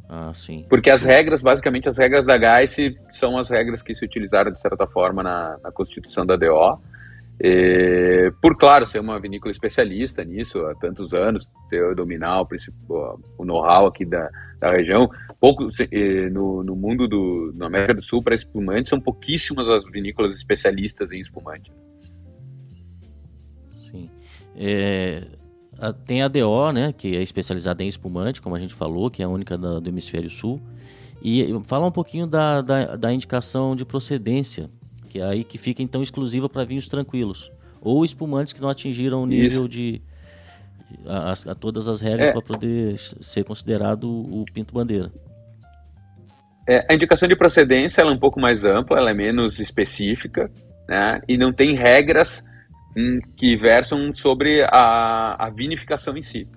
Ah, 0.08 0.32
sim. 0.34 0.66
Porque 0.68 0.90
as 0.90 1.04
regras, 1.04 1.42
basicamente, 1.42 1.88
as 1.88 1.96
regras 1.96 2.26
da 2.26 2.36
GAIS 2.36 2.76
são 3.12 3.38
as 3.38 3.48
regras 3.48 3.82
que 3.82 3.94
se 3.94 4.04
utilizaram, 4.04 4.50
de 4.50 4.60
certa 4.60 4.86
forma, 4.86 5.22
na, 5.22 5.58
na 5.62 5.70
constituição 5.70 6.26
da 6.26 6.34
DO. 6.34 6.80
E, 7.40 8.32
por, 8.42 8.56
claro, 8.56 8.86
ser 8.86 8.98
uma 8.98 9.20
vinícola 9.20 9.52
especialista 9.52 10.24
nisso 10.24 10.58
há 10.66 10.74
tantos 10.74 11.14
anos, 11.14 11.48
ter 11.70 11.94
dominar 11.94 12.40
o, 12.40 12.46
o 13.38 13.44
know-how 13.44 13.86
aqui 13.86 14.04
da, 14.04 14.28
da 14.58 14.72
região. 14.72 15.08
Pouco, 15.38 15.68
no, 16.32 16.64
no 16.64 16.74
mundo 16.74 17.06
do 17.06 17.52
na 17.54 17.66
América 17.66 17.94
do 17.94 18.02
Sul, 18.02 18.22
para 18.22 18.34
espumante, 18.34 18.88
são 18.88 19.00
pouquíssimas 19.00 19.68
as 19.68 19.84
vinícolas 19.84 20.34
especialistas 20.34 21.12
em 21.12 21.20
espumante. 21.20 21.70
É, 24.60 25.22
tem 26.04 26.22
a 26.22 26.28
DO, 26.28 26.72
né, 26.72 26.92
que 26.92 27.16
é 27.16 27.22
especializada 27.22 27.84
em 27.84 27.86
espumante, 27.86 28.42
como 28.42 28.56
a 28.56 28.58
gente 28.58 28.74
falou, 28.74 29.08
que 29.08 29.22
é 29.22 29.24
a 29.24 29.28
única 29.28 29.56
da, 29.56 29.78
do 29.78 29.88
hemisfério 29.88 30.28
sul. 30.28 30.60
E 31.22 31.46
fala 31.64 31.86
um 31.86 31.92
pouquinho 31.92 32.26
da, 32.26 32.60
da, 32.60 32.96
da, 32.96 33.12
indicação 33.12 33.76
de 33.76 33.84
procedência, 33.84 34.68
que 35.08 35.20
é 35.20 35.24
aí 35.24 35.44
que 35.44 35.58
fica 35.58 35.82
então 35.82 36.02
exclusiva 36.02 36.48
para 36.48 36.64
vinhos 36.64 36.88
tranquilos. 36.88 37.50
Ou 37.80 38.04
espumantes 38.04 38.52
que 38.52 38.60
não 38.60 38.68
atingiram 38.68 39.22
o 39.22 39.26
nível 39.26 39.60
Isso. 39.60 39.68
de. 39.68 40.02
A, 41.06 41.32
a, 41.32 41.54
todas 41.54 41.88
as 41.88 42.00
regras 42.00 42.30
é. 42.30 42.32
para 42.32 42.42
poder 42.42 42.98
ser 42.98 43.44
considerado 43.44 44.08
o 44.08 44.44
Pinto 44.52 44.74
Bandeira. 44.74 45.12
É, 46.68 46.86
a 46.90 46.94
indicação 46.94 47.28
de 47.28 47.36
procedência 47.36 48.02
é 48.02 48.04
um 48.04 48.18
pouco 48.18 48.40
mais 48.40 48.64
ampla, 48.64 48.98
ela 48.98 49.10
é 49.10 49.14
menos 49.14 49.58
específica, 49.58 50.50
né? 50.88 51.20
E 51.28 51.36
não 51.36 51.52
tem 51.52 51.74
regras 51.74 52.44
que 53.36 53.56
versam 53.56 54.14
sobre 54.14 54.62
a, 54.62 55.46
a 55.46 55.50
vinificação 55.50 56.16
em 56.16 56.22
si. 56.22 56.48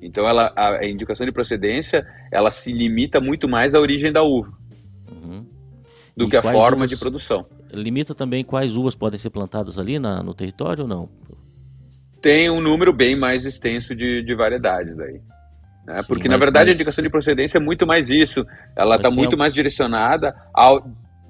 Então, 0.00 0.26
ela, 0.26 0.52
a, 0.56 0.78
a, 0.78 0.86
indicação 0.86 1.24
de 1.24 1.32
procedência, 1.32 2.04
ela 2.30 2.50
se 2.50 2.72
limita 2.72 3.20
muito 3.20 3.48
mais 3.48 3.72
à 3.74 3.78
origem 3.78 4.12
da 4.12 4.22
uva 4.22 4.52
uhum. 5.08 5.46
do 6.16 6.26
e 6.26 6.30
que 6.30 6.36
a 6.36 6.42
forma 6.42 6.78
uvas, 6.78 6.90
de 6.90 6.96
produção. 6.96 7.46
Limita 7.72 8.12
também 8.14 8.44
quais 8.44 8.76
uvas 8.76 8.96
podem 8.96 9.18
ser 9.18 9.30
plantadas 9.30 9.78
ali 9.78 10.00
na, 10.00 10.20
no 10.22 10.34
território 10.34 10.82
ou 10.82 10.88
não? 10.88 11.08
Tem 12.20 12.50
um 12.50 12.60
número 12.60 12.92
bem 12.92 13.16
mais 13.16 13.46
extenso 13.46 13.94
de, 13.94 14.24
de 14.24 14.34
variedades 14.34 14.98
aí. 14.98 15.20
Né? 15.86 16.02
Sim, 16.02 16.08
Porque, 16.08 16.28
na 16.28 16.36
verdade, 16.36 16.70
mas... 16.70 16.72
a 16.72 16.80
indicação 16.80 17.02
de 17.02 17.10
procedência 17.10 17.58
é 17.58 17.60
muito 17.60 17.86
mais 17.86 18.08
isso. 18.08 18.44
Ela 18.76 18.96
está 18.96 19.10
muito 19.10 19.36
mais 19.36 19.52
direcionada 19.52 20.34
ao 20.52 20.84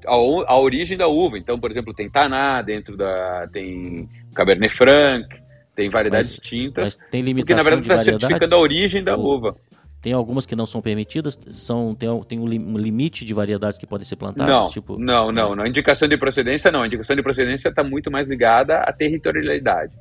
a, 0.06 0.14
a, 0.14 0.58
origem 0.58 0.96
da 0.96 1.08
uva. 1.08 1.38
Então, 1.38 1.58
por 1.58 1.70
exemplo, 1.70 1.94
tem 1.94 2.08
Taná 2.08 2.62
dentro 2.62 2.96
da. 2.96 3.48
tem 3.52 4.08
Cabernet 4.34 4.74
Franc, 4.74 5.26
tem 5.74 5.88
variedades 5.88 6.28
mas, 6.28 6.40
distintas. 6.40 6.84
Mas 6.96 7.10
tem 7.10 7.22
limitação 7.22 7.56
porque, 7.56 7.70
na 7.70 7.76
verdade, 7.76 8.00
está 8.00 8.04
certificando 8.04 8.54
a 8.54 8.58
origem 8.58 9.02
da 9.02 9.16
Ou, 9.16 9.36
uva. 9.36 9.56
Tem 10.02 10.12
algumas 10.12 10.44
que 10.44 10.56
não 10.56 10.66
são 10.66 10.82
permitidas? 10.82 11.38
São, 11.50 11.94
tem, 11.94 12.08
tem 12.24 12.38
um 12.40 12.46
limite 12.76 13.24
de 13.24 13.32
variedades 13.32 13.78
que 13.78 13.86
podem 13.86 14.04
ser 14.04 14.16
plantadas? 14.16 14.52
Não, 14.52 14.68
tipo... 14.68 14.98
não, 14.98 15.30
não, 15.30 15.54
não. 15.54 15.64
Indicação 15.64 16.08
de 16.08 16.18
procedência, 16.18 16.72
não. 16.72 16.82
A 16.82 16.86
indicação 16.86 17.14
de 17.14 17.22
procedência 17.22 17.68
está 17.68 17.84
muito 17.84 18.10
mais 18.10 18.26
ligada 18.26 18.78
à 18.78 18.92
territorialidade. 18.92 19.92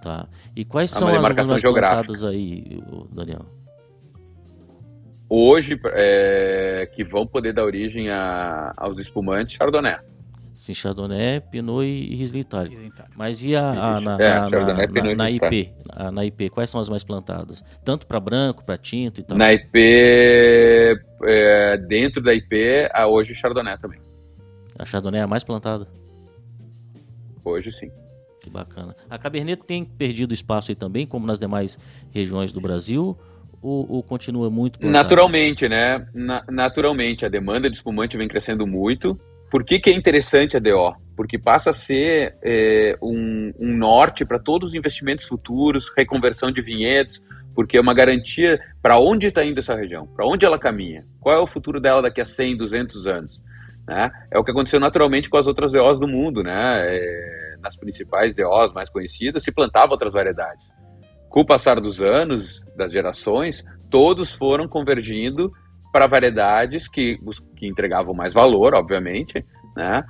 Tá. 0.00 0.28
E 0.56 0.64
quais 0.64 0.92
são 0.92 1.08
as 1.08 1.18
uvas 1.18 1.60
plantadas 1.60 2.24
aí, 2.24 2.80
Daniel? 3.10 3.44
Hoje 5.30 5.80
é, 5.86 6.90
que 6.92 7.04
vão 7.04 7.24
poder 7.26 7.52
dar 7.54 7.64
origem 7.64 8.10
a, 8.10 8.74
aos 8.76 8.98
espumantes 8.98 9.54
Chardonnay. 9.54 9.96
Sim, 10.54 10.74
Chardonnay, 10.74 11.40
Pinot 11.40 11.82
e 11.86 12.14
Riesling 12.16 12.40
Itália. 12.40 12.76
Mas 13.16 13.42
e 13.42 13.56
a, 13.56 13.70
a- 13.70 14.00
na, 14.02 14.14
É, 14.20 14.34
na- 14.40 14.50
Chardonnay, 14.50 14.86
na- 14.86 14.92
Pinot 14.92 15.08
na- 15.14 15.24
na 15.24 15.30
IP? 15.30 15.72
A- 15.88 16.10
na 16.10 16.24
IP, 16.26 16.50
quais 16.50 16.68
são 16.68 16.78
as 16.80 16.88
mais 16.90 17.02
plantadas? 17.04 17.64
Tanto 17.82 18.06
para 18.06 18.20
branco, 18.20 18.62
para 18.64 18.76
tinto 18.76 19.20
e 19.20 19.24
tal. 19.24 19.38
Na 19.38 19.54
IP, 19.54 19.78
é, 21.24 21.76
dentro 21.78 22.22
da 22.22 22.34
IP, 22.34 22.90
a 22.92 23.06
hoje 23.06 23.34
Chardonnay 23.34 23.78
também. 23.78 24.00
A 24.78 24.84
Chardonnay 24.84 25.20
é 25.20 25.24
a 25.24 25.26
mais 25.26 25.44
plantada? 25.44 25.86
Hoje 27.44 27.72
sim. 27.72 27.90
Que 28.42 28.48
bacana. 28.50 28.94
A 29.08 29.18
Cabernet 29.18 29.62
tem 29.64 29.84
perdido 29.84 30.32
espaço 30.32 30.70
aí 30.70 30.74
também, 30.74 31.06
como 31.06 31.26
nas 31.26 31.38
demais 31.38 31.78
regiões 32.10 32.52
do 32.52 32.60
Brasil? 32.60 33.16
Ou, 33.62 33.86
ou 33.90 34.02
continua 34.02 34.48
muito? 34.50 34.78
Naturalmente, 34.86 35.68
né? 35.68 36.06
Na- 36.14 36.44
naturalmente, 36.50 37.26
a 37.26 37.28
demanda 37.28 37.68
de 37.68 37.76
espumante 37.76 38.16
vem 38.16 38.28
crescendo 38.28 38.66
muito. 38.66 39.18
Por 39.50 39.64
que, 39.64 39.80
que 39.80 39.90
é 39.90 39.92
interessante 39.92 40.56
a 40.56 40.60
DO? 40.60 40.94
Porque 41.16 41.38
passa 41.38 41.70
a 41.70 41.74
ser 41.74 42.36
é, 42.42 42.96
um, 43.02 43.52
um 43.58 43.76
norte 43.76 44.24
para 44.24 44.38
todos 44.38 44.70
os 44.70 44.74
investimentos 44.74 45.26
futuros, 45.26 45.92
reconversão 45.96 46.50
de 46.50 46.62
vinhedos, 46.62 47.20
porque 47.54 47.76
é 47.76 47.80
uma 47.80 47.92
garantia 47.92 48.58
para 48.80 48.98
onde 48.98 49.26
está 49.26 49.44
indo 49.44 49.58
essa 49.58 49.74
região, 49.74 50.06
para 50.06 50.26
onde 50.26 50.46
ela 50.46 50.58
caminha, 50.58 51.04
qual 51.18 51.36
é 51.36 51.40
o 51.42 51.48
futuro 51.48 51.80
dela 51.80 52.00
daqui 52.00 52.20
a 52.20 52.24
100, 52.24 52.56
200 52.56 53.06
anos. 53.06 53.42
Né? 53.86 54.08
É 54.30 54.38
o 54.38 54.44
que 54.44 54.52
aconteceu 54.52 54.78
naturalmente 54.78 55.28
com 55.28 55.36
as 55.36 55.48
outras 55.48 55.72
DOs 55.72 55.98
do 55.98 56.06
mundo, 56.06 56.42
né? 56.44 56.80
É, 56.84 57.56
nas 57.60 57.76
principais 57.76 58.34
DOs 58.34 58.72
mais 58.72 58.88
conhecidas, 58.88 59.42
se 59.42 59.52
plantavam 59.52 59.90
outras 59.90 60.12
variedades. 60.12 60.68
Com 61.30 61.40
o 61.42 61.46
passar 61.46 61.80
dos 61.80 62.02
anos, 62.02 62.60
das 62.76 62.92
gerações, 62.92 63.64
todos 63.88 64.34
foram 64.34 64.68
convergindo 64.68 65.50
para 65.92 66.08
variedades 66.08 66.88
que, 66.88 67.18
que 67.56 67.68
entregavam 67.68 68.12
mais 68.12 68.34
valor, 68.34 68.74
obviamente, 68.74 69.44
né? 69.76 70.02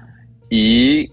E 0.50 1.08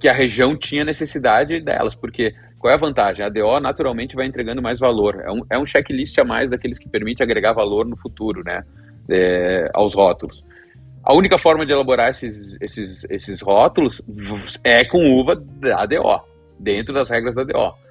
que 0.00 0.08
a 0.08 0.12
região 0.12 0.56
tinha 0.56 0.84
necessidade 0.84 1.60
delas, 1.62 1.94
porque 1.94 2.32
qual 2.58 2.72
é 2.72 2.76
a 2.76 2.80
vantagem? 2.80 3.24
A 3.24 3.28
DO 3.28 3.60
naturalmente 3.60 4.16
vai 4.16 4.26
entregando 4.26 4.62
mais 4.62 4.80
valor. 4.80 5.22
É 5.22 5.30
um, 5.30 5.40
é 5.50 5.58
um 5.58 5.66
checklist 5.66 6.18
a 6.18 6.24
mais 6.24 6.48
daqueles 6.48 6.78
que 6.78 6.88
permite 6.88 7.22
agregar 7.22 7.52
valor 7.52 7.86
no 7.86 7.96
futuro, 7.98 8.42
né? 8.42 8.62
É, 9.10 9.68
aos 9.74 9.94
rótulos. 9.94 10.42
A 11.04 11.14
única 11.14 11.36
forma 11.36 11.66
de 11.66 11.72
elaborar 11.74 12.08
esses, 12.08 12.56
esses, 12.62 13.04
esses 13.10 13.42
rótulos 13.42 14.00
é 14.64 14.82
com 14.86 15.20
uva 15.20 15.36
da 15.36 15.84
DO, 15.84 16.24
dentro 16.58 16.94
das 16.94 17.10
regras 17.10 17.34
da 17.34 17.44
DO. 17.44 17.83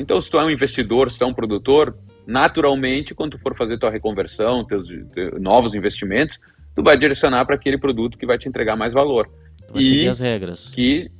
Então, 0.00 0.20
se 0.20 0.30
tu 0.30 0.38
é 0.38 0.44
um 0.44 0.50
investidor, 0.50 1.10
se 1.10 1.18
tu 1.18 1.24
é 1.24 1.26
um 1.28 1.34
produtor, 1.34 1.94
naturalmente, 2.26 3.14
quando 3.14 3.32
tu 3.32 3.38
for 3.38 3.54
fazer 3.54 3.78
tua 3.78 3.90
reconversão, 3.90 4.64
teus, 4.64 4.88
teus 5.14 5.38
novos 5.40 5.74
investimentos, 5.74 6.38
tu 6.74 6.82
vai 6.82 6.96
direcionar 6.96 7.44
para 7.44 7.54
aquele 7.56 7.76
produto 7.78 8.16
que 8.16 8.24
vai 8.24 8.38
te 8.38 8.48
entregar 8.48 8.76
mais 8.76 8.94
valor. 8.94 9.28
Tu 9.68 9.74
vai 9.74 9.82
E- 9.82 9.86
seguir 9.88 10.08
as 10.08 10.18
regras. 10.20 10.68
Que 10.74 11.10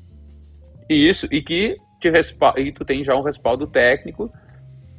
isso 0.89 1.29
e 1.31 1.43
que 1.43 1.77
te 2.01 2.09
respa- 2.11 2.55
e 2.57 2.73
tu 2.73 2.83
tem 2.85 3.05
já 3.05 3.15
um 3.15 3.23
respaldo 3.23 3.67
técnico 3.67 4.33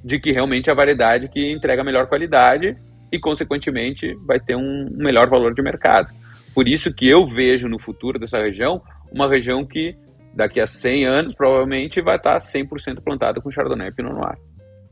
de 0.06 0.20
que 0.20 0.32
realmente 0.32 0.70
é 0.70 0.74
a 0.74 0.76
variedade 0.76 1.28
que 1.28 1.52
entrega 1.52 1.84
melhor 1.84 2.06
qualidade 2.08 2.78
e 3.12 3.20
consequentemente 3.20 4.14
vai 4.28 4.40
ter 4.40 4.56
um 4.56 4.90
melhor 4.96 5.28
valor 5.28 5.54
de 5.56 5.62
mercado. 5.64 6.14
Por 6.54 6.68
isso 6.68 6.94
que 6.94 7.08
eu 7.10 7.28
vejo 7.28 7.68
no 7.68 7.80
futuro 7.80 8.20
dessa 8.20 8.38
região 8.38 8.80
uma 9.12 9.28
região 9.28 9.66
que 9.66 9.96
daqui 10.34 10.60
a 10.60 10.68
100 10.68 11.06
anos 11.06 11.36
provavelmente 11.36 12.02
vai 12.02 12.18
estar 12.18 12.38
100% 12.40 13.02
plantada 13.04 13.42
com 13.42 13.52
Chardonnay 13.52 13.90
e 13.90 13.92
Pinot 13.94 14.14
Noir. 14.14 14.51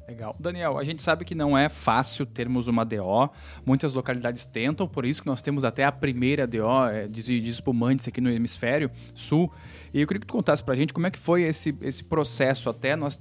Legal. 0.09 0.35
Daniel, 0.39 0.79
a 0.79 0.83
gente 0.83 1.03
sabe 1.03 1.23
que 1.23 1.35
não 1.35 1.55
é 1.55 1.69
fácil 1.69 2.25
termos 2.25 2.67
uma 2.67 2.83
DO. 2.83 3.29
Muitas 3.63 3.93
localidades 3.93 4.43
tentam, 4.43 4.87
por 4.87 5.05
isso 5.05 5.21
que 5.21 5.27
nós 5.27 5.39
temos 5.39 5.63
até 5.63 5.85
a 5.85 5.91
primeira 5.91 6.47
DO 6.47 6.65
é, 6.91 7.07
de, 7.07 7.39
de 7.39 7.49
espumantes 7.49 8.07
aqui 8.07 8.19
no 8.19 8.29
hemisfério 8.31 8.89
sul. 9.13 9.51
E 9.93 10.01
eu 10.01 10.07
queria 10.07 10.19
que 10.21 10.25
tu 10.27 10.33
contasse 10.33 10.63
pra 10.63 10.73
gente 10.75 10.93
como 10.93 11.05
é 11.05 11.11
que 11.11 11.19
foi 11.19 11.43
esse, 11.43 11.75
esse 11.81 12.03
processo 12.03 12.69
até 12.71 12.95
nós 12.95 13.19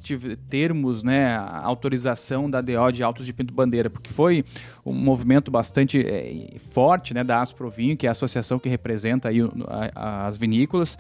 termos 0.49 1.05
né, 1.05 1.37
a 1.37 1.59
autorização 1.65 2.49
da 2.49 2.61
DO 2.63 2.91
de 2.91 3.03
Altos 3.03 3.27
de 3.27 3.33
Pinto 3.35 3.53
Bandeira, 3.53 3.91
porque 3.91 4.11
foi 4.11 4.43
um 4.85 4.93
movimento 4.95 5.51
bastante 5.51 6.01
é, 6.07 6.57
forte 6.71 7.13
né, 7.13 7.23
da 7.23 7.43
Asprovinho, 7.43 7.97
que 7.99 8.07
é 8.07 8.09
a 8.09 8.13
associação 8.13 8.59
que 8.59 8.69
representa 8.69 9.29
aí 9.29 9.43
o- 9.43 9.53
a- 9.95 10.27
as 10.27 10.39
vinícolas. 10.39 10.97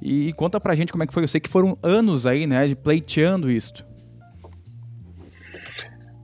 E 0.00 0.32
conta 0.34 0.60
pra 0.60 0.74
gente 0.76 0.92
como 0.92 1.02
é 1.02 1.06
que 1.06 1.12
foi. 1.12 1.24
Eu 1.24 1.28
sei 1.28 1.40
que 1.40 1.48
foram 1.48 1.76
anos 1.82 2.26
aí, 2.26 2.46
né, 2.46 2.68
de 2.68 2.76
pleiteando 2.76 3.50
isto. 3.50 3.84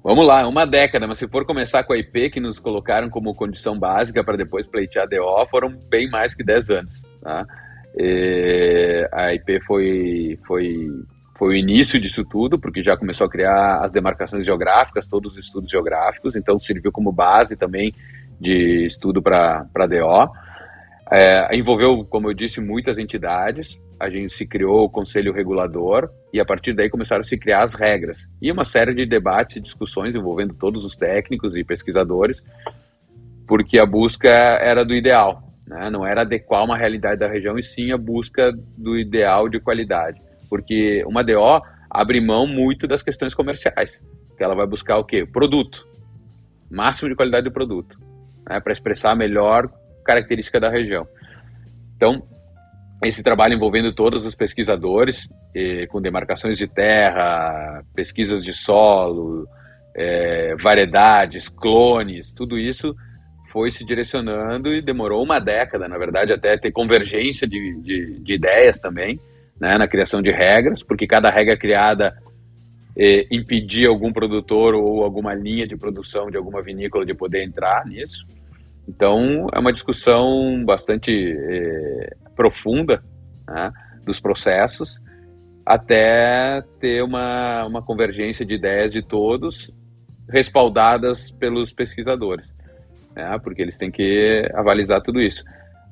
Vamos 0.09 0.27
lá, 0.27 0.49
uma 0.49 0.65
década, 0.65 1.07
mas 1.07 1.19
se 1.19 1.29
for 1.29 1.45
começar 1.45 1.85
com 1.85 1.93
a 1.93 1.99
IP, 1.99 2.31
que 2.31 2.41
nos 2.41 2.59
colocaram 2.59 3.11
como 3.11 3.35
condição 3.35 3.79
básica 3.79 4.25
para 4.25 4.39
depois 4.39 4.67
pleitear 4.67 5.07
DO, 5.07 5.47
foram 5.51 5.69
bem 5.91 6.09
mais 6.09 6.35
que 6.35 6.43
10 6.43 6.71
anos. 6.71 7.03
Tá? 7.21 7.45
E 7.95 9.07
a 9.13 9.35
IP 9.35 9.63
foi, 9.67 10.39
foi, 10.47 10.89
foi 11.37 11.49
o 11.49 11.55
início 11.55 12.01
disso 12.01 12.25
tudo, 12.25 12.59
porque 12.59 12.83
já 12.83 12.97
começou 12.97 13.27
a 13.27 13.31
criar 13.31 13.85
as 13.85 13.93
demarcações 13.93 14.47
geográficas, 14.47 15.07
todos 15.07 15.33
os 15.33 15.45
estudos 15.45 15.71
geográficos, 15.71 16.35
então 16.37 16.59
serviu 16.59 16.91
como 16.91 17.13
base 17.13 17.55
também 17.55 17.93
de 18.41 18.87
estudo 18.87 19.21
para 19.21 19.67
DO. 19.75 20.33
É, 21.13 21.55
envolveu, 21.55 22.07
como 22.07 22.31
eu 22.31 22.35
disse, 22.35 22.63
muitas 22.63 22.97
entidades. 22.97 23.79
A 24.01 24.09
gente 24.09 24.33
se 24.33 24.47
criou 24.47 24.85
o 24.85 24.91
conselho 24.91 25.33
regulador 25.33 26.09
e 26.33 26.41
a 26.41 26.45
partir 26.45 26.73
daí 26.73 26.89
começaram 26.89 27.21
a 27.21 27.25
se 27.25 27.37
criar 27.37 27.65
as 27.65 27.75
regras 27.75 28.29
e 28.41 28.51
uma 28.53 28.65
série 28.65 28.95
de 28.95 29.05
debates 29.05 29.57
e 29.57 29.61
discussões 29.61 30.15
envolvendo 30.15 30.55
todos 30.55 30.85
os 30.85 30.95
técnicos 30.95 31.57
e 31.57 31.65
pesquisadores, 31.65 32.43
porque 33.47 33.79
a 33.79 33.87
busca 33.87 34.29
era 34.29 34.85
do 34.85 34.95
ideal, 34.95 35.43
né? 35.67 35.91
não 35.91 36.07
era 36.07 36.23
adequar 36.23 36.65
uma 36.65 36.77
realidade 36.77 37.19
da 37.19 37.29
região 37.29 37.57
e 37.57 37.63
sim 37.63 37.91
a 37.91 37.99
busca 37.99 38.53
do 38.77 38.97
ideal 38.97 39.49
de 39.49 39.59
qualidade, 39.59 40.21
porque 40.49 41.03
uma 41.05 41.25
DO 41.25 41.61
abre 41.91 42.21
mão 42.21 42.47
muito 42.47 42.87
das 42.87 43.03
questões 43.03 43.35
comerciais, 43.35 44.01
que 44.37 44.45
ela 44.45 44.55
vai 44.55 44.67
buscar 44.67 44.99
o 44.99 45.05
quê? 45.05 45.27
Produto, 45.27 45.89
máximo 46.71 47.09
de 47.09 47.17
qualidade 47.17 47.45
do 47.45 47.53
produto, 47.53 47.99
né? 48.49 48.61
para 48.61 48.73
expressar 48.73 49.13
a 49.13 49.17
melhor 49.17 49.69
característica 50.05 50.61
da 50.61 50.71
região. 50.71 51.07
Então, 51.97 52.23
esse 53.05 53.23
trabalho 53.23 53.55
envolvendo 53.55 53.95
todos 53.95 54.27
os 54.27 54.35
pesquisadores, 54.35 55.29
com 55.89 56.01
demarcações 56.01 56.59
de 56.59 56.67
terra, 56.67 57.83
pesquisas 57.95 58.43
de 58.43 58.53
solo, 58.53 59.47
eh, 59.99 60.55
variedades, 60.61 61.49
clones, 61.49 62.33
tudo 62.33 62.57
isso 62.57 62.95
foi 63.49 63.71
se 63.71 63.85
direcionando 63.85 64.73
e 64.73 64.81
demorou 64.81 65.25
uma 65.25 65.41
década, 65.41 65.89
na 65.89 65.99
verdade, 65.99 66.33
até 66.33 66.57
ter 66.57 66.71
convergência 66.71 67.49
de, 67.49 67.81
de, 67.81 68.21
de 68.21 68.35
ideias 68.35 68.79
também, 68.79 69.19
né, 69.61 69.77
na 69.77 69.89
criação 69.89 70.23
de 70.23 70.31
regras, 70.31 70.85
porque 70.85 71.07
cada 71.07 71.31
regra 71.31 71.57
criada 71.57 72.15
eh, 72.97 73.27
impedia 73.31 73.89
algum 73.89 74.13
produtor 74.13 74.75
ou 74.75 75.03
alguma 75.03 75.35
linha 75.35 75.67
de 75.67 75.77
produção 75.77 76.31
de 76.31 76.37
alguma 76.37 76.63
vinícola 76.63 77.05
de 77.05 77.15
poder 77.15 77.43
entrar 77.43 77.85
nisso. 77.85 78.25
Então, 78.87 79.49
é 79.53 79.59
uma 79.59 79.73
discussão 79.73 80.65
bastante 80.65 81.13
eh, 81.13 82.17
profunda 82.39 83.03
né, 83.49 83.73
dos 84.05 84.21
processos, 84.21 85.01
até 85.67 86.63
ter 86.81 87.03
uma, 87.03 87.67
uma 87.67 87.83
convergência 87.83 88.47
de 88.47 88.55
ideias 88.55 88.93
de 88.93 89.03
todos, 89.03 89.75
respaldadas 90.31 91.33
pelos 91.33 91.73
pesquisadores, 91.73 92.55
né, 93.17 93.37
porque 93.43 93.61
eles 93.61 93.77
têm 93.77 93.91
que 93.91 94.49
avalizar 94.55 95.03
tudo 95.03 95.21
isso. 95.21 95.43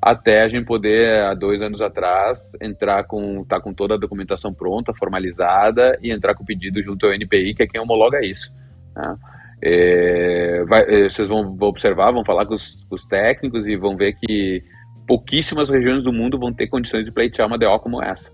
Até 0.01 0.43
a 0.43 0.47
gente 0.47 0.65
poder, 0.65 1.21
há 1.23 1.33
dois 1.33 1.61
anos 1.61 1.81
atrás, 1.81 2.39
entrar 2.61 3.03
com, 3.03 3.43
tá 3.43 3.59
com 3.59 3.73
toda 3.73 3.95
a 3.95 3.99
documentação 3.99 4.53
pronta, 4.53 4.93
formalizada, 4.93 5.97
e 6.01 6.11
entrar 6.11 6.33
com 6.33 6.43
o 6.43 6.45
pedido 6.45 6.81
junto 6.81 7.05
ao 7.05 7.13
NPI, 7.13 7.55
que 7.55 7.63
é 7.63 7.67
quem 7.67 7.81
homologa 7.81 8.23
isso. 8.23 8.53
Né. 8.95 9.17
É, 9.61 10.63
vai, 10.65 10.83
é, 10.83 11.09
vocês 11.09 11.27
vão, 11.27 11.55
vão 11.55 11.69
observar, 11.69 12.11
vão 12.11 12.23
falar 12.23 12.45
com 12.45 12.53
os, 12.53 12.83
com 12.87 12.93
os, 12.93 13.03
técnicos 13.05 13.65
e 13.65 13.75
vão 13.75 13.97
ver 13.97 14.13
que 14.13 14.61
pouquíssimas 15.07 15.69
regiões 15.69 16.03
do 16.03 16.11
mundo 16.11 16.37
vão 16.37 16.53
ter 16.53 16.67
condições 16.67 17.05
de 17.05 17.11
pleitear 17.11 17.47
uma 17.47 17.57
DO 17.57 17.79
como 17.79 18.03
essa. 18.03 18.29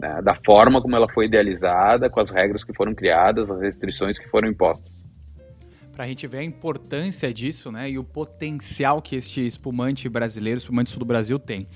Né? 0.00 0.22
Da 0.22 0.34
forma 0.34 0.80
como 0.80 0.94
ela 0.94 1.08
foi 1.08 1.26
idealizada, 1.26 2.08
com 2.08 2.20
as 2.20 2.30
regras 2.30 2.62
que 2.62 2.72
foram 2.72 2.94
criadas, 2.94 3.50
as 3.50 3.60
restrições 3.60 4.18
que 4.18 4.28
foram 4.28 4.48
impostas. 4.48 4.94
Para 5.92 6.04
a 6.04 6.08
gente 6.08 6.26
ver 6.26 6.38
a 6.38 6.44
importância 6.44 7.32
disso 7.32 7.72
né, 7.72 7.90
e 7.90 7.98
o 7.98 8.04
potencial 8.04 9.00
que 9.00 9.16
este 9.16 9.44
espumante 9.46 10.08
brasileiro, 10.08 10.58
espumante 10.58 10.90
sul 10.90 10.98
do 10.98 11.06
Brasil, 11.06 11.38
tem. 11.38 11.66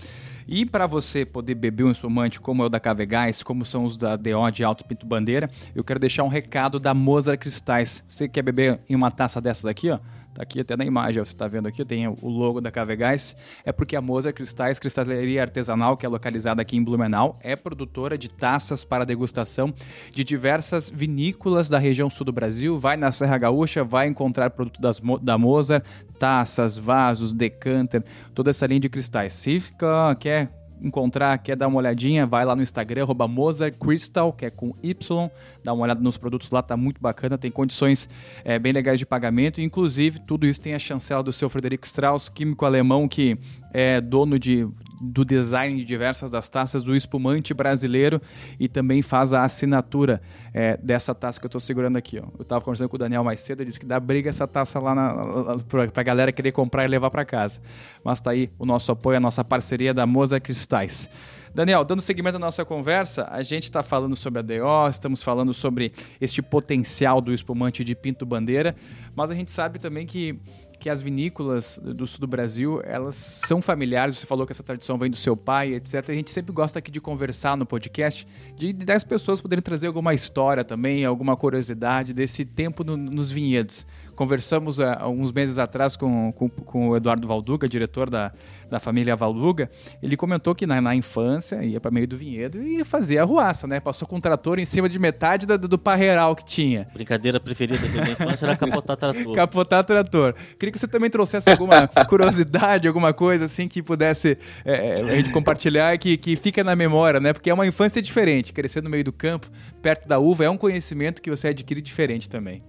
E 0.47 0.67
para 0.67 0.87
você 0.87 1.25
poder 1.25 1.55
beber 1.55 1.85
um 1.85 1.91
espumante 1.91 2.39
como 2.39 2.63
é 2.63 2.67
o 2.67 2.69
da 2.69 2.79
Cavegás, 2.79 3.43
como 3.43 3.65
são 3.65 3.85
os 3.85 3.97
da 3.97 4.17
DO 4.17 4.51
de 4.53 4.63
Alto 4.63 4.85
Pinto 4.85 5.07
Bandeira, 5.07 5.49
eu 5.75 5.83
quero 5.83 5.99
deixar 5.99 6.23
um 6.25 6.29
recado 6.29 6.79
da 6.79 6.93
Mozart 6.93 7.41
Cristais. 7.41 8.05
Você 8.07 8.29
quer 8.29 8.43
beber 8.43 8.81
em 8.89 8.95
uma 8.95 9.11
taça 9.11 9.41
dessas 9.41 9.65
aqui, 9.65 9.91
ó? 9.91 9.99
Tá 10.35 10.43
aqui 10.43 10.61
até 10.61 10.77
na 10.77 10.85
imagem, 10.85 11.23
você 11.23 11.33
está 11.33 11.49
vendo 11.49 11.67
aqui, 11.67 11.85
tem 11.85 12.07
o 12.07 12.29
logo 12.29 12.61
da 12.61 12.71
Cavegás. 12.71 13.35
É 13.65 13.73
porque 13.73 13.97
a 13.97 14.01
Mozart 14.01 14.35
Cristais, 14.35 14.79
cristaleria 14.79 15.43
artesanal, 15.43 15.97
que 15.97 16.07
é 16.07 16.09
localizada 16.09 16.63
aqui 16.63 16.77
em 16.77 16.85
Blumenau, 16.85 17.39
é 17.43 17.57
produtora 17.57 18.17
de 18.17 18.29
taças 18.29 18.85
para 18.85 19.05
degustação 19.05 19.75
de 20.13 20.23
diversas 20.23 20.89
vinícolas 20.89 21.69
da 21.69 21.79
região 21.79 22.09
sul 22.09 22.25
do 22.25 22.33
Brasil. 22.33 22.79
Vai 22.79 22.97
na 22.97 23.11
Serra 23.11 23.39
Gaúcha, 23.39 23.83
vai 23.83 24.07
encontrar 24.07 24.51
produto 24.51 24.81
das, 24.81 25.01
da 25.21 25.37
Mozart, 25.37 25.85
taças, 26.19 26.77
vasos, 26.77 27.33
decanter, 27.33 28.05
toda 28.35 28.51
essa 28.51 28.67
linha 28.67 28.81
de 28.81 28.89
cristais. 28.89 29.33
Se 29.33 29.59
fica, 29.59 30.15
quer 30.21 30.60
encontrar, 30.83 31.37
quer 31.39 31.57
dar 31.57 31.69
uma 31.69 31.79
olhadinha, 31.79 32.27
vai 32.27 32.45
lá 32.45 32.57
no 32.57 32.63
Instagram, 32.63 33.03
arroba 33.03 33.27
Mozart 33.29 33.77
Crystal, 33.79 34.33
que 34.33 34.47
é 34.47 34.51
com 34.51 34.75
Y, 34.83 35.31
dá 35.63 35.73
uma 35.73 35.85
olhada 35.85 36.01
nos 36.01 36.17
produtos 36.17 36.51
lá, 36.51 36.63
tá 36.63 36.77
muito 36.77 37.01
bacana, 37.01 37.39
tem 37.39 37.51
condições 37.51 38.09
é, 38.45 38.59
bem 38.59 38.73
legais 38.73 38.99
de 38.99 39.07
pagamento, 39.07 39.61
inclusive 39.61 40.19
tudo 40.21 40.47
isso 40.47 40.61
tem 40.61 40.75
a 40.75 40.79
chancela 40.79 41.23
do 41.23 41.33
seu 41.33 41.49
Frederico 41.49 41.87
Strauss, 41.87 42.29
químico 42.29 42.65
alemão 42.65 43.09
que 43.09 43.39
é 43.73 44.01
dono 44.01 44.39
de 44.39 44.67
do 45.01 45.25
design 45.25 45.77
de 45.77 45.85
diversas 45.85 46.29
das 46.29 46.49
taças 46.51 46.83
do 46.83 46.95
espumante 46.95 47.55
brasileiro 47.55 48.21
e 48.59 48.69
também 48.69 49.01
faz 49.01 49.33
a 49.33 49.43
assinatura 49.43 50.21
é, 50.53 50.77
dessa 50.77 51.15
taça 51.15 51.41
que 51.41 51.47
eu 51.47 51.49
estou 51.49 51.61
segurando 51.61 51.97
aqui. 51.97 52.19
Ó. 52.19 52.27
Eu 52.39 52.43
estava 52.43 52.61
conversando 52.61 52.89
com 52.89 52.97
o 52.97 52.99
Daniel 52.99 53.25
mais 53.25 53.41
cedo, 53.41 53.61
ele 53.63 53.69
disse 53.69 53.81
que 53.81 53.87
dá 53.87 53.99
briga 53.99 54.29
essa 54.29 54.47
taça 54.47 54.79
lá 54.79 55.57
para 55.69 55.91
a 55.95 56.03
galera 56.03 56.33
querer 56.33 56.53
comprar 56.53 56.85
e 56.85 56.89
levar 56.89 57.11
para 57.11 57.25
casa. 57.25 57.61
Mas 58.05 58.19
está 58.19 58.31
aí 58.31 58.51
o 58.59 58.67
nosso 58.67 58.93
apoio, 58.93 59.17
a 59.17 59.21
nossa 59.21 59.43
parceria 59.43 59.95
da 59.95 60.05
Moza 60.05 60.39
Cristais. 60.39 61.09
Daniel, 61.53 61.85
dando 61.85 62.01
seguimento 62.01 62.37
à 62.37 62.39
nossa 62.39 62.65
conversa, 62.65 63.27
a 63.29 63.43
gente 63.43 63.65
está 63.65 63.83
falando 63.83 64.15
sobre 64.15 64.39
a 64.39 64.43
DO, 64.43 64.89
estamos 64.89 65.21
falando 65.21 65.53
sobre 65.53 65.93
este 66.21 66.41
potencial 66.41 67.21
do 67.21 67.33
espumante 67.33 67.83
de 67.83 67.95
Pinto 67.95 68.25
Bandeira, 68.25 68.77
mas 69.17 69.33
a 69.33 69.35
gente 69.35 69.51
sabe 69.51 69.81
também 69.81 70.07
que 70.07 70.39
que 70.81 70.89
as 70.89 71.01
vinícolas 71.01 71.79
do 71.79 72.07
sul 72.07 72.21
do 72.21 72.27
Brasil, 72.27 72.81
elas 72.83 73.15
são 73.15 73.61
familiares, 73.61 74.19
você 74.19 74.27
falou 74.27 74.47
que 74.47 74.53
essa 74.53 74.63
tradição 74.63 74.97
vem 74.97 75.11
do 75.11 75.17
seu 75.17 75.37
pai, 75.37 75.75
etc. 75.75 76.09
A 76.09 76.15
gente 76.15 76.31
sempre 76.31 76.53
gosta 76.53 76.79
aqui 76.79 76.91
de 76.91 77.01
conversar 77.01 77.55
no 77.55 77.67
podcast, 77.67 78.27
de, 78.57 78.73
de 78.73 78.91
as 78.91 79.05
pessoas 79.05 79.43
poderem 79.43 79.63
trazer 79.63 79.87
alguma 79.87 80.15
história 80.15 80.65
também, 80.65 81.05
alguma 81.05 81.37
curiosidade 81.37 82.15
desse 82.15 82.47
tempo 82.47 82.83
no, 82.83 82.97
nos 82.97 83.31
vinhedos. 83.31 83.87
Conversamos 84.21 84.79
há 84.79 84.99
uh, 84.99 85.05
alguns 85.05 85.33
meses 85.33 85.59
atrás 85.59 85.97
com, 85.97 86.31
com, 86.33 86.47
com, 86.51 86.91
o 86.91 86.97
Eduardo 86.97 87.27
Valduga, 87.27 87.67
diretor 87.67 88.11
da, 88.11 88.31
da 88.69 88.79
família 88.79 89.17
Valduga. 89.17 89.71
Ele 90.03 90.15
comentou 90.15 90.55
que 90.55 90.67
na, 90.67 90.79
na 90.79 90.95
infância 90.95 91.65
ia 91.65 91.81
para 91.81 91.91
meio 91.91 92.07
do 92.07 92.19
vinhedo 92.19 92.63
e 92.63 92.85
fazia 92.85 93.23
arruaça, 93.23 93.67
né? 93.67 93.81
Passou 93.81 94.07
com 94.07 94.17
um 94.17 94.21
trator 94.21 94.59
em 94.59 94.67
cima 94.67 94.91
de 94.91 94.99
metade 94.99 95.47
da, 95.47 95.57
do 95.57 95.79
parreiral 95.79 96.37
que 96.37 96.45
tinha. 96.45 96.87
Brincadeira 96.93 97.41
preferida 97.41 97.79
da 97.81 97.89
minha 97.89 98.13
infância 98.13 98.45
era 98.45 98.59
capotar 98.59 98.95
trator. 98.99 99.35
capotar 99.35 99.85
trator. 99.85 100.35
Queria 100.59 100.71
que 100.71 100.79
você 100.79 100.87
também 100.87 101.09
trouxesse 101.09 101.49
alguma 101.49 101.89
curiosidade, 102.07 102.87
alguma 102.87 103.15
coisa 103.15 103.47
assim 103.47 103.69
que 103.69 103.83
pudesse 103.83 104.37
é, 104.67 105.01
a 105.01 105.17
gente 105.17 105.31
compartilhar 105.31 105.97
que, 105.97 106.19
que 106.19 106.37
fica 106.37 106.63
na 106.63 106.77
memória, 106.77 107.21
né? 107.21 107.33
Porque 107.33 107.49
é 107.49 107.55
uma 107.55 107.67
infância 107.67 108.03
diferente. 108.03 108.53
Crescer 108.53 108.83
no 108.83 108.91
meio 108.91 109.03
do 109.03 109.15
campo, 109.15 109.49
perto 109.81 110.07
da 110.07 110.19
uva, 110.19 110.45
é 110.45 110.51
um 110.51 110.59
conhecimento 110.59 111.23
que 111.23 111.31
você 111.31 111.49
adquire 111.49 111.81
diferente 111.81 112.29
também. 112.29 112.63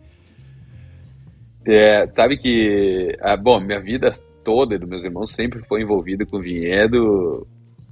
É, 1.65 2.07
sabe 2.13 2.37
que, 2.37 3.15
ah, 3.21 3.37
bom, 3.37 3.59
minha 3.59 3.79
vida 3.79 4.11
toda 4.43 4.77
dos 4.77 4.89
meus 4.89 5.03
irmãos 5.03 5.31
sempre 5.31 5.59
foi 5.67 5.81
envolvida 5.81 6.25
com 6.25 6.39
vinhedo 6.39 7.47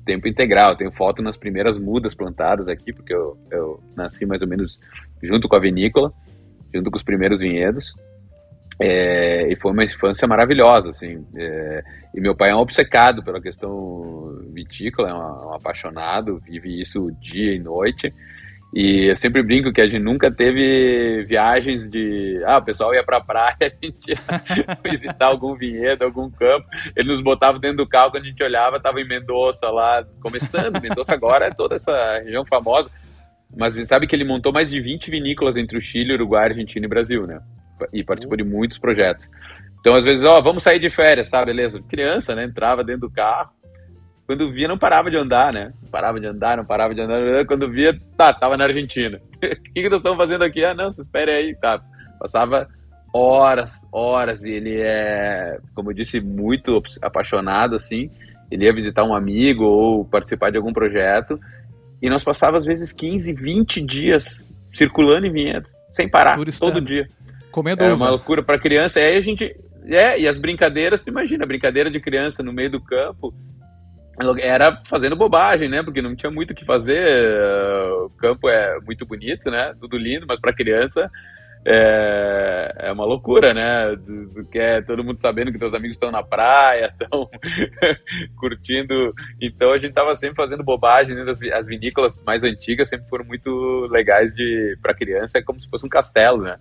tempo 0.06 0.28
integral. 0.28 0.76
tenho 0.76 0.92
foto 0.92 1.22
nas 1.22 1.38
primeiras 1.38 1.78
mudas 1.78 2.16
plantadas 2.16 2.68
aqui, 2.68 2.92
porque 2.92 3.14
eu, 3.14 3.38
eu 3.52 3.80
nasci 3.96 4.26
mais 4.26 4.42
ou 4.42 4.48
menos 4.48 4.80
junto 5.22 5.48
com 5.48 5.56
a 5.56 5.60
vinícola, 5.60 6.12
junto 6.74 6.90
com 6.90 6.98
os 6.98 7.04
primeiros 7.04 7.42
vinhedos. 7.42 7.94
É, 8.82 9.52
e 9.52 9.56
foi 9.58 9.72
uma 9.72 9.84
infância 9.84 10.28
maravilhosa, 10.28 10.90
assim. 10.90 11.24
É, 11.36 11.84
e 12.16 12.22
meu 12.22 12.36
pai 12.36 12.50
é 12.50 12.56
um 12.56 12.60
obcecado 12.60 13.24
pela 13.24 13.42
questão 13.42 14.40
vitícola, 14.54 15.10
é 15.10 15.14
um, 15.14 15.50
um 15.50 15.54
apaixonado, 15.54 16.40
vive 16.40 16.82
isso 16.82 17.12
dia 17.20 17.54
e 17.54 17.60
noite. 17.60 18.14
E 18.74 19.06
eu 19.06 19.16
sempre 19.16 19.42
brinco 19.42 19.74
que 19.74 19.82
a 19.82 19.88
gente 19.88 20.04
nunca 20.04 20.30
teve 20.32 21.24
viagens 21.28 21.90
de. 21.90 22.40
Ah, 22.46 22.58
o 22.58 22.64
pessoal 22.64 22.94
ia 22.94 23.04
pra 23.04 23.20
praia, 23.20 23.56
a 23.62 23.86
gente 23.86 24.12
ia 24.12 24.78
visitar 24.84 25.26
algum 25.26 25.56
vinhedo, 25.56 26.06
algum 26.06 26.30
campo. 26.30 26.68
Ele 26.96 27.10
nos 27.10 27.22
botava 27.22 27.58
dentro 27.58 27.78
do 27.78 27.88
carro, 27.88 28.12
quando 28.12 28.26
a 28.26 28.28
gente 28.28 28.44
olhava, 28.44 28.80
tava 28.80 29.02
em 29.02 29.08
Mendoza 29.08 29.70
lá, 29.70 30.06
começando. 30.22 30.80
Mendoza 30.82 31.14
agora 31.14 31.48
é 31.48 31.52
toda 31.52 31.76
essa 31.76 32.20
região 32.24 32.46
famosa. 32.46 32.92
Mas 33.58 33.76
sabe 33.88 34.06
que 34.06 34.16
ele 34.16 34.24
montou 34.24 34.54
mais 34.54 34.70
de 34.70 34.80
20 34.80 35.10
vinícolas 35.10 35.58
entre 35.58 35.76
o 35.76 35.82
Chile, 35.82 36.14
Uruguai, 36.14 36.50
Argentina 36.50 36.86
e 36.86 36.90
Brasil, 36.90 37.26
né? 37.26 37.40
E 37.92 38.04
participou 38.04 38.38
de 38.38 38.44
muitos 38.44 38.78
projetos. 38.78 39.28
Então, 39.80 39.96
às 39.96 40.04
vezes, 40.04 40.24
ó, 40.24 40.40
vamos 40.42 40.62
sair 40.62 40.78
de 40.78 40.92
férias, 40.92 41.28
tá? 41.28 41.44
Beleza. 41.44 41.82
Criança, 41.90 42.36
né? 42.36 42.44
Entrava 42.44 42.84
dentro 42.84 43.08
do 43.08 43.12
carro 43.12 43.50
quando 44.30 44.52
via, 44.52 44.68
não 44.68 44.78
parava 44.78 45.10
de 45.10 45.18
andar, 45.18 45.52
né? 45.52 45.72
Não 45.82 45.90
parava 45.90 46.20
de 46.20 46.28
andar, 46.28 46.58
não 46.58 46.64
parava 46.64 46.94
de 46.94 47.02
andar. 47.02 47.48
Quando 47.48 47.68
via, 47.68 48.00
tá, 48.16 48.32
tava 48.32 48.56
na 48.56 48.66
Argentina. 48.66 49.20
O 49.42 49.74
que, 49.74 49.82
que 49.82 49.90
nós 49.90 49.98
estamos 49.98 50.20
fazendo 50.20 50.44
aqui? 50.44 50.64
Ah, 50.64 50.76
não, 50.76 50.90
espere 50.90 51.32
aí, 51.32 51.56
tá. 51.60 51.82
Passava 52.20 52.68
horas, 53.12 53.88
horas, 53.92 54.44
e 54.44 54.52
ele 54.52 54.82
é, 54.82 55.58
como 55.74 55.90
eu 55.90 55.96
disse, 55.96 56.22
muito 56.22 56.80
apaixonado, 57.02 57.76
assim. 57.76 58.12
Ele 58.52 58.66
ia 58.66 58.74
visitar 58.76 59.04
um 59.04 59.16
amigo 59.16 59.64
ou 59.64 60.06
participar 60.06 60.52
de 60.52 60.58
algum 60.58 60.74
projeto. 60.74 61.40
E 62.00 62.08
nós 62.08 62.24
passávamos, 62.24 62.66
às 62.66 62.68
vezes, 62.68 62.94
15, 62.94 63.34
20 63.34 63.82
dias 63.82 64.46
circulando 64.72 65.26
em 65.26 65.32
vinhedo, 65.32 65.68
sem 65.92 66.08
parar, 66.08 66.38
todo 66.60 66.80
dia. 66.80 67.10
Comendo 67.50 67.84
É 67.84 67.92
uma 67.92 68.12
loucura 68.12 68.44
para 68.44 68.60
criança. 68.60 69.00
Aí 69.00 69.18
a 69.18 69.22
gente. 69.22 69.56
É, 69.86 70.20
e 70.20 70.28
as 70.28 70.38
brincadeiras, 70.38 71.02
tu 71.02 71.10
imagina, 71.10 71.48
brincadeira 71.48 71.90
de 71.90 72.00
criança 72.00 72.44
no 72.44 72.54
meio 72.54 72.70
do 72.70 72.80
campo, 72.80 73.34
era 74.42 74.82
fazendo 74.88 75.16
bobagem, 75.16 75.70
né? 75.70 75.84
Porque 75.84 76.02
não 76.02 76.16
tinha 76.16 76.32
muito 76.32 76.52
o 76.52 76.56
que 76.56 76.66
fazer. 76.66 77.06
O 78.06 78.10
campo 78.18 78.50
é 78.50 78.80
muito 78.82 79.06
bonito, 79.06 79.50
né? 79.50 79.74
Tudo 79.80 79.98
lindo, 79.98 80.26
mas 80.28 80.40
para 80.40 80.54
criança 80.54 81.10
é, 81.66 82.74
é 82.78 82.92
uma 82.92 83.06
loucura, 83.06 83.54
né? 83.54 83.96
Do, 83.96 84.46
que 84.50 84.58
é 84.58 84.82
todo 84.82 85.04
mundo 85.04 85.20
sabendo 85.22 85.52
que 85.52 85.60
teus 85.60 85.74
amigos 85.74 85.96
estão 85.96 86.12
na 86.12 86.24
praia, 86.24 86.94
estão 87.00 87.30
curtindo. 88.38 89.14
Então 89.42 89.72
a 89.72 89.78
gente 89.78 89.94
tava 89.94 90.16
sempre 90.16 90.36
fazendo 90.36 90.64
bobagem. 90.64 91.16
Né? 91.16 91.30
As, 91.30 91.42
as 91.42 91.68
vinícolas 91.68 92.24
mais 92.26 92.44
antigas 92.44 92.90
sempre 92.90 93.10
foram 93.10 93.26
muito 93.26 93.88
legais 93.92 94.34
de 94.34 94.78
para 94.82 94.94
criança, 94.94 95.38
é 95.38 95.42
como 95.42 95.60
se 95.60 95.70
fosse 95.70 95.86
um 95.86 95.90
castelo, 95.90 96.42
né? 96.42 96.58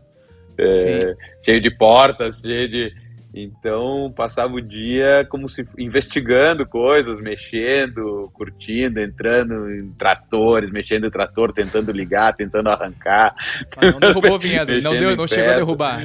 É, 0.60 1.14
cheio 1.44 1.60
de 1.60 1.70
portas, 1.70 2.40
cheio 2.40 2.68
de 2.68 2.92
então, 3.34 4.12
passava 4.16 4.54
o 4.54 4.60
dia 4.60 5.26
como 5.28 5.48
se 5.48 5.64
investigando 5.78 6.66
coisas, 6.66 7.20
mexendo, 7.20 8.30
curtindo, 8.32 9.00
entrando 9.00 9.70
em 9.70 9.92
tratores, 9.92 10.70
mexendo 10.70 11.06
em 11.06 11.10
trator, 11.10 11.52
tentando 11.52 11.92
ligar, 11.92 12.34
tentando 12.34 12.70
arrancar. 12.70 13.34
Mas 13.76 13.92
não 13.92 14.00
derrubou 14.00 14.32
o 14.32 14.38
vinhedo, 14.38 14.72
não, 14.80 14.96
deu, 14.96 15.14
não 15.14 15.26
chegou 15.26 15.52
a 15.52 15.56
derrubar. 15.56 16.00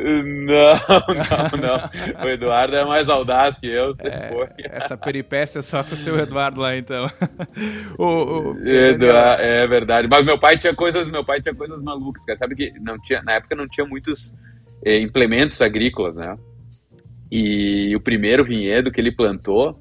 Não, 0.00 0.74
não, 0.88 1.60
não. 1.60 2.24
O 2.24 2.28
Eduardo 2.28 2.74
é 2.74 2.84
mais 2.84 3.08
audaz 3.08 3.58
que 3.58 3.66
eu, 3.66 3.88
você 3.88 4.08
é, 4.08 4.28
foi. 4.28 4.48
Essa 4.64 4.96
peripécia 4.96 5.58
é 5.58 5.62
só 5.62 5.84
com 5.84 5.94
o 5.94 5.96
seu 5.96 6.18
Eduardo 6.18 6.60
lá, 6.60 6.76
então. 6.76 7.06
o, 7.98 8.52
o, 8.52 8.68
Eduardo, 8.68 9.42
é 9.42 9.66
verdade. 9.66 10.08
Mas 10.08 10.24
meu 10.24 10.38
pai 10.38 10.56
tinha 10.56 10.74
coisas, 10.74 11.08
meu 11.08 11.24
pai 11.24 11.40
tinha 11.40 11.54
coisas 11.54 11.80
malucas, 11.82 12.24
cara. 12.24 12.38
Sabe 12.38 12.54
que 12.54 12.72
não 12.80 12.98
tinha, 13.00 13.22
na 13.22 13.34
época 13.34 13.54
não 13.54 13.68
tinha 13.68 13.86
muitos 13.86 14.32
é, 14.88 14.98
implementos 14.98 15.60
agrícolas, 15.60 16.16
né? 16.16 16.36
E 17.30 17.94
o 17.94 18.00
primeiro 18.00 18.42
vinhedo 18.42 18.90
que 18.90 18.98
ele 18.98 19.14
plantou, 19.14 19.78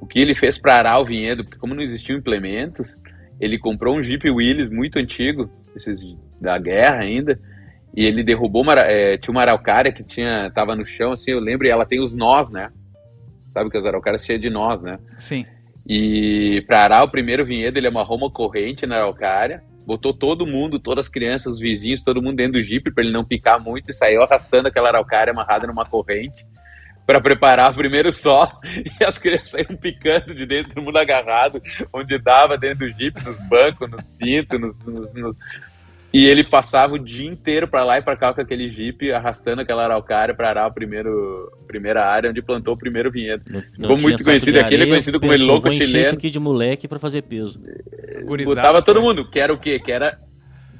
o 0.00 0.06
que 0.06 0.20
ele 0.20 0.34
fez 0.34 0.58
para 0.58 0.76
arar 0.76 1.00
o 1.00 1.04
vinhedo, 1.04 1.44
porque 1.44 1.58
como 1.58 1.74
não 1.74 1.82
existiam 1.82 2.16
implementos, 2.16 2.94
ele 3.40 3.58
comprou 3.58 3.96
um 3.96 4.02
Jeep 4.02 4.30
Willys 4.30 4.70
muito 4.70 4.98
antigo, 4.98 5.50
esses 5.74 6.00
da 6.40 6.56
guerra 6.56 7.02
ainda, 7.02 7.38
e 7.96 8.06
ele 8.06 8.22
derrubou 8.22 8.62
uma, 8.62 8.74
é, 8.74 9.16
tinha 9.16 9.32
uma 9.32 9.42
araucária 9.42 9.92
que 9.92 10.04
tinha 10.04 10.50
tava 10.54 10.76
no 10.76 10.84
chão, 10.84 11.10
assim, 11.10 11.32
eu 11.32 11.40
lembro, 11.40 11.66
e 11.66 11.70
ela 11.70 11.84
tem 11.84 12.00
os 12.00 12.14
nós, 12.14 12.48
né? 12.48 12.70
Sabe 13.52 13.70
que 13.70 13.76
as 13.76 13.84
araucárias 13.84 14.24
cheias 14.24 14.40
de 14.40 14.50
nós, 14.50 14.80
né? 14.80 15.00
Sim. 15.18 15.44
E 15.84 16.62
para 16.66 16.84
arar 16.84 17.02
o 17.02 17.10
primeiro 17.10 17.44
vinhedo, 17.44 17.76
ele 17.76 17.88
amarrou 17.88 18.18
uma 18.18 18.30
corrente 18.30 18.86
na 18.86 18.98
araucária, 18.98 19.62
botou 19.88 20.12
todo 20.12 20.46
mundo, 20.46 20.78
todas 20.78 21.06
as 21.06 21.08
crianças, 21.08 21.54
os 21.54 21.58
vizinhos, 21.58 22.02
todo 22.02 22.20
mundo 22.20 22.36
dentro 22.36 22.60
do 22.60 22.62
jipe 22.62 22.92
para 22.92 23.02
ele 23.02 23.10
não 23.10 23.24
picar 23.24 23.58
muito 23.58 23.90
e 23.90 23.94
saiu 23.94 24.22
arrastando 24.22 24.68
aquela 24.68 24.90
araucária 24.90 25.32
amarrada 25.32 25.66
numa 25.66 25.86
corrente 25.86 26.44
para 27.06 27.22
preparar 27.22 27.70
o 27.70 27.74
primeiro 27.74 28.12
sol. 28.12 28.46
E 29.00 29.02
as 29.02 29.16
crianças 29.16 29.48
saíram 29.52 29.74
picando 29.76 30.34
de 30.34 30.44
dentro, 30.44 30.74
todo 30.74 30.84
mundo 30.84 30.98
agarrado, 30.98 31.62
onde 31.90 32.18
dava, 32.18 32.58
dentro 32.58 32.86
do 32.86 32.90
jipe, 32.90 33.24
nos 33.24 33.38
bancos, 33.48 33.90
no 33.90 34.02
cinto, 34.02 34.58
nos, 34.58 34.82
nos, 34.82 35.14
nos, 35.14 35.36
e 36.12 36.26
ele 36.26 36.42
passava 36.42 36.94
o 36.94 36.98
dia 36.98 37.28
inteiro 37.28 37.68
para 37.68 37.84
lá 37.84 37.98
e 37.98 38.02
para 38.02 38.16
cá 38.16 38.32
com 38.32 38.40
aquele 38.40 38.70
jipe, 38.70 39.12
arrastando 39.12 39.60
aquela 39.60 39.84
araucária 39.84 40.34
para 40.34 40.48
arar 40.48 40.66
a 40.66 40.70
primeiro, 40.70 41.52
primeira 41.66 42.06
área 42.06 42.30
onde 42.30 42.40
plantou 42.40 42.74
o 42.74 42.78
primeiro 42.78 43.10
vinhedo. 43.10 43.42
Não, 43.46 43.60
Ficou 43.60 44.00
muito 44.00 44.24
conhecido 44.24 44.58
aqui, 44.58 44.74
ele 44.74 44.84
é 44.84 44.86
conhecido 44.86 45.20
como 45.20 45.32
ele 45.32 45.44
louco 45.44 45.70
chileno. 45.70 45.98
isso 45.98 46.14
aqui 46.14 46.30
de 46.30 46.38
moleque 46.38 46.88
para 46.88 46.98
fazer 46.98 47.22
peso. 47.22 47.60
Gurizado, 48.24 48.56
Botava 48.56 48.82
todo 48.82 49.02
mundo, 49.02 49.28
que 49.28 49.38
era 49.38 49.52
o 49.52 49.58
quê? 49.58 49.78
Que 49.78 49.92
era, 49.92 50.18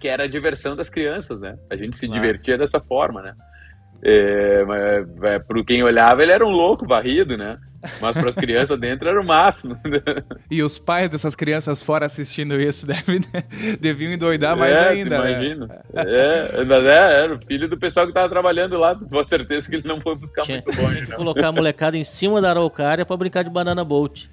que 0.00 0.08
era 0.08 0.24
a 0.24 0.28
diversão 0.28 0.74
das 0.74 0.88
crianças, 0.88 1.38
né? 1.38 1.56
A 1.70 1.76
gente 1.76 1.96
se 1.96 2.06
claro. 2.06 2.22
divertia 2.22 2.56
dessa 2.56 2.80
forma, 2.80 3.20
né? 3.20 3.34
É, 4.02 4.64
mas, 4.64 5.22
é, 5.24 5.38
para 5.40 5.64
quem 5.64 5.82
olhava, 5.82 6.22
ele 6.22 6.32
era 6.32 6.46
um 6.46 6.50
louco 6.50 6.86
varrido, 6.86 7.36
né? 7.36 7.58
Mas 8.00 8.16
para 8.16 8.30
as 8.30 8.34
crianças 8.34 8.78
dentro 8.78 9.08
era 9.08 9.20
o 9.20 9.24
máximo. 9.24 9.78
e 10.50 10.62
os 10.62 10.78
pais 10.78 11.08
dessas 11.08 11.34
crianças 11.34 11.82
fora 11.82 12.06
assistindo 12.06 12.60
isso 12.60 12.86
devem, 12.86 13.20
deviam 13.80 14.12
endoidar 14.12 14.56
mais 14.56 14.72
é, 14.72 14.88
ainda. 14.88 15.16
Imagina. 15.16 15.66
Né? 15.66 15.78
É, 15.94 16.62
é, 16.62 17.22
era 17.22 17.34
o 17.34 17.40
filho 17.46 17.68
do 17.68 17.78
pessoal 17.78 18.06
que 18.06 18.10
estava 18.10 18.28
trabalhando 18.28 18.76
lá. 18.76 18.94
Com 18.94 19.28
certeza 19.28 19.68
que 19.68 19.76
ele 19.76 19.88
não 19.88 20.00
foi 20.00 20.16
buscar 20.16 20.42
Tinha, 20.42 20.62
muito 20.64 20.80
longe. 20.80 21.08
Não. 21.08 21.16
colocar 21.16 21.48
a 21.48 21.52
molecada 21.52 21.96
em 21.96 22.04
cima 22.04 22.40
da 22.40 22.50
araucária 22.50 23.06
para 23.06 23.16
brincar 23.16 23.44
de 23.44 23.50
banana 23.50 23.84
boat. 23.84 24.28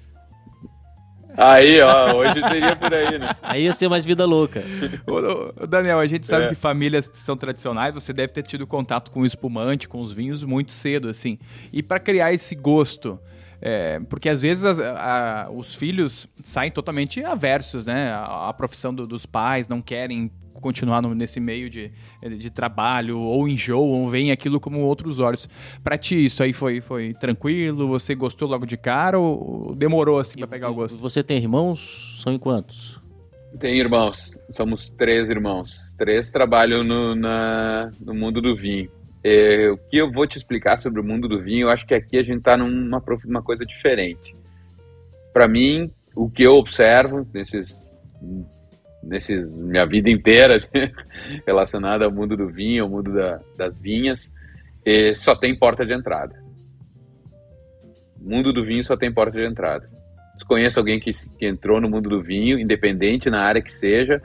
Aí, 1.36 1.80
ó, 1.80 2.16
hoje 2.16 2.34
seria 2.48 2.74
por 2.74 2.92
aí, 2.92 3.18
né? 3.18 3.36
Aí 3.42 3.64
ia 3.64 3.72
ser 3.72 3.88
mais 3.88 4.04
vida 4.04 4.24
louca. 4.24 4.62
Ô, 5.06 5.62
ô, 5.62 5.66
Daniel, 5.66 5.98
a 5.98 6.06
gente 6.06 6.26
sabe 6.26 6.46
é. 6.46 6.48
que 6.48 6.54
famílias 6.54 7.10
são 7.12 7.36
tradicionais, 7.36 7.94
você 7.94 8.12
deve 8.12 8.32
ter 8.32 8.42
tido 8.42 8.66
contato 8.66 9.10
com 9.10 9.20
o 9.20 9.26
espumante, 9.26 9.88
com 9.88 10.00
os 10.00 10.12
vinhos 10.12 10.42
muito 10.42 10.72
cedo, 10.72 11.08
assim. 11.08 11.38
E 11.72 11.82
para 11.82 11.98
criar 11.98 12.32
esse 12.32 12.54
gosto, 12.54 13.18
é, 13.60 14.00
porque 14.08 14.28
às 14.28 14.40
vezes 14.40 14.64
as, 14.64 14.78
a, 14.78 15.48
os 15.50 15.74
filhos 15.74 16.28
saem 16.42 16.70
totalmente 16.70 17.22
aversos, 17.22 17.86
né? 17.86 18.10
A, 18.10 18.48
a 18.48 18.52
profissão 18.52 18.94
do, 18.94 19.06
dos 19.06 19.26
pais, 19.26 19.68
não 19.68 19.82
querem 19.82 20.30
continuar 20.66 21.00
no, 21.00 21.14
nesse 21.14 21.38
meio 21.38 21.70
de, 21.70 21.92
de 22.36 22.50
trabalho, 22.50 23.20
ou 23.20 23.46
enjoam, 23.46 24.02
ou 24.02 24.08
veem 24.08 24.32
aquilo 24.32 24.58
como 24.58 24.80
outros 24.80 25.20
olhos. 25.20 25.48
Para 25.84 25.96
ti, 25.96 26.26
isso 26.26 26.42
aí 26.42 26.52
foi, 26.52 26.80
foi 26.80 27.14
tranquilo? 27.14 27.86
Você 27.88 28.16
gostou 28.16 28.48
logo 28.48 28.66
de 28.66 28.76
cara 28.76 29.16
ou 29.16 29.74
demorou 29.76 30.18
assim 30.18 30.38
para 30.38 30.48
pegar 30.48 30.70
o 30.70 30.74
gosto? 30.74 30.98
Você 30.98 31.22
tem 31.22 31.36
irmãos? 31.36 32.20
São 32.20 32.32
em 32.32 32.38
quantos? 32.38 33.00
Tem 33.60 33.78
irmãos, 33.78 34.36
somos 34.50 34.90
três 34.90 35.30
irmãos. 35.30 35.70
Três 35.96 36.30
trabalham 36.30 36.82
no, 36.82 37.14
na, 37.14 37.90
no 38.00 38.12
mundo 38.12 38.42
do 38.42 38.56
vinho. 38.56 38.90
É, 39.22 39.70
o 39.70 39.76
que 39.76 39.96
eu 39.96 40.10
vou 40.10 40.26
te 40.26 40.36
explicar 40.36 40.78
sobre 40.78 41.00
o 41.00 41.04
mundo 41.04 41.28
do 41.28 41.40
vinho, 41.40 41.66
eu 41.66 41.70
acho 41.70 41.86
que 41.86 41.94
aqui 41.94 42.18
a 42.18 42.24
gente 42.24 42.38
está 42.38 42.56
numa 42.56 43.02
uma 43.24 43.42
coisa 43.42 43.64
diferente. 43.64 44.34
Para 45.32 45.46
mim, 45.46 45.90
o 46.14 46.28
que 46.28 46.42
eu 46.42 46.54
observo 46.54 47.26
nesses 47.32 47.80
nesses 49.02 49.52
minha 49.54 49.86
vida 49.86 50.10
inteira 50.10 50.58
relacionada 51.46 52.04
ao 52.04 52.12
mundo 52.12 52.36
do 52.36 52.48
vinho, 52.48 52.84
ao 52.84 52.90
mundo 52.90 53.12
da, 53.12 53.40
das 53.56 53.80
vinhas, 53.80 54.32
só 55.14 55.34
tem 55.34 55.58
porta 55.58 55.84
de 55.84 55.94
entrada. 55.94 56.34
O 58.20 58.28
mundo 58.28 58.52
do 58.52 58.64
vinho 58.64 58.84
só 58.84 58.96
tem 58.96 59.12
porta 59.12 59.38
de 59.38 59.46
entrada. 59.46 59.88
Desconheço 60.34 60.78
alguém 60.78 61.00
que, 61.00 61.10
que 61.38 61.46
entrou 61.46 61.80
no 61.80 61.88
mundo 61.88 62.08
do 62.08 62.22
vinho, 62.22 62.58
independente 62.58 63.30
na 63.30 63.42
área 63.42 63.62
que 63.62 63.72
seja, 63.72 64.20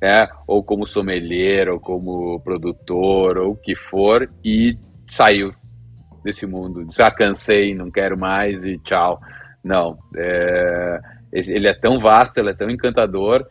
é, 0.00 0.28
ou 0.46 0.62
como 0.62 0.86
sommelier, 0.86 1.68
ou 1.68 1.80
como 1.80 2.40
produtor, 2.40 3.38
ou 3.38 3.52
o 3.52 3.56
que 3.56 3.74
for, 3.74 4.30
e 4.44 4.78
saiu 5.08 5.52
desse 6.22 6.46
mundo. 6.46 6.86
Já 6.92 7.10
cansei, 7.10 7.74
não 7.74 7.90
quero 7.90 8.16
mais 8.16 8.62
e 8.62 8.78
tchau. 8.78 9.18
Não. 9.64 9.98
É, 10.16 11.00
ele 11.32 11.68
é 11.68 11.74
tão 11.74 11.98
vasto, 11.98 12.38
ele 12.38 12.50
é 12.50 12.54
tão 12.54 12.70
encantador 12.70 13.44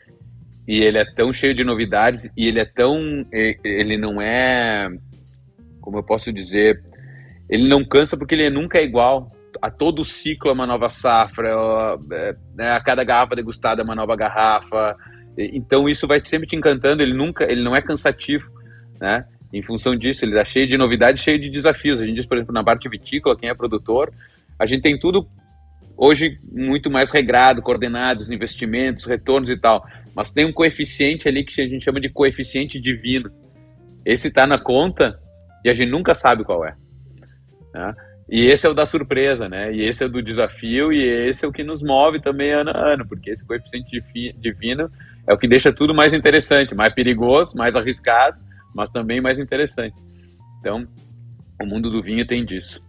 e 0.68 0.84
ele 0.84 0.98
é 0.98 1.06
tão 1.06 1.32
cheio 1.32 1.56
de 1.56 1.64
novidades 1.64 2.30
e 2.36 2.48
ele 2.48 2.60
é 2.60 2.66
tão 2.66 3.00
ele 3.32 3.98
não 3.98 4.22
é 4.22 4.90
como 5.80 6.00
eu 6.00 6.04
posso 6.04 6.32
dizer 6.34 6.84
ele 7.50 7.68
não 7.68 7.86
cansa 7.86 8.18
porque 8.18 8.36
ele 8.36 8.50
nunca 8.50 8.78
é 8.78 8.84
igual 8.84 9.32
a 9.62 9.72
todo 9.72 10.04
ciclo 10.04 10.52
é 10.52 10.54
uma 10.54 10.68
nova 10.68 10.90
safra 10.90 11.50
é, 12.12 12.36
né, 12.56 12.72
a 12.72 12.82
cada 12.82 13.04
garrafa 13.04 13.36
degustada 13.36 13.82
é 13.82 13.84
uma 13.84 13.96
nova 13.96 14.16
garrafa. 14.16 14.96
Então 15.38 15.88
isso 15.88 16.06
vai 16.08 16.22
sempre 16.24 16.48
te 16.48 16.56
encantando 16.56 17.02
ele 17.02 17.14
nunca 17.14 17.50
ele 17.50 17.64
não 17.64 17.76
é 17.76 17.82
cansativo 17.82 18.52
né? 19.00 19.26
Em 19.54 19.64
função 19.64 19.96
disso 19.96 20.26
ele 20.26 20.34
está 20.34 20.44
cheio 20.44 20.68
de 20.68 20.78
novidades 20.78 21.24
cheio 21.24 21.40
de 21.40 21.50
desafios. 21.50 22.02
A 22.02 22.06
gente 22.06 22.18
diz 22.18 22.26
por 22.26 22.38
exemplo 22.38 22.54
na 22.54 22.64
parte 22.64 22.90
vitícola 22.90 23.38
quem 23.38 23.50
é 23.50 23.56
produtor 23.56 24.12
a 24.60 24.66
gente 24.66 24.82
tem 24.82 25.00
tudo 25.00 25.28
hoje 25.96 26.40
muito 26.52 26.92
mais 26.92 27.10
regrado, 27.12 27.62
coordenados, 27.62 28.30
investimentos, 28.30 29.06
retornos 29.06 29.50
e 29.50 29.58
tal. 29.58 29.84
Mas 30.18 30.32
tem 30.32 30.48
um 30.48 30.52
coeficiente 30.52 31.28
ali 31.28 31.44
que 31.44 31.62
a 31.62 31.68
gente 31.68 31.86
chama 31.86 32.02
de 32.02 32.10
coeficiente 32.10 32.82
divino. 32.82 33.30
Esse 34.04 34.30
está 34.30 34.48
na 34.48 34.58
conta 34.58 35.20
e 35.64 35.70
a 35.70 35.76
gente 35.76 35.92
nunca 35.92 36.16
sabe 36.16 36.44
qual 36.44 36.66
é. 36.66 36.76
Né? 37.72 37.94
E 38.28 38.48
esse 38.48 38.66
é 38.66 38.70
o 38.70 38.74
da 38.74 38.88
surpresa, 38.88 39.48
né? 39.48 39.72
E 39.72 39.84
esse 39.84 40.04
é 40.04 40.08
o 40.08 40.10
do 40.10 40.24
desafio 40.24 40.92
e 40.92 40.98
esse 40.98 41.46
é 41.46 41.48
o 41.48 41.52
que 41.52 41.64
nos 41.64 41.84
move 41.84 42.20
também 42.20 42.52
ano 42.52 42.72
a 42.72 42.94
ano, 42.94 43.08
porque 43.08 43.30
esse 43.30 43.46
coeficiente 43.46 43.92
divino 44.40 44.90
é 45.28 45.34
o 45.34 45.38
que 45.38 45.48
deixa 45.48 45.72
tudo 45.72 45.94
mais 45.94 46.14
interessante, 46.14 46.74
mais 46.74 46.96
perigoso, 46.96 47.56
mais 47.56 47.76
arriscado, 47.76 48.40
mas 48.74 48.90
também 48.90 49.22
mais 49.22 49.38
interessante. 49.38 49.96
Então, 50.60 50.88
o 51.62 51.66
mundo 51.68 51.92
do 51.92 52.02
vinho 52.02 52.26
tem 52.26 52.44
disso. 52.44 52.84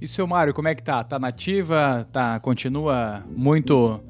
E 0.00 0.06
seu 0.06 0.24
Mário, 0.24 0.54
como 0.54 0.68
é 0.68 0.74
que 0.76 0.84
tá? 0.84 1.02
Tá 1.02 1.18
nativa? 1.18 2.06
Tá, 2.12 2.38
continua 2.38 3.24
muito 3.28 4.00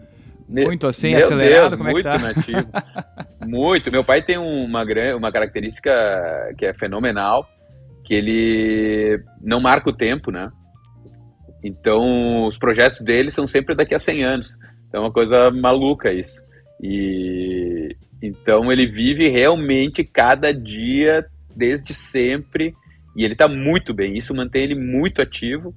muito 0.49 0.87
assim, 0.87 1.11
Meu 1.11 1.19
acelerado? 1.19 1.77
Deus, 1.77 1.77
como 1.77 1.91
muito 1.91 2.09
é 2.09 2.17
que 2.17 2.19
tá? 2.19 2.33
nativo. 2.35 2.69
muito. 3.47 3.93
Meu 3.93 4.05
pai 4.05 4.23
tem 4.23 4.39
uma, 4.39 4.85
uma 5.17 5.33
característica 5.33 5.91
que 6.57 6.67
é 6.67 6.75
fenomenal, 6.75 7.47
que 8.05 8.15
ele 8.15 9.23
não 9.43 9.61
marca 9.61 9.91
o 9.91 9.97
tempo, 9.97 10.31
né? 10.31 10.51
Então, 11.63 12.45
os 12.45 12.57
projetos 12.57 13.01
dele 13.01 13.31
são 13.31 13.47
sempre 13.47 13.75
daqui 13.75 13.95
a 13.95 13.99
100 13.99 14.25
anos. 14.25 14.57
Então, 14.89 15.03
é 15.03 15.05
uma 15.05 15.13
coisa 15.13 15.51
maluca 15.51 16.13
isso. 16.13 16.41
E 16.81 17.97
então 18.23 18.71
ele 18.73 18.91
vive 18.91 19.29
realmente 19.29 20.03
cada 20.05 20.53
dia 20.53 21.25
desde 21.55 21.95
sempre 21.95 22.75
e 23.17 23.25
ele 23.25 23.35
está 23.35 23.49
muito 23.49 23.95
bem. 23.95 24.17
Isso 24.17 24.35
mantém 24.35 24.63
ele 24.63 24.75
muito 24.75 25.21
ativo. 25.23 25.75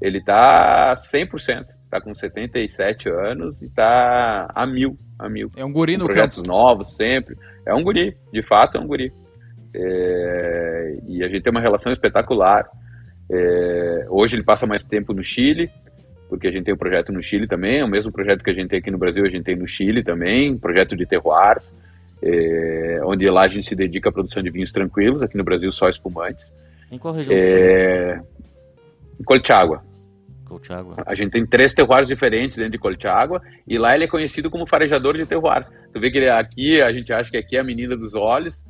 Ele 0.00 0.18
está 0.18 0.94
100%. 0.94 1.66
Está 1.88 2.02
com 2.02 2.14
77 2.14 3.08
anos 3.08 3.62
e 3.62 3.64
está 3.64 4.46
a 4.54 4.66
mil, 4.66 4.94
a 5.18 5.26
mil. 5.26 5.50
É 5.56 5.64
um 5.64 5.72
guri 5.72 5.94
com 5.94 6.00
no 6.00 6.06
projetos 6.06 6.36
campo. 6.36 6.48
novos 6.50 6.94
sempre. 6.94 7.34
É 7.66 7.72
um 7.74 7.82
guri, 7.82 8.14
de 8.30 8.42
fato 8.42 8.76
é 8.76 8.80
um 8.80 8.86
guri. 8.86 9.10
É... 9.74 10.98
e 11.06 11.24
a 11.24 11.28
gente 11.28 11.42
tem 11.42 11.50
uma 11.50 11.62
relação 11.62 11.90
espetacular. 11.90 12.68
É... 13.30 14.06
hoje 14.10 14.36
ele 14.36 14.44
passa 14.44 14.66
mais 14.66 14.84
tempo 14.84 15.14
no 15.14 15.22
Chile, 15.22 15.70
porque 16.28 16.48
a 16.48 16.50
gente 16.50 16.64
tem 16.64 16.74
um 16.74 16.78
projeto 16.78 17.10
no 17.10 17.22
Chile 17.22 17.48
também, 17.48 17.78
é 17.78 17.84
o 17.84 17.88
mesmo 17.88 18.12
projeto 18.12 18.44
que 18.44 18.50
a 18.50 18.54
gente 18.54 18.68
tem 18.68 18.80
aqui 18.80 18.90
no 18.90 18.98
Brasil, 18.98 19.24
a 19.24 19.30
gente 19.30 19.44
tem 19.44 19.56
no 19.56 19.66
Chile 19.66 20.04
também, 20.04 20.52
um 20.52 20.58
projeto 20.58 20.94
de 20.94 21.06
terroirs, 21.06 21.72
é... 22.22 23.00
onde 23.02 23.26
lá 23.30 23.44
a 23.44 23.48
gente 23.48 23.64
se 23.64 23.74
dedica 23.74 24.10
à 24.10 24.12
produção 24.12 24.42
de 24.42 24.50
vinhos 24.50 24.72
tranquilos, 24.72 25.22
aqui 25.22 25.38
no 25.38 25.44
Brasil 25.44 25.72
só 25.72 25.88
espumantes. 25.88 26.52
Em 26.92 26.98
qual 26.98 27.14
região 27.14 27.34
é... 27.34 28.20
Em 29.18 29.24
Colchagua. 29.24 29.87
Colchagua. 30.48 30.96
A 31.06 31.14
gente 31.14 31.30
tem 31.30 31.46
três 31.46 31.74
terroirs 31.74 32.08
diferentes 32.08 32.56
dentro 32.56 32.72
de 32.72 32.78
Colchagua 32.78 33.40
e 33.66 33.78
lá 33.78 33.94
ele 33.94 34.04
é 34.04 34.08
conhecido 34.08 34.50
como 34.50 34.66
farejador 34.66 35.16
de 35.16 35.26
terroirs. 35.26 35.68
Tu 35.92 36.00
vê 36.00 36.10
que 36.10 36.18
ele 36.18 36.26
é 36.26 36.32
aqui, 36.32 36.80
a 36.80 36.92
gente 36.92 37.12
acha 37.12 37.30
que 37.30 37.36
aqui 37.36 37.56
é 37.56 37.60
a 37.60 37.64
menina 37.64 37.96
dos 37.96 38.14
olhos 38.14 38.64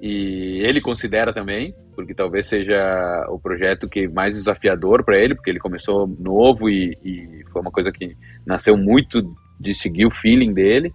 e 0.00 0.60
ele 0.62 0.80
considera 0.80 1.32
também, 1.32 1.74
porque 1.94 2.14
talvez 2.14 2.46
seja 2.46 3.26
o 3.30 3.38
projeto 3.38 3.88
que 3.88 4.08
mais 4.08 4.36
desafiador 4.36 5.04
para 5.04 5.18
ele, 5.18 5.34
porque 5.34 5.50
ele 5.50 5.58
começou 5.58 6.06
novo 6.06 6.68
e, 6.68 6.96
e, 7.04 7.44
foi 7.52 7.62
uma 7.62 7.70
coisa 7.70 7.90
que 7.90 8.16
nasceu 8.46 8.76
muito 8.76 9.22
de 9.58 9.72
seguir 9.72 10.06
o 10.06 10.10
feeling 10.10 10.52
dele. 10.52 10.92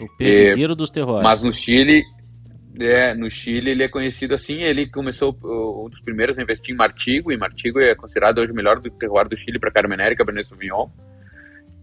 O 0.00 0.08
perdigueiro 0.16 0.74
dos 0.74 0.90
terroirs. 0.90 1.22
Mas 1.22 1.42
no 1.42 1.52
Chile 1.52 2.02
é, 2.80 3.14
no 3.14 3.30
Chile 3.30 3.70
ele 3.70 3.82
é 3.82 3.88
conhecido 3.88 4.34
assim, 4.34 4.62
ele 4.62 4.88
começou 4.88 5.36
um 5.42 5.88
dos 5.88 6.00
primeiros 6.00 6.38
a 6.38 6.42
investir 6.42 6.74
em 6.74 6.78
Martigo, 6.78 7.32
e 7.32 7.36
Martigo 7.36 7.80
é 7.80 7.94
considerado 7.94 8.38
hoje 8.38 8.52
o 8.52 8.54
melhor 8.54 8.80
do 8.80 8.90
terroir 8.90 9.28
do 9.28 9.36
Chile 9.36 9.58
para 9.58 9.70
Carmenère 9.70 10.12
e 10.12 10.16
Cabernet 10.16 10.46
Sauvignon, 10.46 10.88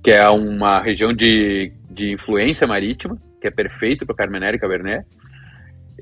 que 0.04 0.12
é 0.12 0.28
uma 0.30 0.82
região 0.82 1.14
de, 1.14 1.72
de 1.90 2.12
influência 2.12 2.68
marítima, 2.68 3.18
que 3.40 3.48
é 3.48 3.52
perfeito 3.52 4.06
para 4.06 4.16
Carmenère 4.16 4.58
e. 4.58 5.06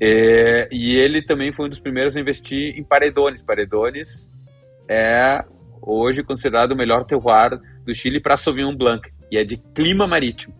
É, 0.00 0.68
e 0.72 0.96
ele 0.96 1.22
também 1.22 1.52
foi 1.52 1.66
um 1.66 1.68
dos 1.68 1.78
primeiros 1.78 2.16
a 2.16 2.20
investir 2.20 2.78
em 2.78 2.82
paredones. 2.82 3.42
Paredones 3.42 4.28
é 4.88 5.44
hoje 5.80 6.22
considerado 6.22 6.72
o 6.72 6.76
melhor 6.76 7.04
terroir 7.04 7.60
do 7.84 7.94
Chile 7.94 8.20
para 8.20 8.36
Sauvignon 8.36 8.74
Blanc, 8.74 9.08
e 9.30 9.36
é 9.36 9.44
de 9.44 9.56
clima 9.56 10.06
marítimo. 10.06 10.54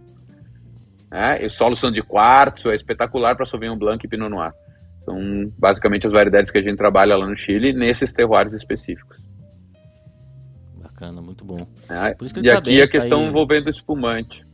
Né? 1.13 1.45
Os 1.45 1.53
solos 1.53 1.79
são 1.79 1.91
de 1.91 2.03
quartzo, 2.03 2.71
é 2.71 2.75
espetacular 2.75 3.37
para 3.37 3.45
Sauvignon 3.45 3.77
Blanc 3.77 4.05
e 4.05 4.09
Pinot 4.09 4.31
Noir. 4.31 4.53
São 5.05 5.19
basicamente 5.59 6.07
as 6.07 6.13
variedades 6.13 6.51
que 6.51 6.57
a 6.57 6.63
gente 6.63 6.79
trabalha 6.79 7.15
lá 7.15 7.27
no 7.27 7.37
Chile, 7.37 7.75
nesses 7.75 8.15
terroirs 8.15 8.55
específicos. 8.55 9.19
Bacana, 10.79 11.21
muito 11.21 11.45
bom. 11.45 11.67
É, 11.91 12.13
e 12.13 12.43
tá 12.45 12.59
aqui 12.59 12.71
bem, 12.71 12.81
a 12.81 12.87
tá 12.87 12.91
questão 12.91 13.19
tá 13.19 13.25
aí... 13.25 13.29
envolvendo 13.29 13.69
espumante. 13.69 14.47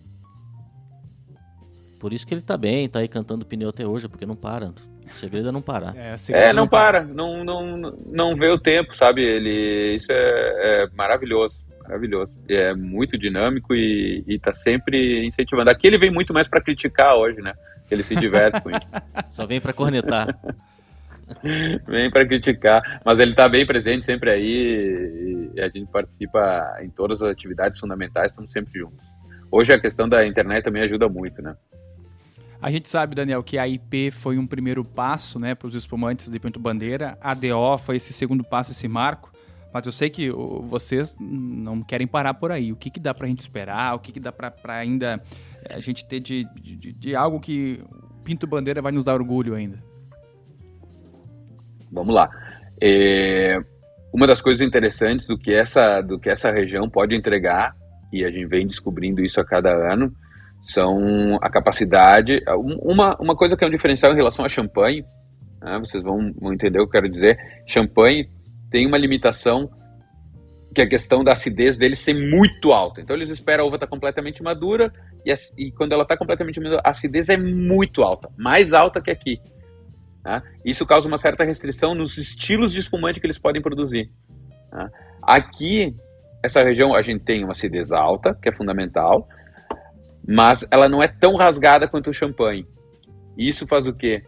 Por 2.00 2.12
isso 2.12 2.26
que 2.26 2.34
ele 2.34 2.42
tá 2.42 2.56
bem, 2.56 2.88
tá 2.88 2.98
aí 2.98 3.09
cantando 3.09 3.46
pneu 3.46 3.68
até 3.68 3.86
hoje, 3.86 4.09
porque 4.09 4.26
não 4.26 4.34
para. 4.36 4.70
O 4.70 5.18
segredo 5.18 5.48
é 5.50 5.52
não 5.52 5.62
parar. 5.62 5.96
É, 5.96 6.14
é 6.32 6.52
não, 6.52 6.62
não 6.62 6.68
para, 6.68 7.04
não, 7.04 7.44
não, 7.44 7.76
não 8.06 8.36
vê 8.36 8.48
o 8.50 8.59
tempo, 8.59 8.96
sabe? 8.96 9.22
Ele, 9.22 9.94
isso 9.96 10.11
é, 10.11 10.82
é 10.82 10.86
maravilhoso 10.94 11.67
maravilhoso. 11.89 12.30
É 12.47 12.74
muito 12.74 13.18
dinâmico 13.18 13.74
e, 13.74 14.22
está 14.28 14.53
sempre 14.53 15.26
incentivando. 15.26 15.70
Aqui 15.70 15.86
ele 15.86 15.99
vem 15.99 16.11
muito 16.11 16.34
mais 16.34 16.47
para 16.47 16.61
criticar 16.61 17.16
hoje, 17.16 17.41
né? 17.41 17.55
Ele 17.91 18.03
se 18.03 18.14
diverte 18.14 18.61
com 18.61 18.70
isso. 18.70 18.93
Só 19.30 19.47
vem 19.47 19.61
para 19.61 19.72
cornetar. 19.72 20.39
vem 21.89 22.11
para 22.11 22.26
criticar, 22.26 23.01
mas 23.05 23.18
ele 23.18 23.30
está 23.30 23.49
bem 23.49 23.66
presente 23.66 24.05
sempre 24.05 24.30
aí 24.30 25.53
e 25.55 25.61
a 25.61 25.68
gente 25.68 25.91
participa 25.91 26.78
em 26.82 26.91
todas 26.91 27.22
as 27.22 27.30
atividades 27.30 27.78
fundamentais, 27.78 28.32
estamos 28.32 28.53
sempre 28.53 28.78
juntos. 28.78 29.05
Hoje 29.51 29.72
a 29.72 29.80
questão 29.80 30.07
da 30.09 30.26
internet 30.26 30.64
também 30.64 30.82
ajuda 30.82 31.09
muito, 31.09 31.41
né? 31.41 31.57
A 32.61 32.70
gente 32.70 32.89
sabe, 32.89 33.14
Daniel, 33.14 33.43
que 33.43 33.57
a 33.57 33.68
IP 33.68 34.11
foi 34.11 34.36
um 34.36 34.47
primeiro 34.47 34.84
passo 34.84 35.39
né, 35.39 35.55
para 35.55 35.68
os 35.68 35.74
espumantes 35.74 36.28
de 36.28 36.41
Pinto 36.41 36.59
Bandeira, 36.59 37.16
a 37.20 37.32
DO 37.32 37.78
foi 37.78 37.97
esse 37.97 38.12
segundo 38.12 38.43
passo, 38.43 38.72
esse 38.72 38.89
marco 38.89 39.30
Mas 39.72 39.84
eu 39.84 39.92
sei 39.92 40.08
que 40.08 40.30
vocês 40.62 41.14
não 41.20 41.82
querem 41.82 42.06
parar 42.06 42.34
por 42.34 42.50
aí. 42.50 42.72
O 42.72 42.76
que, 42.76 42.90
que 42.90 43.00
dá 43.00 43.12
para 43.12 43.26
a 43.26 43.28
gente 43.28 43.40
esperar? 43.40 43.94
O 43.94 43.98
que, 43.98 44.12
que 44.12 44.20
dá 44.20 44.32
para 44.32 44.52
ainda 44.66 45.22
eh, 45.64 45.74
a 45.74 45.80
gente 45.80 46.06
ter 46.06 46.20
de, 46.20 46.44
de, 46.54 46.92
de 46.92 47.14
algo 47.14 47.38
que 47.38 47.82
Pinto 48.24 48.46
Bandeira 48.46 48.80
vai 48.80 48.92
nos 48.92 49.04
dar 49.04 49.14
orgulho 49.14 49.54
ainda? 49.54 49.78
Vamos 51.92 52.14
lá. 52.14 52.30
É, 52.80 53.58
uma 54.12 54.26
das 54.26 54.40
coisas 54.40 54.66
interessantes 54.66 55.26
do 55.26 55.38
que 55.38 55.52
essa 55.52 56.00
do 56.00 56.18
que 56.18 56.30
essa 56.30 56.50
região 56.50 56.88
pode 56.88 57.14
entregar 57.14 57.74
e 58.12 58.24
a 58.24 58.30
gente 58.30 58.46
vem 58.46 58.66
descobrindo 58.66 59.20
isso 59.20 59.40
a 59.40 59.44
cada 59.44 59.70
ano 59.92 60.12
são 60.62 61.36
a 61.42 61.50
capacidade 61.50 62.40
uma, 62.82 63.16
uma 63.20 63.36
coisa 63.36 63.56
que 63.56 63.64
é 63.64 63.66
um 63.66 63.70
diferencial 63.70 64.12
em 64.12 64.16
relação 64.16 64.44
a 64.44 64.48
champanhe 64.48 65.04
né, 65.60 65.78
vocês 65.78 66.02
vão, 66.02 66.32
vão 66.40 66.52
entender 66.52 66.78
o 66.78 66.82
que 66.82 66.96
eu 66.96 67.02
quero 67.02 67.08
dizer 67.08 67.36
champanhe 67.66 68.28
tem 68.70 68.86
uma 68.86 68.98
limitação 68.98 69.70
que 70.74 70.82
é 70.82 70.84
a 70.84 70.88
questão 70.88 71.24
da 71.24 71.32
acidez 71.32 71.76
dele 71.76 71.96
ser 71.96 72.14
muito 72.14 72.72
alta 72.72 73.00
então 73.00 73.16
eles 73.16 73.30
esperam 73.30 73.64
a 73.64 73.66
uva 73.66 73.76
estar 73.76 73.86
tá 73.86 73.90
completamente 73.90 74.42
madura 74.42 74.92
e, 75.24 75.32
e 75.56 75.72
quando 75.72 75.92
ela 75.92 76.02
está 76.02 76.16
completamente 76.16 76.60
madura 76.60 76.82
a 76.84 76.90
acidez 76.90 77.28
é 77.28 77.36
muito 77.36 78.02
alta 78.02 78.28
mais 78.36 78.72
alta 78.72 79.00
que 79.00 79.10
aqui 79.10 79.40
Tá? 80.28 80.42
Isso 80.62 80.84
causa 80.84 81.08
uma 81.08 81.16
certa 81.16 81.42
restrição 81.42 81.94
nos 81.94 82.18
estilos 82.18 82.72
de 82.72 82.80
espumante 82.80 83.18
que 83.18 83.26
eles 83.26 83.38
podem 83.38 83.62
produzir. 83.62 84.10
Tá? 84.70 84.90
Aqui, 85.22 85.96
essa 86.42 86.62
região, 86.62 86.94
a 86.94 87.00
gente 87.00 87.24
tem 87.24 87.42
uma 87.42 87.52
acidez 87.52 87.92
alta, 87.92 88.34
que 88.34 88.48
é 88.48 88.52
fundamental, 88.52 89.26
mas 90.26 90.66
ela 90.70 90.86
não 90.86 91.02
é 91.02 91.08
tão 91.08 91.34
rasgada 91.34 91.88
quanto 91.88 92.10
o 92.10 92.14
champanhe. 92.14 92.66
Isso 93.38 93.66
faz 93.66 93.86
o 93.86 93.94
quê? 93.94 94.22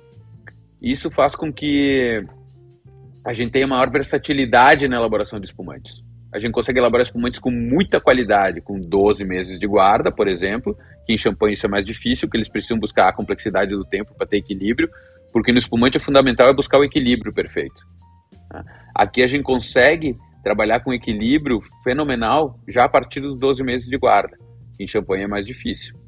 Isso 0.80 1.11
faz 1.11 1.36
com 1.36 1.53
que 1.53 2.24
a 3.25 3.33
gente 3.33 3.51
tenha 3.51 3.66
maior 3.66 3.91
versatilidade 3.91 4.89
na 4.89 4.97
elaboração 4.97 5.39
de 5.39 5.47
espumantes. 5.47 6.03
A 6.33 6.39
gente 6.39 6.53
consegue 6.53 6.79
elaborar 6.79 7.03
espumantes 7.03 7.39
com 7.39 7.51
muita 7.51 8.01
qualidade, 8.01 8.61
com 8.61 8.81
12 8.81 9.25
meses 9.25 9.59
de 9.59 9.66
guarda, 9.66 10.12
por 10.12 10.29
exemplo, 10.29 10.77
que 11.05 11.12
em 11.12 11.18
champanhe 11.18 11.55
isso 11.55 11.66
é 11.66 11.68
mais 11.68 11.85
difícil, 11.85 12.29
que 12.29 12.37
eles 12.37 12.49
precisam 12.49 12.79
buscar 12.79 13.09
a 13.09 13.12
complexidade 13.12 13.73
do 13.73 13.85
tempo 13.85 14.14
para 14.14 14.27
ter 14.27 14.39
equilíbrio, 14.39 14.89
porque 15.33 15.53
no 15.53 15.59
espumante 15.59 15.97
é 15.97 16.01
fundamental 16.01 16.49
é 16.49 16.55
buscar 16.55 16.79
o 16.79 16.85
equilíbrio 16.85 17.33
perfeito. 17.33 17.83
Tá? 18.49 18.64
Aqui 18.95 19.23
a 19.23 19.27
gente 19.27 19.43
consegue 19.43 20.16
trabalhar 20.43 20.81
com 20.81 20.95
equilíbrio 20.95 21.61
fenomenal 21.83 22.59
já 22.68 22.85
a 22.85 22.89
partir 22.89 23.21
dos 23.21 23.37
12 23.39 23.62
meses 23.64 23.89
de 23.89 23.99
guarda. 23.99 24.39
Em 24.79 24.87
champanhe 24.87 25.25
é 25.25 25.29
mais 25.29 25.45
difícil. 25.45 25.99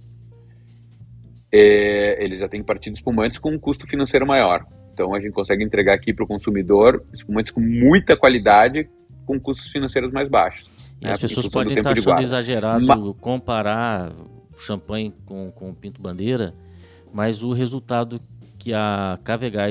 É, 1.52 2.24
eles 2.24 2.40
já 2.40 2.48
têm 2.48 2.62
partido 2.62 2.94
espumantes 2.94 3.38
com 3.38 3.50
um 3.50 3.58
custo 3.58 3.86
financeiro 3.86 4.26
maior. 4.26 4.64
Então 4.92 5.14
a 5.14 5.20
gente 5.20 5.32
consegue 5.32 5.64
entregar 5.64 5.94
aqui 5.94 6.12
para 6.12 6.24
o 6.24 6.26
consumidor 6.26 7.04
espumantes 7.12 7.50
com 7.50 7.60
muita 7.60 8.16
qualidade 8.16 8.88
com 9.24 9.38
custos 9.40 9.68
financeiros 9.68 10.12
mais 10.12 10.28
baixos. 10.28 10.68
E 11.00 11.04
né? 11.04 11.12
as 11.12 11.18
pessoas 11.18 11.48
podem 11.48 11.76
estar 11.76 11.92
achando 11.92 12.20
exagerado 12.20 12.84
Ma... 12.84 13.14
comparar 13.14 14.12
champanhe 14.56 15.12
com, 15.26 15.50
com 15.50 15.74
Pinto 15.74 16.00
Bandeira, 16.00 16.54
mas 17.12 17.42
o 17.42 17.52
resultado 17.52 18.20
que 18.58 18.72
a 18.72 19.18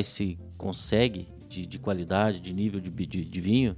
se 0.04 0.38
consegue 0.58 1.30
de, 1.48 1.66
de, 1.66 1.80
qualidade, 1.80 2.40
de 2.40 2.54
nível 2.54 2.80
de, 2.80 2.90
de, 2.90 3.26
de, 3.26 3.42
vinho, 3.42 3.76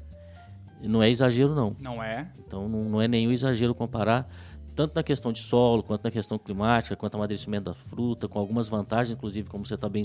não 0.81 1.03
é 1.03 1.09
exagero 1.09 1.53
não. 1.53 1.75
Não 1.79 2.03
é. 2.03 2.31
Então 2.45 2.67
não, 2.67 2.83
não, 2.85 3.01
é 3.01 3.07
nenhum 3.07 3.31
exagero 3.31 3.75
comparar 3.75 4.27
tanto 4.74 4.95
na 4.95 5.03
questão 5.03 5.32
de 5.32 5.39
solo, 5.39 5.84
quanto 5.84 6.03
na 6.03 6.11
questão 6.11 6.38
climática, 6.38 6.95
quanto 6.95 7.15
amadurecimento 7.15 7.65
da 7.65 7.74
fruta, 7.74 8.28
com 8.28 8.39
algumas 8.39 8.67
vantagens, 8.67 9.15
inclusive, 9.15 9.49
como 9.49 9.65
você 9.65 9.76
está 9.76 9.88
bem, 9.88 10.03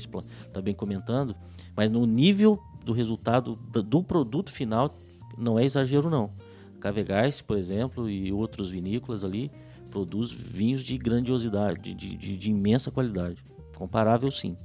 tá 0.53 0.61
bem 0.61 0.75
comentando, 0.75 1.35
mas 1.77 1.91
no 1.91 2.07
nível 2.07 2.59
do 2.85 2.93
resultado 2.93 3.57
do, 3.57 4.03
produto 4.03 4.51
final, 4.51 4.95
não 5.37 5.59
é 5.59 5.65
exagero 5.65 6.09
não. 6.09 6.31
Cavegás, 6.81 7.41
por 7.41 7.59
exemplo, 7.59 8.09
e 8.09 8.33
outros 8.33 8.71
vinícolas 8.71 9.25
ali, 9.25 9.51
produz 9.91 10.31
vinhos 10.33 10.85
de 10.85 10.97
grandiosidade, 10.97 11.95
de, 11.95 12.17
de, 12.17 12.37
de 12.37 12.51
imensa 12.51 12.91
qualidade. 12.91 13.43
Comparável 13.77 14.31
sim. 14.31 14.57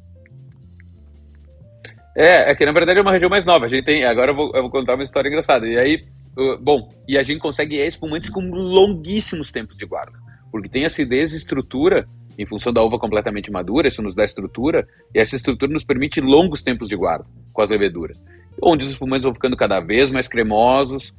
É, 2.16 2.52
é 2.52 2.56
que 2.56 2.66
na 2.66 2.72
verdade 2.72 3.00
é 3.00 3.02
uma 3.02 3.12
região 3.12 3.30
mais 3.30 3.46
nova. 3.46 3.66
A 3.66 3.70
gente 3.70 3.84
tem. 3.84 4.06
Agora 4.06 4.32
eu 4.32 4.36
vou, 4.36 4.52
eu 4.54 4.62
vou 4.62 4.72
contar 4.72 4.94
uma 4.96 5.04
história 5.04 5.28
engraçada. 5.28 5.68
E 5.68 5.78
aí, 5.78 6.06
uh, 6.38 6.58
bom, 6.60 6.90
e 7.08 7.18
a 7.18 7.24
gente 7.24 7.40
consegue 7.40 7.82
espumantes 7.82 8.30
com 8.30 8.42
longuíssimos 8.42 9.52
tempos 9.52 9.78
de 9.78 9.86
guarda. 9.86 10.18
Porque 10.52 10.70
tem 10.70 10.86
acidez 10.86 11.34
e 11.34 11.38
estrutura, 11.38 12.08
em 12.38 12.46
função 12.46 12.72
da 12.72 12.82
uva 12.84 13.00
completamente 13.00 13.52
madura, 13.52 13.88
isso 13.88 14.02
nos 14.02 14.16
dá 14.16 14.24
estrutura, 14.24 14.88
e 15.14 15.20
essa 15.20 15.36
estrutura 15.36 15.72
nos 15.72 15.84
permite 15.84 16.22
longos 16.22 16.62
tempos 16.62 16.90
de 16.90 16.96
guarda 16.96 17.26
com 17.52 17.62
as 17.62 17.70
leveduras. 17.70 18.20
Onde 18.62 18.84
os 18.84 18.92
espumantes 18.92 19.24
vão 19.24 19.34
ficando 19.34 19.58
cada 19.58 19.80
vez 19.80 20.10
mais 20.10 20.28
cremosos, 20.28 21.14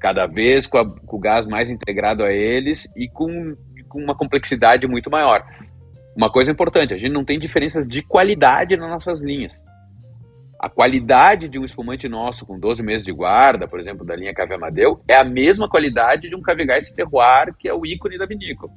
cada 0.00 0.26
vez 0.26 0.66
com, 0.66 0.78
a, 0.78 0.98
com 1.00 1.16
o 1.16 1.20
gás 1.20 1.46
mais 1.46 1.68
integrado 1.68 2.24
a 2.24 2.32
eles 2.32 2.88
e 2.96 3.08
com, 3.08 3.56
com 3.88 4.02
uma 4.02 4.16
complexidade 4.16 4.86
muito 4.88 5.10
maior. 5.10 5.44
Uma 6.16 6.30
coisa 6.30 6.50
importante, 6.50 6.94
a 6.94 6.98
gente 6.98 7.12
não 7.12 7.24
tem 7.24 7.38
diferenças 7.38 7.86
de 7.86 8.02
qualidade 8.02 8.76
nas 8.76 8.90
nossas 8.90 9.20
linhas 9.20 9.60
a 10.60 10.68
qualidade 10.68 11.48
de 11.48 11.58
um 11.58 11.64
espumante 11.64 12.06
nosso 12.06 12.44
com 12.44 12.60
12 12.60 12.82
meses 12.82 13.02
de 13.02 13.10
guarda, 13.10 13.66
por 13.66 13.80
exemplo, 13.80 14.04
da 14.04 14.14
linha 14.14 14.34
Cave 14.34 14.52
Amadeu, 14.52 15.02
é 15.08 15.16
a 15.16 15.24
mesma 15.24 15.66
qualidade 15.66 16.28
de 16.28 16.36
um 16.36 16.42
Cavegás 16.42 16.90
Terroir, 16.90 17.54
que 17.58 17.66
é 17.66 17.72
o 17.72 17.86
ícone 17.86 18.18
da 18.18 18.26
vinícola. 18.26 18.70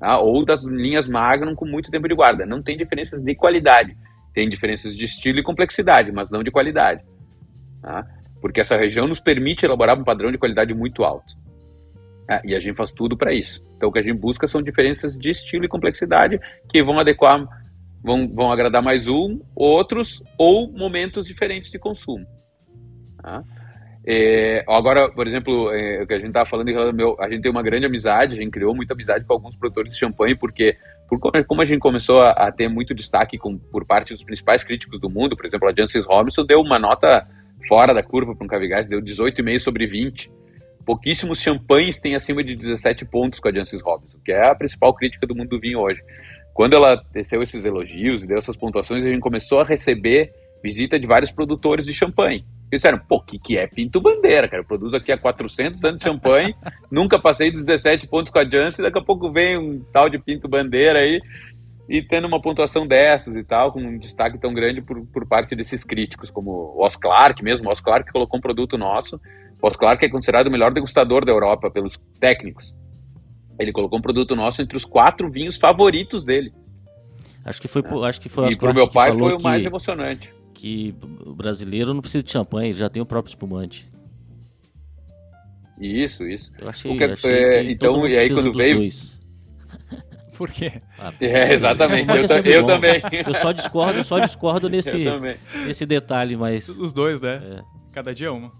Tá? 0.00 0.18
Ou 0.18 0.44
das 0.44 0.64
linhas 0.64 1.06
Magnum 1.06 1.54
com 1.54 1.64
muito 1.64 1.88
tempo 1.88 2.08
de 2.08 2.16
guarda. 2.16 2.44
Não 2.44 2.60
tem 2.60 2.76
diferenças 2.76 3.22
de 3.22 3.34
qualidade. 3.36 3.96
Tem 4.34 4.48
diferenças 4.48 4.96
de 4.96 5.04
estilo 5.04 5.38
e 5.38 5.42
complexidade, 5.44 6.10
mas 6.10 6.30
não 6.30 6.42
de 6.42 6.50
qualidade. 6.50 7.04
Tá? 7.80 8.04
Porque 8.40 8.60
essa 8.60 8.76
região 8.76 9.06
nos 9.06 9.20
permite 9.20 9.64
elaborar 9.64 9.96
um 9.96 10.02
padrão 10.02 10.32
de 10.32 10.38
qualidade 10.38 10.74
muito 10.74 11.04
alto. 11.04 11.32
Tá? 12.26 12.42
E 12.44 12.56
a 12.56 12.60
gente 12.60 12.74
faz 12.74 12.90
tudo 12.90 13.16
para 13.16 13.32
isso. 13.32 13.62
Então, 13.76 13.88
o 13.88 13.92
que 13.92 14.00
a 14.00 14.02
gente 14.02 14.18
busca 14.18 14.48
são 14.48 14.60
diferenças 14.60 15.16
de 15.16 15.30
estilo 15.30 15.64
e 15.64 15.68
complexidade 15.68 16.40
que 16.68 16.82
vão 16.82 16.98
adequar 16.98 17.46
vão, 18.02 18.28
vão 18.28 18.50
agradar 18.50 18.82
mais 18.82 19.08
um, 19.08 19.40
outros, 19.54 20.22
ou 20.38 20.70
momentos 20.72 21.26
diferentes 21.26 21.70
de 21.70 21.78
consumo. 21.78 22.26
Tá? 23.22 23.42
É, 24.06 24.64
agora, 24.66 25.10
por 25.12 25.26
exemplo, 25.26 25.70
é, 25.72 26.02
o 26.02 26.06
que 26.06 26.14
a 26.14 26.18
gente 26.18 26.28
estava 26.28 26.48
falando, 26.48 26.70
a 27.20 27.28
gente 27.28 27.42
tem 27.42 27.50
uma 27.50 27.62
grande 27.62 27.86
amizade, 27.86 28.34
a 28.34 28.36
gente 28.36 28.50
criou 28.50 28.74
muita 28.74 28.94
amizade 28.94 29.24
com 29.24 29.34
alguns 29.34 29.54
produtores 29.56 29.92
de 29.92 29.98
champanhe, 29.98 30.34
porque 30.34 30.76
por 31.08 31.18
como 31.44 31.60
a 31.60 31.64
gente 31.64 31.80
começou 31.80 32.22
a, 32.22 32.30
a 32.30 32.52
ter 32.52 32.68
muito 32.68 32.94
destaque 32.94 33.36
com, 33.36 33.58
por 33.58 33.84
parte 33.84 34.12
dos 34.12 34.22
principais 34.22 34.64
críticos 34.64 34.98
do 34.98 35.10
mundo, 35.10 35.36
por 35.36 35.44
exemplo, 35.44 35.68
a 35.68 35.74
Jancis 35.76 36.06
Robinson 36.06 36.44
deu 36.44 36.60
uma 36.60 36.78
nota 36.78 37.26
fora 37.68 37.92
da 37.92 38.02
curva 38.02 38.34
para 38.34 38.44
um 38.44 38.48
Cavigás, 38.48 38.88
deu 38.88 39.02
18,5 39.02 39.58
sobre 39.58 39.86
20. 39.86 40.30
Pouquíssimos 40.86 41.40
champanhes 41.40 42.00
têm 42.00 42.14
acima 42.14 42.42
de 42.42 42.56
17 42.56 43.04
pontos 43.04 43.38
com 43.38 43.48
a 43.48 43.52
Jancis 43.52 43.82
Robinson, 43.82 44.18
que 44.24 44.32
é 44.32 44.50
a 44.50 44.54
principal 44.54 44.94
crítica 44.94 45.26
do 45.26 45.34
mundo 45.34 45.50
do 45.50 45.60
vinho 45.60 45.78
hoje. 45.78 46.00
Quando 46.60 46.74
ela 46.74 46.94
teceu 46.94 47.42
esses 47.42 47.64
elogios 47.64 48.22
e 48.22 48.26
deu 48.26 48.36
essas 48.36 48.54
pontuações, 48.54 49.02
a 49.02 49.08
gente 49.08 49.20
começou 49.20 49.62
a 49.62 49.64
receber 49.64 50.30
visita 50.62 51.00
de 51.00 51.06
vários 51.06 51.32
produtores 51.32 51.86
de 51.86 51.94
champanhe. 51.94 52.44
Eles 52.70 52.82
disseram, 52.82 52.98
pô, 52.98 53.16
o 53.16 53.22
que, 53.22 53.38
que 53.38 53.56
é 53.56 53.66
Pinto 53.66 53.98
Bandeira, 53.98 54.46
cara? 54.46 54.60
Eu 54.60 54.66
produzo 54.66 54.94
aqui 54.94 55.10
há 55.10 55.16
400 55.16 55.82
anos 55.82 55.96
de 55.96 56.04
champanhe, 56.04 56.54
nunca 56.92 57.18
passei 57.18 57.50
dos 57.50 57.64
17 57.64 58.06
pontos 58.08 58.30
com 58.30 58.38
a 58.38 58.44
Janssen, 58.44 58.84
daqui 58.84 58.98
a 58.98 59.02
pouco 59.02 59.32
vem 59.32 59.56
um 59.56 59.82
tal 59.90 60.10
de 60.10 60.18
Pinto 60.18 60.48
Bandeira 60.48 60.98
aí, 60.98 61.18
e 61.88 62.02
tendo 62.02 62.26
uma 62.26 62.42
pontuação 62.42 62.86
dessas 62.86 63.34
e 63.36 63.42
tal, 63.42 63.72
com 63.72 63.80
um 63.80 63.98
destaque 63.98 64.38
tão 64.38 64.52
grande 64.52 64.82
por, 64.82 65.00
por 65.06 65.26
parte 65.26 65.56
desses 65.56 65.82
críticos, 65.82 66.30
como 66.30 66.50
o 66.76 66.84
Os 66.84 66.94
Clark 66.94 67.42
mesmo, 67.42 67.70
o 67.70 67.72
Os 67.72 67.80
Clark 67.80 68.12
colocou 68.12 68.38
um 68.38 68.42
produto 68.42 68.76
nosso, 68.76 69.18
o 69.62 69.66
Os 69.66 69.76
Clark 69.76 70.04
é 70.04 70.10
considerado 70.10 70.48
o 70.48 70.50
melhor 70.50 70.74
degustador 70.74 71.24
da 71.24 71.32
Europa 71.32 71.70
pelos 71.70 71.96
técnicos. 72.20 72.74
Ele 73.60 73.72
colocou 73.72 73.98
um 73.98 74.02
produto 74.02 74.34
nosso 74.34 74.62
entre 74.62 74.76
os 74.76 74.86
quatro 74.86 75.30
vinhos 75.30 75.58
favoritos 75.58 76.24
dele. 76.24 76.52
Acho 77.44 77.60
que 77.60 77.68
foi, 77.68 77.82
é. 77.82 78.08
acho 78.08 78.20
que 78.20 78.28
foi. 78.28 78.50
E 78.50 78.56
pro 78.56 78.72
meu 78.74 78.88
pai 78.88 79.16
foi 79.16 79.34
o 79.34 79.40
mais 79.40 79.64
emocionante. 79.64 80.32
Que 80.54 80.94
o 81.24 81.34
brasileiro 81.34 81.92
não 81.92 82.00
precisa 82.00 82.22
de 82.22 82.30
champanhe, 82.30 82.70
ele 82.70 82.78
já 82.78 82.88
tem 82.88 83.02
o 83.02 83.06
próprio 83.06 83.30
espumante. 83.30 83.90
Isso, 85.78 86.26
isso. 86.26 86.52
Eu 86.58 86.68
achei, 86.68 86.96
que, 86.96 87.04
achei 87.04 87.32
é, 87.32 87.64
que 87.64 87.72
então 87.72 88.06
e 88.06 88.16
aí 88.16 88.30
quando 88.30 88.52
veio. 88.52 88.76
Dois. 88.76 89.20
Por 90.36 90.50
quê? 90.50 90.72
Ah, 90.98 91.12
é, 91.20 91.52
exatamente. 91.52 92.08
Eu, 92.08 92.16
é 92.16 92.56
eu 92.56 92.66
também. 92.66 93.02
Eu 93.26 93.34
só 93.34 93.52
discordo, 93.52 94.02
só 94.04 94.18
discordo 94.18 94.68
nesse, 94.70 95.04
nesse 95.66 95.84
detalhe, 95.84 96.34
mas. 96.34 96.66
Os 96.68 96.94
dois, 96.94 97.20
né? 97.20 97.42
É. 97.58 97.62
Cada 97.92 98.14
dia 98.14 98.32
uma. 98.32 98.50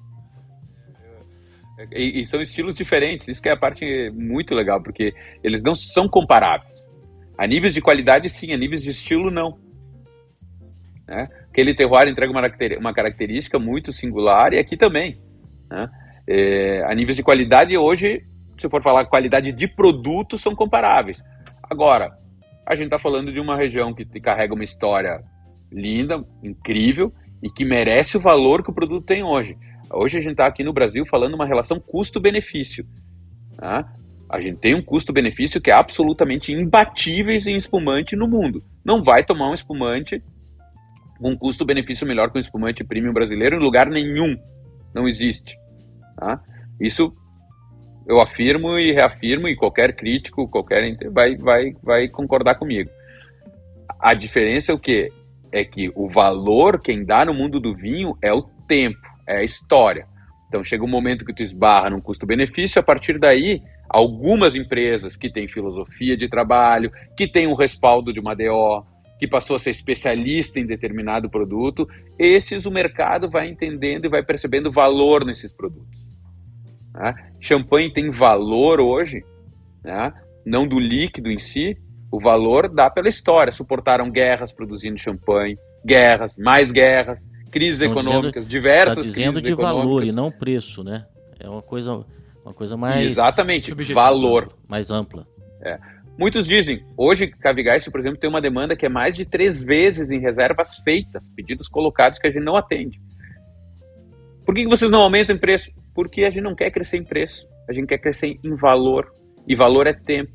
E, 1.93 2.21
e, 2.21 2.27
são 2.27 2.41
estilos 2.41 2.75
diferentes, 2.75 3.29
isso 3.29 3.41
que 3.41 3.49
é 3.49 3.53
a 3.53 3.57
parte 3.57 4.11
muito 4.11 4.55
legal, 4.55 4.83
porque 4.83 5.15
eles 5.43 5.63
não 5.63 5.75
são 5.75 6.09
comparáveis. 6.09 6.85
A 7.39 7.47
níveis 7.47 7.75
de 7.75 7.81
qualidade, 7.81 8.29
sim, 8.29 8.53
a 8.53 8.57
níveis 8.57 8.83
de 8.83 8.91
estilo, 8.91 9.31
não. 9.31 9.59
Né? 11.09 11.29
Aquele 11.51 11.75
terroir 11.75 12.09
entrega 12.09 12.33
uma, 12.79 12.93
característica 12.93 13.59
muito 13.59 13.93
singular, 13.93 14.53
e 14.53 14.59
aqui 14.59 14.77
também. 14.77 15.19
Né? 15.71 15.89
É, 16.29 16.85
a 16.85 16.95
níveis 16.95 17.17
de 17.17 17.23
qualidade, 17.23 17.77
hoje, 17.77 18.25
se 18.59 18.69
for 18.69 18.83
falar 18.83 19.07
qualidade 19.07 19.53
de 19.53 19.67
produto, 19.67 20.37
são 20.37 20.55
comparáveis. 20.55 21.23
Agora, 21.63 22.11
a 22.67 22.77
gente 22.77 22.87
está 22.87 22.99
falando 22.99 23.33
de 23.33 23.41
uma 23.41 23.57
região 23.57 23.95
que 23.95 24.05
carrega 24.21 24.55
uma 24.55 24.65
história 24.65 25.23
linda, 25.73 26.23
incrível, 26.43 27.13
e 27.43 27.49
que 27.49 27.65
merece 27.65 28.17
o 28.17 28.21
valor 28.21 28.63
que 28.63 28.71
o 28.71 28.75
produto 28.75 29.07
tem 29.07 29.25
hoje. 29.25 29.57
Hoje 29.93 30.19
a 30.19 30.21
gente 30.21 30.33
está 30.33 30.47
aqui 30.47 30.63
no 30.63 30.73
Brasil 30.73 31.05
falando 31.07 31.35
uma 31.35 31.47
relação 31.47 31.81
custo-benefício. 31.81 32.87
Tá? 33.57 33.93
A 34.29 34.41
gente 34.41 34.59
tem 34.59 34.75
um 34.75 34.83
custo-benefício 34.83 35.61
que 35.61 35.71
é 35.71 35.75
absolutamente 35.75 36.53
imbatíveis 36.53 37.47
em 37.47 37.57
espumante 37.57 38.15
no 38.15 38.29
mundo. 38.29 38.63
Não 38.85 39.03
vai 39.03 39.25
tomar 39.25 39.51
um 39.51 39.55
espumante 39.55 40.23
com 41.19 41.31
um 41.31 41.37
custo-benefício 41.37 42.07
melhor 42.07 42.31
que 42.31 42.39
um 42.39 42.41
espumante 42.41 42.85
premium 42.85 43.13
brasileiro 43.13 43.57
em 43.57 43.63
lugar 43.63 43.89
nenhum. 43.89 44.37
Não 44.95 45.09
existe. 45.09 45.59
Tá? 46.17 46.41
Isso 46.81 47.13
eu 48.07 48.21
afirmo 48.21 48.79
e 48.79 48.93
reafirmo, 48.93 49.49
e 49.49 49.57
qualquer 49.57 49.95
crítico, 49.95 50.49
qualquer 50.49 50.97
vai, 51.11 51.37
vai, 51.37 51.73
vai 51.83 52.09
concordar 52.09 52.57
comigo. 52.57 52.91
A 54.01 54.15
diferença 54.15 54.73
é 54.73 54.75
o 54.75 54.79
quê? 54.79 55.13
É 55.53 55.65
que 55.65 55.91
o 55.95 56.09
valor, 56.09 56.81
quem 56.81 57.05
dá 57.05 57.25
no 57.25 57.35
mundo 57.35 57.61
do 57.61 57.75
vinho, 57.75 58.17
é 58.23 58.33
o 58.33 58.43
tempo, 58.67 58.99
é 59.27 59.39
a 59.39 59.45
história. 59.45 60.07
Então 60.49 60.65
chega 60.65 60.85
um 60.85 60.89
momento 60.89 61.25
que 61.25 61.35
tu 61.35 61.43
esbarra 61.43 61.91
num 61.91 62.01
custo-benefício, 62.01 62.81
a 62.81 62.83
partir 62.83 63.19
daí, 63.19 63.63
algumas 63.89 64.57
empresas 64.57 65.17
que 65.17 65.31
têm 65.31 65.47
filosofia 65.47 66.17
de 66.17 66.29
trabalho, 66.29 66.91
que 67.17 67.31
têm 67.31 67.47
um 67.47 67.55
respaldo 67.55 68.13
de 68.13 68.21
uma 68.21 68.35
DO, 68.35 68.85
que 69.19 69.29
passou 69.29 69.57
a 69.57 69.59
ser 69.59 69.71
especialista 69.71 70.59
em 70.59 70.67
determinado 70.67 71.29
produto, 71.29 71.87
esses 72.19 72.65
o 72.65 72.71
mercado 72.71 73.31
vai 73.31 73.49
entendendo 73.49 74.07
e 74.07 74.09
vai 74.09 74.23
percebendo 74.23 74.73
valor 74.73 75.25
nesses 75.25 75.53
produtos. 75.53 76.01
Né? 76.95 77.15
Champanhe 77.39 77.93
tem 77.93 78.11
valor 78.11 78.81
hoje, 78.81 79.23
né? 79.85 80.13
não 80.45 80.67
do 80.67 80.81
líquido 80.81 81.31
em 81.31 81.39
si, 81.39 81.77
o 82.11 82.19
valor 82.19 82.69
dá 82.69 82.91
pela 82.91 83.09
história. 83.09 83.53
Suportaram 83.53 84.11
guerras 84.11 84.53
produzindo 84.53 84.99
champanhe, 84.99 85.57
guerras, 85.85 86.37
mais 86.37 86.73
guerras, 86.73 87.25
crises 87.51 87.81
Estão 87.81 87.93
econômicas, 87.93 88.47
dizendo, 88.47 88.49
diversas 88.49 88.97
tá 88.97 89.03
dizendo 89.03 89.43
de 89.43 89.55
valor 89.55 90.05
e 90.05 90.13
não 90.13 90.31
preço, 90.31 90.83
né? 90.83 91.07
É 91.39 91.49
uma 91.49 91.63
coisa, 91.63 92.05
uma 92.45 92.55
coisa 92.55 92.77
mais 92.77 93.07
exatamente 93.07 93.73
valor, 93.93 94.53
mais 94.69 94.91
ampla. 94.91 95.27
É. 95.63 95.79
Muitos 96.19 96.47
dizem, 96.47 96.85
hoje 96.97 97.29
Cavigás, 97.29 97.89
por 97.89 98.01
exemplo, 98.01 98.19
tem 98.19 98.29
uma 98.29 98.43
demanda 98.43 98.77
que 98.77 98.85
é 98.85 98.89
mais 98.89 99.17
de 99.17 99.25
três 99.25 99.63
vezes 99.63 100.11
em 100.11 100.21
reservas 100.21 100.79
feitas, 100.85 101.23
pedidos 101.35 101.67
colocados 101.67 102.19
que 102.19 102.27
a 102.27 102.31
gente 102.31 102.45
não 102.45 102.57
atende. 102.57 103.01
Por 104.45 104.55
que 104.55 104.67
vocês 104.67 104.91
não 104.91 105.01
aumentam 105.01 105.35
em 105.35 105.39
preço? 105.39 105.71
Porque 105.95 106.25
a 106.25 106.31
gente 106.31 106.43
não 106.43 106.55
quer 106.55 106.71
crescer 106.71 106.99
em 106.99 107.05
preço, 107.05 107.47
a 107.69 107.73
gente 107.73 107.87
quer 107.87 107.99
crescer 107.99 108.39
em 108.45 108.55
valor. 108.55 109.15
E 109.47 109.55
valor 109.57 109.87
é 109.87 109.93
tempo, 109.93 110.33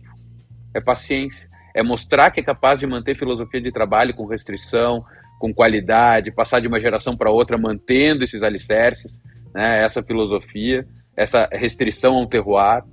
é 0.73 0.81
paciência, 0.81 1.47
é 1.75 1.83
mostrar 1.83 2.31
que 2.31 2.39
é 2.39 2.43
capaz 2.43 2.79
de 2.79 2.87
manter 2.87 3.17
filosofia 3.17 3.61
de 3.61 3.71
trabalho 3.71 4.15
com 4.15 4.25
restrição, 4.25 5.05
com 5.39 5.53
qualidade, 5.53 6.31
passar 6.31 6.59
de 6.59 6.67
uma 6.67 6.79
geração 6.79 7.15
para 7.15 7.31
outra 7.31 7.57
mantendo 7.57 8.23
esses 8.23 8.41
alicerces, 8.43 9.19
né, 9.53 9.83
essa 9.83 10.03
filosofia, 10.03 10.85
essa 11.15 11.47
restrição 11.51 12.15
ao 12.15 12.27
terroir 12.27 12.83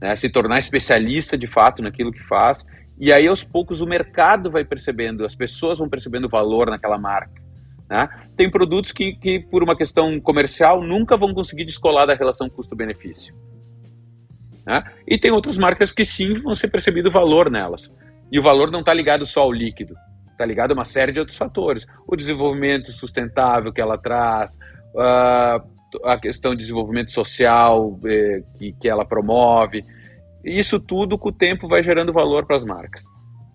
né, 0.00 0.14
se 0.16 0.28
tornar 0.28 0.58
especialista 0.58 1.36
de 1.36 1.46
fato 1.46 1.82
naquilo 1.82 2.12
que 2.12 2.22
faz. 2.22 2.64
E 2.98 3.12
aí, 3.12 3.26
aos 3.26 3.44
poucos, 3.44 3.80
o 3.80 3.86
mercado 3.86 4.50
vai 4.50 4.64
percebendo, 4.64 5.24
as 5.24 5.34
pessoas 5.34 5.78
vão 5.78 5.88
percebendo 5.88 6.26
o 6.26 6.30
valor 6.30 6.70
naquela 6.70 6.98
marca. 6.98 7.42
Né? 7.88 8.08
Tem 8.36 8.50
produtos 8.50 8.92
que, 8.92 9.14
que, 9.16 9.40
por 9.50 9.62
uma 9.62 9.76
questão 9.76 10.20
comercial, 10.20 10.82
nunca 10.82 11.16
vão 11.16 11.32
conseguir 11.32 11.64
descolar 11.64 12.06
da 12.06 12.14
relação 12.14 12.48
custo-benefício. 12.48 13.34
Né? 14.66 14.82
E 15.06 15.18
tem 15.18 15.30
outras 15.30 15.56
marcas 15.56 15.92
que 15.92 16.04
sim 16.04 16.32
vão 16.34 16.54
ser 16.54 16.68
percebido 16.68 17.08
o 17.08 17.12
valor 17.12 17.50
nelas. 17.50 17.92
E 18.32 18.40
o 18.40 18.42
valor 18.42 18.70
não 18.70 18.80
está 18.80 18.92
ligado 18.92 19.24
só 19.24 19.42
ao 19.42 19.52
líquido, 19.52 19.94
está 20.36 20.46
ligado 20.46 20.70
a 20.70 20.74
uma 20.74 20.84
série 20.84 21.12
de 21.12 21.18
outros 21.18 21.36
fatores. 21.36 21.86
O 22.06 22.14
desenvolvimento 22.14 22.92
sustentável 22.92 23.72
que 23.72 23.80
ela 23.80 23.98
traz, 23.98 24.54
uh, 24.94 25.76
a 26.04 26.18
questão 26.18 26.52
de 26.52 26.58
desenvolvimento 26.58 27.10
social 27.10 27.98
eh, 28.04 28.42
que 28.80 28.88
ela 28.88 29.04
promove. 29.04 29.84
Isso 30.44 30.78
tudo, 30.78 31.18
com 31.18 31.30
o 31.30 31.32
tempo, 31.32 31.68
vai 31.68 31.82
gerando 31.82 32.12
valor 32.12 32.46
para 32.46 32.56
as 32.56 32.64
marcas. 32.64 33.02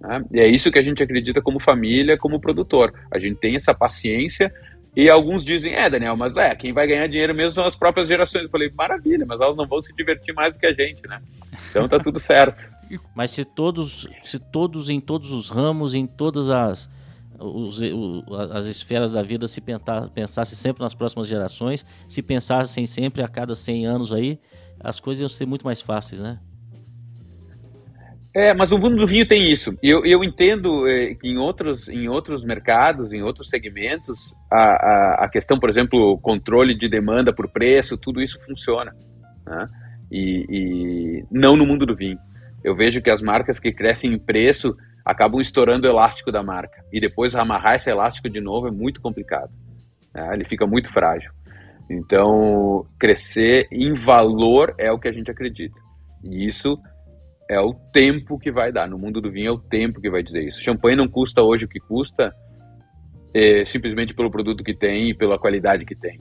Né? 0.01 0.23
E 0.33 0.39
é 0.39 0.47
isso 0.47 0.71
que 0.71 0.79
a 0.79 0.83
gente 0.83 1.03
acredita 1.03 1.41
como 1.41 1.59
família, 1.59 2.17
como 2.17 2.39
produtor. 2.39 2.93
A 3.13 3.19
gente 3.19 3.39
tem 3.39 3.55
essa 3.55 3.73
paciência 3.73 4.51
e 4.95 5.09
alguns 5.09 5.45
dizem, 5.45 5.73
é, 5.73 5.89
Daniel, 5.89 6.17
mas 6.17 6.35
é, 6.35 6.53
quem 6.55 6.73
vai 6.73 6.87
ganhar 6.87 7.07
dinheiro 7.07 7.33
mesmo 7.33 7.53
são 7.53 7.65
as 7.65 7.75
próprias 7.75 8.07
gerações. 8.07 8.45
Eu 8.45 8.49
falei, 8.49 8.71
maravilha, 8.75 9.25
mas 9.25 9.39
elas 9.39 9.55
não 9.55 9.67
vão 9.67 9.81
se 9.81 9.93
divertir 9.93 10.33
mais 10.33 10.51
do 10.51 10.59
que 10.59 10.65
a 10.65 10.73
gente, 10.73 11.07
né? 11.07 11.21
Então 11.69 11.87
tá 11.87 11.99
tudo 11.99 12.19
certo. 12.19 12.67
Mas 13.15 13.31
se 13.31 13.45
todos, 13.45 14.07
se 14.23 14.39
todos 14.39 14.89
em 14.89 14.99
todos 14.99 15.31
os 15.31 15.49
ramos, 15.49 15.93
em 15.93 16.05
todas 16.05 16.49
as 16.49 16.89
os, 17.43 17.81
as 18.51 18.65
esferas 18.65 19.11
da 19.11 19.23
vida 19.23 19.47
se 19.47 19.59
pensar, 19.59 20.09
pensasse 20.09 20.55
sempre 20.55 20.83
nas 20.83 20.93
próximas 20.93 21.27
gerações, 21.27 21.85
se 22.07 22.21
pensassem 22.21 22.85
sempre 22.85 23.23
a 23.23 23.27
cada 23.27 23.55
100 23.55 23.85
anos 23.85 24.11
aí, 24.11 24.39
as 24.79 24.99
coisas 24.99 25.21
iam 25.21 25.29
ser 25.29 25.45
muito 25.45 25.65
mais 25.65 25.81
fáceis, 25.81 26.21
né? 26.21 26.39
É, 28.33 28.53
mas 28.53 28.71
o 28.71 28.77
mundo 28.77 28.95
do 28.95 29.05
vinho 29.05 29.27
tem 29.27 29.51
isso. 29.51 29.77
Eu, 29.83 30.05
eu 30.05 30.23
entendo 30.23 30.87
é, 30.87 31.13
que 31.15 31.27
em 31.27 31.37
outros, 31.37 31.89
em 31.89 32.07
outros 32.07 32.45
mercados, 32.45 33.11
em 33.11 33.21
outros 33.21 33.49
segmentos, 33.49 34.33
a, 34.49 34.57
a, 34.57 35.25
a, 35.25 35.29
questão, 35.29 35.59
por 35.59 35.69
exemplo, 35.69 36.17
controle 36.19 36.73
de 36.73 36.87
demanda 36.87 37.33
por 37.33 37.49
preço, 37.49 37.97
tudo 37.97 38.21
isso 38.21 38.39
funciona. 38.45 38.95
Né? 39.45 39.67
E, 40.09 40.45
e 40.49 41.25
não 41.29 41.57
no 41.57 41.65
mundo 41.65 41.85
do 41.85 41.93
vinho. 41.93 42.17
Eu 42.63 42.75
vejo 42.75 43.01
que 43.01 43.09
as 43.09 43.21
marcas 43.21 43.59
que 43.59 43.71
crescem 43.71 44.13
em 44.13 44.19
preço 44.19 44.75
acabam 45.05 45.41
estourando 45.41 45.87
o 45.87 45.89
elástico 45.89 46.31
da 46.31 46.43
marca. 46.43 46.83
E 46.91 46.99
depois 46.99 47.35
amarrar 47.35 47.75
esse 47.75 47.89
elástico 47.89 48.29
de 48.29 48.39
novo 48.39 48.67
é 48.67 48.71
muito 48.71 49.01
complicado. 49.01 49.51
Né? 50.13 50.29
Ele 50.33 50.45
fica 50.45 50.65
muito 50.67 50.91
frágil. 50.91 51.31
Então, 51.89 52.85
crescer 52.99 53.67
em 53.71 53.93
valor 53.93 54.73
é 54.77 54.91
o 54.91 54.99
que 54.99 55.07
a 55.07 55.11
gente 55.11 55.29
acredita. 55.29 55.79
E 56.23 56.47
isso 56.47 56.79
é 57.49 57.59
o 57.59 57.73
tempo 57.91 58.39
que 58.39 58.51
vai 58.51 58.71
dar. 58.71 58.87
No 58.87 58.97
mundo 58.97 59.19
do 59.19 59.31
vinho 59.31 59.49
é 59.49 59.51
o 59.51 59.59
tempo 59.59 59.99
que 59.99 60.09
vai 60.09 60.23
dizer 60.23 60.47
isso. 60.47 60.63
Champanhe 60.63 60.95
não 60.95 61.07
custa 61.07 61.41
hoje 61.41 61.65
o 61.65 61.67
que 61.67 61.79
custa 61.79 62.33
é, 63.33 63.65
simplesmente 63.65 64.13
pelo 64.13 64.31
produto 64.31 64.63
que 64.63 64.73
tem 64.73 65.09
e 65.09 65.13
pela 65.13 65.37
qualidade 65.37 65.85
que 65.85 65.95
tem. 65.95 66.19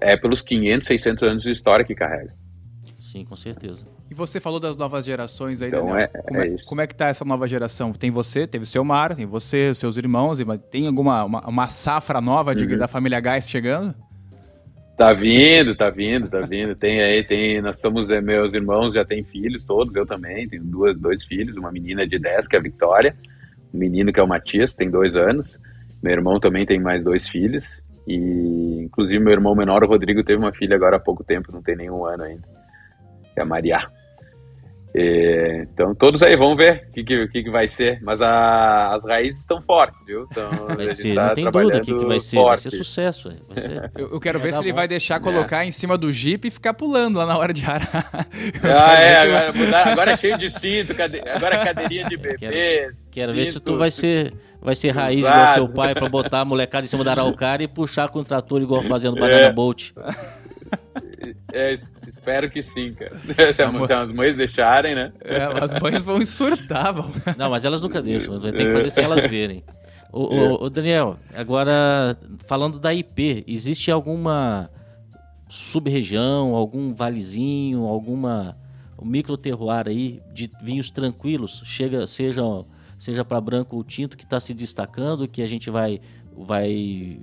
É 0.00 0.16
pelos 0.16 0.40
500, 0.40 0.86
600 0.86 1.22
anos 1.24 1.42
de 1.42 1.50
história 1.50 1.84
que 1.84 1.94
carrega. 1.94 2.32
Sim, 2.98 3.24
com 3.24 3.36
certeza. 3.36 3.86
E 4.10 4.14
você 4.14 4.40
falou 4.40 4.58
das 4.58 4.76
novas 4.76 5.04
gerações 5.04 5.62
aí, 5.62 5.68
então, 5.68 5.86
Daniel. 5.86 6.00
É, 6.00 6.08
como, 6.08 6.40
é, 6.40 6.46
é 6.48 6.56
como 6.66 6.80
é 6.80 6.86
que 6.86 6.94
tá 6.96 7.06
essa 7.06 7.24
nova 7.24 7.46
geração? 7.46 7.92
Tem 7.92 8.10
você, 8.10 8.44
teve 8.44 8.64
o 8.64 8.66
seu 8.66 8.84
Mar, 8.84 9.14
tem 9.14 9.24
você, 9.24 9.72
seus 9.72 9.96
irmãos, 9.96 10.40
tem 10.68 10.88
alguma 10.88 11.22
uma, 11.22 11.48
uma 11.48 11.68
safra 11.68 12.20
nova 12.20 12.56
de, 12.56 12.64
uhum. 12.64 12.76
da 12.76 12.88
família 12.88 13.20
Gás 13.20 13.48
chegando? 13.48 13.94
Tá 14.96 15.12
vindo, 15.12 15.76
tá 15.76 15.90
vindo, 15.90 16.28
tá 16.28 16.40
vindo. 16.40 16.74
Tem 16.74 17.00
aí, 17.00 17.22
tem. 17.22 17.62
Nós 17.62 17.80
somos, 17.80 18.10
é, 18.10 18.20
meus 18.20 18.52
irmãos 18.52 18.94
já 18.94 19.04
têm 19.04 19.22
filhos, 19.22 19.64
todos, 19.64 19.94
eu 19.94 20.04
também. 20.04 20.48
Tenho 20.48 20.64
duas, 20.64 20.98
dois 20.98 21.22
filhos, 21.22 21.56
uma 21.56 21.70
menina 21.70 22.04
de 22.04 22.18
10, 22.18 22.48
que 22.48 22.56
é 22.56 22.58
a 22.58 22.62
Vitória, 22.62 23.14
um 23.72 23.78
menino 23.78 24.12
que 24.12 24.18
é 24.18 24.22
o 24.24 24.26
Matias, 24.26 24.74
tem 24.74 24.90
dois 24.90 25.14
anos. 25.14 25.56
Meu 26.02 26.12
irmão 26.12 26.40
também 26.40 26.66
tem 26.66 26.80
mais 26.80 27.04
dois 27.04 27.28
filhos. 27.28 27.80
E 28.08 28.82
inclusive 28.82 29.20
meu 29.20 29.32
irmão 29.32 29.54
menor, 29.54 29.84
o 29.84 29.86
Rodrigo, 29.86 30.24
teve 30.24 30.42
uma 30.42 30.52
filha 30.52 30.74
agora 30.74 30.96
há 30.96 31.00
pouco 31.00 31.22
tempo, 31.22 31.52
não 31.52 31.62
tem 31.62 31.76
nenhum 31.76 32.04
ano 32.04 32.24
ainda 32.24 32.57
que 33.38 33.40
é 33.40 33.42
a 33.42 33.46
Maria. 33.46 33.78
E, 34.94 35.66
então, 35.70 35.94
todos 35.94 36.22
aí, 36.22 36.34
vamos 36.34 36.56
ver 36.56 36.88
o 36.88 36.92
que, 36.92 37.04
que, 37.04 37.42
que, 37.44 37.50
vai 37.50 37.68
ser. 37.68 38.00
Mas 38.02 38.20
a, 38.20 38.94
as 38.94 39.04
raízes 39.04 39.42
estão 39.42 39.62
fortes, 39.62 40.04
viu? 40.04 40.26
Então, 40.30 40.50
vai 40.74 40.88
ser, 40.88 41.14
tá 41.14 41.26
não 41.28 41.34
tem 41.34 41.50
dúvida 41.50 41.80
que, 41.80 41.94
que 41.94 42.06
vai 42.06 42.18
ser. 42.18 42.36
Forte. 42.36 42.62
Vai 42.64 42.70
ser 42.70 42.76
sucesso. 42.78 43.30
Vai 43.48 43.60
ser, 43.60 43.90
eu, 43.96 44.08
eu, 44.12 44.20
quero 44.20 44.40
ver 44.40 44.52
se 44.52 44.58
ele 44.58 44.70
bom. 44.70 44.76
vai 44.76 44.88
deixar 44.88 45.16
é. 45.16 45.20
colocar 45.20 45.64
é. 45.64 45.68
em 45.68 45.70
cima 45.70 45.96
do 45.96 46.10
Jeep 46.10 46.48
e 46.48 46.50
ficar 46.50 46.74
pulando 46.74 47.18
lá 47.18 47.26
na 47.26 47.38
hora 47.38 47.52
de 47.52 47.64
arar. 47.64 47.88
Ah, 48.62 48.94
é, 48.94 49.16
agora, 49.18 49.52
mudar, 49.52 49.88
agora 49.88 50.10
é 50.12 50.16
cheio 50.16 50.38
de 50.38 50.50
cinto, 50.50 50.94
cade... 50.94 51.20
agora 51.28 51.56
é 51.56 51.64
cadeirinha 51.64 52.04
de 52.08 52.16
bebês. 52.16 52.38
Quero, 53.12 53.32
quero 53.32 53.34
ver 53.34 53.44
se 53.46 53.60
tu 53.60 53.76
vai 53.76 53.90
ser 53.90 54.32
vai 54.60 54.74
ser 54.74 54.90
raiz 54.90 55.20
Exato. 55.20 55.36
igual 55.36 55.54
seu 55.54 55.68
pai 55.68 55.94
para 55.94 56.08
botar 56.08 56.40
a 56.40 56.44
molecada 56.44 56.84
em 56.84 56.88
cima 56.88 57.04
da 57.04 57.12
araucária 57.12 57.64
e 57.64 57.68
puxar 57.68 58.08
com 58.08 58.20
o 58.20 58.24
trator 58.24 58.60
igual 58.60 58.82
fazendo 58.84 59.16
banana 59.16 59.46
é. 59.46 59.52
bolt. 59.52 59.92
É, 61.52 61.76
espero 62.28 62.50
que 62.50 62.62
sim, 62.62 62.92
cara. 62.92 63.18
Se, 63.52 63.62
Amor... 63.62 63.90
as 63.90 64.12
mães 64.12 64.36
deixarem, 64.36 64.94
né? 64.94 65.12
É, 65.24 65.42
as 65.62 65.72
mães 65.80 66.02
vão 66.02 66.24
surtar, 66.24 66.92
vão. 66.92 67.10
Não, 67.36 67.50
mas 67.50 67.64
elas 67.64 67.80
nunca 67.80 68.02
deixam. 68.02 68.38
Tem 68.38 68.52
que 68.52 68.72
fazer 68.72 68.90
sem 68.90 69.04
elas 69.04 69.24
verem. 69.24 69.64
O, 70.12 70.22
o, 70.22 70.64
o, 70.64 70.70
Daniel, 70.70 71.18
agora 71.34 72.16
falando 72.46 72.78
da 72.78 72.94
IP, 72.94 73.44
existe 73.46 73.90
alguma 73.90 74.70
sub-região, 75.48 76.54
algum 76.54 76.94
valezinho, 76.94 77.84
alguma 77.84 78.56
micro 79.02 79.36
terroir 79.36 79.86
aí 79.86 80.20
de 80.32 80.50
vinhos 80.62 80.90
tranquilos, 80.90 81.62
chega, 81.64 82.06
seja 82.06 82.42
seja 82.98 83.24
para 83.24 83.40
branco 83.40 83.76
ou 83.76 83.84
tinto 83.84 84.16
que 84.16 84.24
está 84.24 84.40
se 84.40 84.52
destacando, 84.52 85.28
que 85.28 85.40
a 85.40 85.46
gente 85.46 85.70
vai 85.70 86.00
vai 86.36 87.20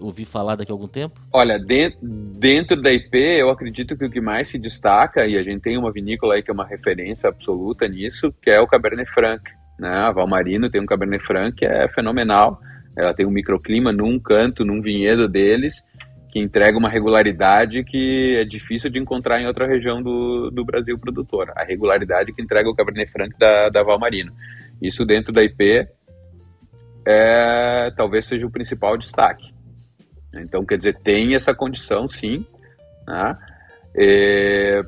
ouvir 0.00 0.24
falar 0.24 0.56
daqui 0.56 0.72
a 0.72 0.74
algum 0.74 0.88
tempo? 0.88 1.20
Olha, 1.32 1.58
dentro, 1.58 1.98
dentro 2.02 2.80
da 2.80 2.92
IP, 2.92 3.16
eu 3.16 3.50
acredito 3.50 3.96
que 3.96 4.04
o 4.04 4.10
que 4.10 4.20
mais 4.20 4.48
se 4.48 4.58
destaca, 4.58 5.26
e 5.26 5.36
a 5.36 5.42
gente 5.42 5.62
tem 5.62 5.78
uma 5.78 5.92
vinícola 5.92 6.34
aí 6.34 6.42
que 6.42 6.50
é 6.50 6.54
uma 6.54 6.66
referência 6.66 7.28
absoluta 7.28 7.86
nisso, 7.86 8.32
que 8.42 8.50
é 8.50 8.60
o 8.60 8.66
Cabernet 8.66 9.10
Franc. 9.10 9.42
Né? 9.78 9.88
A 9.88 10.10
Valmarino 10.10 10.70
tem 10.70 10.80
um 10.80 10.86
Cabernet 10.86 11.24
Franc 11.24 11.56
que 11.56 11.64
é 11.64 11.88
fenomenal. 11.88 12.60
Ela 12.96 13.14
tem 13.14 13.26
um 13.26 13.30
microclima 13.30 13.92
num 13.92 14.18
canto, 14.18 14.64
num 14.64 14.82
vinhedo 14.82 15.28
deles, 15.28 15.82
que 16.30 16.38
entrega 16.38 16.78
uma 16.78 16.88
regularidade 16.88 17.82
que 17.84 18.36
é 18.40 18.44
difícil 18.44 18.90
de 18.90 18.98
encontrar 18.98 19.40
em 19.40 19.46
outra 19.46 19.66
região 19.66 20.02
do, 20.02 20.50
do 20.50 20.64
Brasil 20.64 20.98
produtora. 20.98 21.52
A 21.56 21.64
regularidade 21.64 22.32
que 22.32 22.42
entrega 22.42 22.68
o 22.68 22.74
Cabernet 22.74 23.10
Franc 23.10 23.36
da, 23.38 23.68
da 23.68 23.82
Valmarino. 23.82 24.32
Isso 24.80 25.04
dentro 25.04 25.32
da 25.32 25.42
IP 25.42 25.88
é, 27.06 27.90
talvez 27.96 28.26
seja 28.26 28.46
o 28.46 28.50
principal 28.50 28.96
destaque. 28.96 29.52
Então, 30.34 30.64
quer 30.64 30.76
dizer, 30.78 30.98
tem 31.02 31.34
essa 31.34 31.54
condição, 31.54 32.06
sim. 32.06 32.46
Né? 33.06 33.36
É, 33.96 34.82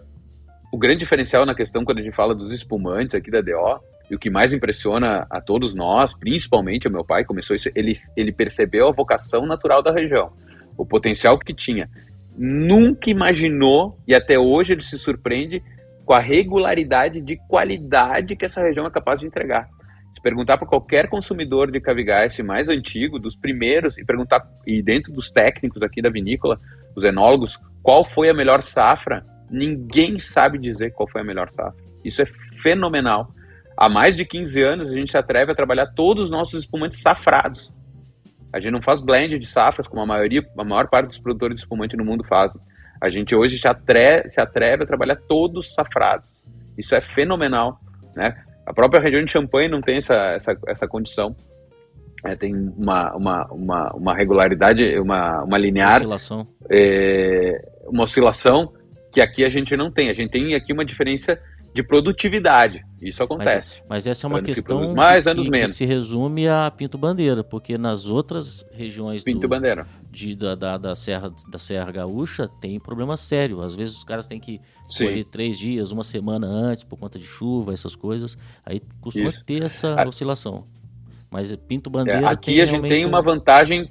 o 0.72 0.78
grande 0.78 0.98
diferencial 0.98 1.44
na 1.44 1.54
questão, 1.54 1.84
quando 1.84 1.98
a 1.98 2.02
gente 2.02 2.14
fala 2.14 2.34
dos 2.34 2.50
espumantes 2.50 3.14
aqui 3.14 3.30
da 3.30 3.40
DO, 3.40 3.80
e 4.10 4.14
o 4.14 4.18
que 4.18 4.30
mais 4.30 4.52
impressiona 4.52 5.26
a 5.30 5.40
todos 5.40 5.74
nós, 5.74 6.14
principalmente 6.14 6.86
o 6.86 6.92
meu 6.92 7.04
pai, 7.04 7.24
começou 7.24 7.56
isso, 7.56 7.70
ele, 7.74 7.94
ele 8.16 8.32
percebeu 8.32 8.88
a 8.88 8.92
vocação 8.92 9.46
natural 9.46 9.82
da 9.82 9.92
região 9.92 10.32
o 10.76 10.86
potencial 10.86 11.38
que 11.38 11.54
tinha. 11.54 11.88
Nunca 12.36 13.10
imaginou, 13.10 13.98
e 14.06 14.14
até 14.14 14.38
hoje 14.38 14.72
ele 14.72 14.82
se 14.82 14.98
surpreende 14.98 15.62
com 16.04 16.14
a 16.14 16.18
regularidade 16.18 17.20
de 17.20 17.36
qualidade 17.48 18.36
que 18.36 18.44
essa 18.44 18.60
região 18.60 18.86
é 18.86 18.90
capaz 18.90 19.20
de 19.20 19.26
entregar. 19.26 19.68
Perguntar 20.22 20.56
para 20.56 20.66
qualquer 20.66 21.08
consumidor 21.08 21.70
de 21.70 21.80
Cavigás 21.80 22.38
mais 22.40 22.68
antigo, 22.68 23.18
dos 23.18 23.34
primeiros, 23.34 23.98
e 23.98 24.04
perguntar, 24.04 24.46
e 24.66 24.82
dentro 24.82 25.12
dos 25.12 25.30
técnicos 25.30 25.82
aqui 25.82 26.00
da 26.00 26.10
vinícola, 26.10 26.58
os 26.94 27.04
enólogos, 27.04 27.58
qual 27.82 28.04
foi 28.04 28.28
a 28.28 28.34
melhor 28.34 28.62
safra, 28.62 29.24
ninguém 29.50 30.18
sabe 30.18 30.58
dizer 30.58 30.92
qual 30.92 31.08
foi 31.08 31.20
a 31.20 31.24
melhor 31.24 31.50
safra. 31.50 31.74
Isso 32.04 32.22
é 32.22 32.26
fenomenal. 32.26 33.34
Há 33.76 33.88
mais 33.88 34.16
de 34.16 34.24
15 34.24 34.62
anos 34.62 34.90
a 34.90 34.94
gente 34.94 35.10
se 35.10 35.16
atreve 35.16 35.52
a 35.52 35.54
trabalhar 35.54 35.86
todos 35.86 36.24
os 36.24 36.30
nossos 36.30 36.60
espumantes 36.60 37.00
safrados. 37.00 37.72
A 38.52 38.60
gente 38.60 38.72
não 38.72 38.82
faz 38.82 39.00
blend 39.00 39.38
de 39.38 39.46
safras, 39.46 39.88
como 39.88 40.02
a 40.02 40.06
maioria, 40.06 40.46
a 40.58 40.64
maior 40.64 40.88
parte 40.88 41.08
dos 41.08 41.18
produtores 41.18 41.56
de 41.56 41.62
espumante 41.62 41.96
no 41.96 42.04
mundo 42.04 42.22
fazem. 42.22 42.60
A 43.00 43.10
gente 43.10 43.34
hoje 43.34 43.58
atreve, 43.66 44.28
se 44.28 44.40
atreve 44.40 44.84
a 44.84 44.86
trabalhar 44.86 45.16
todos 45.16 45.74
safrados. 45.74 46.42
Isso 46.76 46.94
é 46.94 47.00
fenomenal, 47.00 47.80
né? 48.14 48.44
A 48.66 48.72
própria 48.72 49.00
região 49.00 49.24
de 49.24 49.30
Champagne 49.30 49.68
não 49.68 49.80
tem 49.80 49.98
essa, 49.98 50.14
essa, 50.34 50.56
essa 50.66 50.88
condição. 50.88 51.34
É, 52.24 52.36
tem 52.36 52.54
uma, 52.54 53.14
uma, 53.16 53.46
uma, 53.52 53.92
uma, 53.94 54.14
regularidade, 54.14 54.98
uma, 54.98 55.42
uma 55.42 55.58
linear. 55.58 55.96
Oscilação. 55.96 56.46
É, 56.70 57.60
uma 57.86 58.04
oscilação 58.04 58.72
que 59.12 59.20
aqui 59.20 59.44
a 59.44 59.50
gente 59.50 59.76
não 59.76 59.90
tem. 59.90 60.08
A 60.08 60.14
gente 60.14 60.30
tem 60.30 60.54
aqui 60.54 60.72
uma 60.72 60.84
diferença 60.84 61.38
de 61.74 61.82
produtividade. 61.82 62.84
Isso 63.00 63.22
acontece. 63.22 63.80
Mas, 63.80 63.88
mas 63.88 64.06
essa 64.06 64.26
é 64.26 64.28
uma 64.28 64.38
anos 64.38 64.54
questão 64.54 64.88
se 64.88 64.94
mais, 64.94 65.26
anos 65.26 65.44
que, 65.46 65.50
menos. 65.50 65.70
que 65.70 65.76
se 65.78 65.86
resume 65.86 66.46
a 66.46 66.70
Pinto 66.70 66.98
Bandeira, 66.98 67.42
porque 67.42 67.78
nas 67.78 68.06
outras 68.06 68.64
regiões 68.70 69.24
Pinto 69.24 69.40
do, 69.40 69.48
Bandeira. 69.48 69.86
De, 70.10 70.36
da, 70.36 70.54
da, 70.54 70.76
da, 70.76 70.94
Serra, 70.94 71.32
da 71.48 71.58
Serra 71.58 71.90
Gaúcha 71.90 72.48
tem 72.60 72.78
problema 72.78 73.16
sério. 73.16 73.62
Às 73.62 73.74
vezes 73.74 73.96
os 73.96 74.04
caras 74.04 74.26
têm 74.26 74.38
que 74.38 74.60
colher 74.96 75.24
três 75.24 75.58
dias, 75.58 75.90
uma 75.90 76.04
semana 76.04 76.46
antes, 76.46 76.84
por 76.84 76.98
conta 76.98 77.18
de 77.18 77.24
chuva, 77.24 77.72
essas 77.72 77.96
coisas. 77.96 78.36
Aí 78.64 78.80
costuma 79.00 79.30
Isso. 79.30 79.44
ter 79.44 79.62
essa 79.64 80.00
a... 80.00 80.06
oscilação. 80.06 80.66
Mas 81.30 81.54
Pinto 81.56 81.88
é, 81.88 81.92
Bandeira. 81.92 82.20
É, 82.20 82.26
aqui 82.26 82.60
a 82.60 82.66
gente 82.66 82.86
tem 82.86 83.06
uma 83.06 83.22
vantagem 83.22 83.90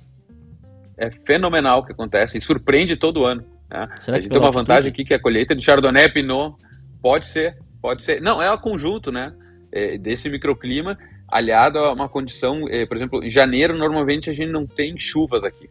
é 0.98 1.10
fenomenal 1.26 1.84
que 1.84 1.92
acontece 1.92 2.38
e 2.38 2.42
surpreende 2.42 2.96
todo 2.96 3.26
ano. 3.26 3.44
Né? 3.68 3.88
a 4.08 4.16
gente 4.16 4.30
tem 4.30 4.38
uma 4.38 4.52
vantagem 4.52 4.92
aqui 4.92 5.04
que 5.04 5.14
é 5.14 5.18
a 5.18 5.22
colheita 5.22 5.56
de 5.56 5.64
Chardonnay 5.64 6.12
Pinot 6.12 6.56
pode 7.02 7.26
ser 7.26 7.58
Pode 7.82 8.04
ser. 8.04 8.22
Não, 8.22 8.42
é 8.42 8.52
o 8.52 8.60
conjunto, 8.60 9.12
né? 9.12 9.34
É, 9.72 9.98
desse 9.98 10.30
microclima 10.30 10.98
aliado 11.32 11.80
a 11.80 11.94
uma 11.94 12.10
condição, 12.10 12.68
é, 12.70 12.86
por 12.86 12.98
exemplo, 12.98 13.24
em 13.24 13.30
janeiro 13.30 13.78
normalmente 13.78 14.30
a 14.30 14.34
gente 14.34 14.52
não 14.52 14.68
tem 14.68 15.00
chuvas 15.00 15.44
aqui. 15.46 15.70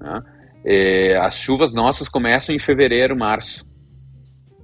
Né? 0.00 0.22
É, 0.64 1.16
as 1.16 1.36
chuvas 1.36 1.72
nossas 1.72 2.08
começam 2.08 2.54
em 2.54 2.58
fevereiro, 2.58 3.16
março, 3.16 3.64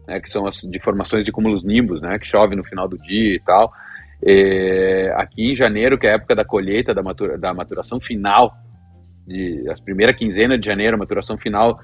né? 0.09 0.20
que 0.20 0.28
são 0.28 0.45
as 0.45 0.61
de 0.61 0.80
formações 0.80 1.24
de 1.24 1.30
cúmulos 1.30 1.62
nimbus, 1.62 2.03
né? 2.03 2.18
Que 2.18 2.26
chove 2.26 2.57
no 2.57 2.64
final 2.64 2.89
do 2.89 2.99
dia 2.99 3.36
e 3.36 3.41
tal. 3.41 3.72
É, 4.20 5.12
aqui 5.14 5.53
em 5.53 5.55
janeiro, 5.55 5.97
que 5.97 6.07
é 6.07 6.11
a 6.11 6.14
época 6.14 6.34
da 6.34 6.45
colheita, 6.45 6.93
da, 6.93 7.03
matura, 7.03 7.39
da 7.39 7.55
maturação 7.55 8.01
final, 8.01 8.53
de, 9.24 9.62
primeira 9.84 10.12
quinzena 10.12 10.59
de 10.59 10.66
janeiro, 10.66 10.99
maturação 10.99 11.39
final 11.39 11.78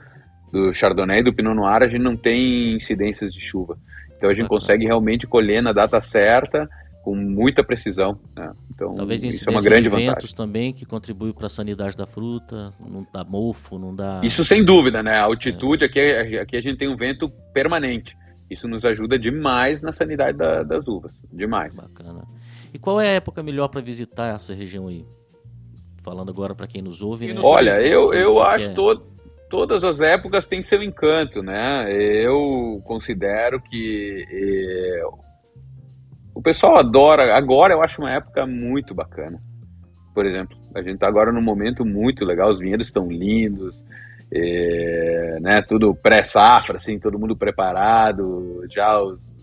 do 0.55 0.73
Chardonnay 0.73 1.19
e 1.19 1.25
do 1.25 1.35
Pinot 1.35 1.57
Noir, 1.57 1.83
a 1.83 1.89
gente 1.89 2.01
não 2.01 2.17
tem 2.17 2.77
incidências 2.77 3.35
de 3.35 3.41
chuva. 3.41 3.77
Então 4.17 4.31
a 4.31 4.35
gente 4.35 4.49
consegue 4.49 4.85
realmente 4.85 5.27
colher 5.27 5.61
na 5.61 5.73
data 5.73 6.01
certa, 6.01 6.71
com 7.03 7.17
muita 7.17 7.65
precisão. 7.65 8.17
Né? 8.37 8.53
Então, 8.73 8.95
Talvez 8.95 9.25
isso 9.25 9.49
é 9.49 9.51
uma 9.51 9.61
grande 9.61 9.83
de 9.83 9.89
ventos 9.89 10.07
vantagem. 10.07 10.37
também 10.37 10.73
que 10.73 10.87
contribui 10.87 11.33
para 11.33 11.49
a 11.49 11.51
sanidade 11.51 11.97
da 11.97 12.07
fruta, 12.07 12.73
não 12.79 13.05
dá 13.13 13.25
mofo, 13.25 13.81
não 13.81 13.93
dá. 13.93 14.21
Isso 14.23 14.45
sem 14.45 14.65
dúvida, 14.65 15.03
né? 15.03 15.19
A 15.19 15.25
altitude 15.25 15.85
é. 15.85 15.89
aqui, 15.89 16.39
aqui 16.39 16.57
a 16.57 16.61
gente 16.61 16.77
tem 16.77 16.89
um 16.89 16.97
vento 16.97 17.29
permanente. 17.53 18.17
Isso 18.49 18.69
nos 18.69 18.85
ajuda 18.85 19.19
demais 19.19 19.83
na 19.83 19.91
sanidade 19.91 20.39
da, 20.39 20.63
das 20.63 20.87
uvas, 20.87 21.19
demais. 21.33 21.75
Bacana. 21.75 22.23
E 22.73 22.79
qual 22.79 23.01
é 23.01 23.09
a 23.09 23.13
época 23.15 23.43
melhor 23.43 23.67
para 23.69 23.81
visitar 23.81 24.37
essa 24.37 24.55
região 24.55 24.87
aí? 24.87 25.05
Falando 26.05 26.31
agora 26.31 26.55
para 26.55 26.69
quem 26.69 26.81
nos 26.81 27.03
ouve. 27.03 27.33
Né? 27.33 27.41
Olha, 27.43 27.81
eu, 27.83 28.15
eu 28.15 28.41
acho 28.41 28.71
é? 28.71 28.75
todo 28.75 29.14
todas 29.55 29.85
as 29.85 30.01
épocas 30.01 30.49
têm 30.49 30.61
seu 30.63 30.83
encanto, 30.83 31.41
né? 31.41 31.87
Eu 31.89 32.83
considero 32.85 33.63
que 33.63 34.27
eh, 34.29 35.01
o 36.35 36.43
pessoal 36.43 36.77
adora. 36.77 37.37
Agora 37.37 37.73
eu 37.73 37.81
acho 37.81 38.03
uma 38.03 38.11
época 38.11 38.45
muito 38.49 38.93
bacana. 38.93 39.41
Por 40.13 40.27
exemplo, 40.27 40.59
a 40.75 40.83
gente 40.83 40.95
está 40.95 41.07
agora 41.07 41.31
num 41.31 41.41
momento 41.41 41.85
muito 41.85 42.25
legal, 42.25 42.51
os 42.51 42.59
vinhedos 42.59 42.87
estão 42.87 43.07
lindos, 43.07 43.85
eh, 44.33 45.39
né? 45.41 45.63
Tudo 45.63 45.95
pré-safra, 45.95 46.75
assim, 46.75 46.99
todo 46.99 47.17
mundo 47.17 47.37
preparado, 47.37 48.67
já 48.69 49.01
os, 49.01 49.37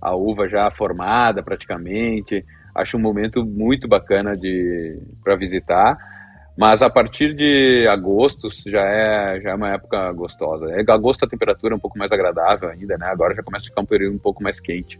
a 0.00 0.16
uva 0.16 0.48
já 0.48 0.70
formada 0.70 1.42
praticamente. 1.42 2.42
Acho 2.74 2.96
um 2.96 3.00
momento 3.00 3.44
muito 3.44 3.86
bacana 3.86 4.32
de 4.32 5.02
para 5.22 5.36
visitar. 5.36 6.13
Mas 6.56 6.82
a 6.82 6.90
partir 6.90 7.34
de 7.34 7.86
agosto 7.88 8.48
já 8.66 8.82
é, 8.82 9.40
já 9.40 9.50
é 9.50 9.54
uma 9.54 9.70
época 9.70 10.12
gostosa. 10.12 10.66
É, 10.70 10.84
agosto 10.92 11.24
a 11.24 11.28
temperatura 11.28 11.74
é 11.74 11.76
um 11.76 11.80
pouco 11.80 11.98
mais 11.98 12.12
agradável 12.12 12.68
ainda, 12.68 12.96
né? 12.96 13.06
Agora 13.06 13.34
já 13.34 13.42
começa 13.42 13.66
a 13.66 13.68
ficar 13.68 13.82
um 13.82 13.86
período 13.86 14.14
um 14.14 14.18
pouco 14.18 14.42
mais 14.42 14.60
quente. 14.60 14.98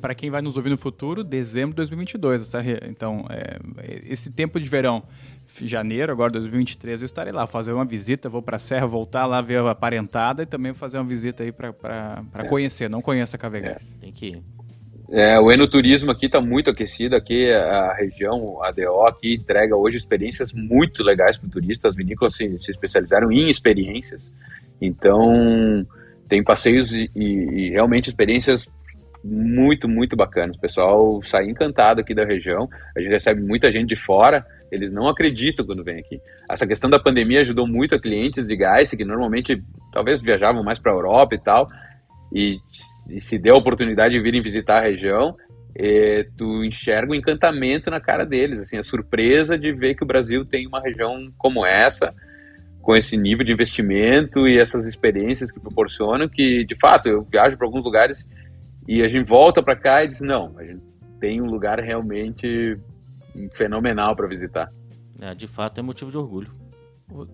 Para 0.00 0.14
quem 0.14 0.30
vai 0.30 0.42
nos 0.42 0.56
ouvir 0.56 0.70
no 0.70 0.76
futuro, 0.76 1.22
dezembro 1.22 1.70
de 1.70 1.76
2022. 1.76 2.42
Essa, 2.42 2.60
então, 2.88 3.24
é, 3.30 3.58
esse 4.04 4.30
tempo 4.30 4.58
de 4.58 4.68
verão, 4.68 5.04
janeiro, 5.62 6.12
agora 6.12 6.32
2023, 6.32 7.02
eu 7.02 7.06
estarei 7.06 7.32
lá, 7.32 7.46
fazer 7.46 7.72
uma 7.72 7.84
visita, 7.84 8.28
vou 8.28 8.42
para 8.42 8.56
a 8.56 8.58
Serra, 8.58 8.86
voltar 8.86 9.26
lá 9.26 9.40
ver 9.40 9.60
a 9.60 9.74
parentada 9.74 10.42
e 10.42 10.46
também 10.46 10.74
fazer 10.74 10.98
uma 10.98 11.04
visita 11.04 11.44
aí 11.44 11.52
para 11.52 12.24
é. 12.34 12.44
conhecer. 12.48 12.90
Não 12.90 13.00
conheço 13.00 13.36
a 13.36 13.38
Cavegás. 13.38 13.96
É. 13.96 14.00
Tem 14.00 14.12
que 14.12 14.26
ir. 14.26 14.42
É, 15.08 15.38
o 15.38 15.52
enoturismo 15.52 16.10
aqui 16.10 16.26
está 16.26 16.40
muito 16.40 16.68
aquecido, 16.68 17.14
aqui 17.14 17.52
a 17.52 17.94
região, 17.94 18.60
a 18.62 18.72
DO 18.72 19.06
aqui 19.06 19.34
entrega 19.34 19.76
hoje 19.76 19.96
experiências 19.96 20.52
muito 20.52 21.04
legais 21.04 21.38
para 21.38 21.46
o 21.46 21.50
turista, 21.50 21.86
as 21.86 21.94
vinícolas 21.94 22.34
se, 22.34 22.58
se, 22.58 22.72
especializaram 22.72 23.30
em 23.30 23.48
experiências, 23.48 24.32
então 24.80 25.86
tem 26.28 26.42
passeios 26.42 26.92
e, 26.92 27.08
e, 27.14 27.70
realmente 27.70 28.08
experiências 28.08 28.68
muito, 29.22 29.88
muito 29.88 30.16
bacanas, 30.16 30.56
o 30.56 30.60
pessoal 30.60 31.22
sai 31.22 31.48
encantado 31.48 32.00
aqui 32.00 32.12
da 32.12 32.24
região, 32.24 32.68
a 32.96 33.00
gente 33.00 33.12
recebe 33.12 33.40
muita 33.40 33.70
gente 33.70 33.88
de 33.88 33.96
fora, 33.96 34.44
eles 34.72 34.90
não 34.90 35.06
acreditam 35.06 35.64
quando 35.64 35.84
vem 35.84 36.00
aqui. 36.00 36.20
Essa 36.50 36.66
questão 36.66 36.90
da 36.90 36.98
pandemia 36.98 37.42
ajudou 37.42 37.66
muito 37.66 37.94
a 37.94 38.00
clientes 38.00 38.44
de 38.44 38.56
gás 38.56 38.90
que 38.90 39.04
normalmente 39.04 39.62
talvez 39.92 40.20
viajavam 40.20 40.64
mais 40.64 40.80
para 40.80 40.92
a 40.92 40.96
Europa 40.96 41.36
e 41.36 41.38
tal, 41.38 41.66
e 42.34 42.58
e 43.10 43.20
se 43.20 43.38
der 43.38 43.50
a 43.50 43.56
oportunidade 43.56 44.14
de 44.14 44.20
virem 44.20 44.42
visitar 44.42 44.78
a 44.78 44.82
região, 44.82 45.36
é, 45.74 46.26
tu 46.36 46.64
enxerga 46.64 47.12
o 47.12 47.14
encantamento 47.14 47.90
na 47.90 48.00
cara 48.00 48.24
deles, 48.24 48.58
assim, 48.58 48.78
a 48.78 48.82
surpresa 48.82 49.58
de 49.58 49.72
ver 49.72 49.94
que 49.94 50.04
o 50.04 50.06
Brasil 50.06 50.44
tem 50.44 50.66
uma 50.66 50.80
região 50.80 51.30
como 51.36 51.66
essa, 51.66 52.14
com 52.80 52.96
esse 52.96 53.16
nível 53.16 53.44
de 53.44 53.52
investimento 53.52 54.48
e 54.48 54.58
essas 54.58 54.86
experiências 54.86 55.52
que 55.52 55.60
proporcionam, 55.60 56.28
que 56.28 56.64
de 56.64 56.76
fato 56.80 57.08
eu 57.08 57.22
viajo 57.30 57.56
para 57.56 57.66
alguns 57.66 57.84
lugares 57.84 58.26
e 58.88 59.02
a 59.02 59.08
gente 59.08 59.28
volta 59.28 59.62
para 59.62 59.76
cá 59.76 60.04
e 60.04 60.08
diz 60.08 60.20
não, 60.20 60.56
a 60.58 60.64
gente 60.64 60.80
tem 61.20 61.42
um 61.42 61.46
lugar 61.46 61.80
realmente 61.80 62.78
fenomenal 63.54 64.16
para 64.16 64.28
visitar. 64.28 64.70
É, 65.20 65.34
de 65.34 65.46
fato 65.46 65.78
é 65.78 65.82
motivo 65.82 66.10
de 66.10 66.16
orgulho. 66.16 66.65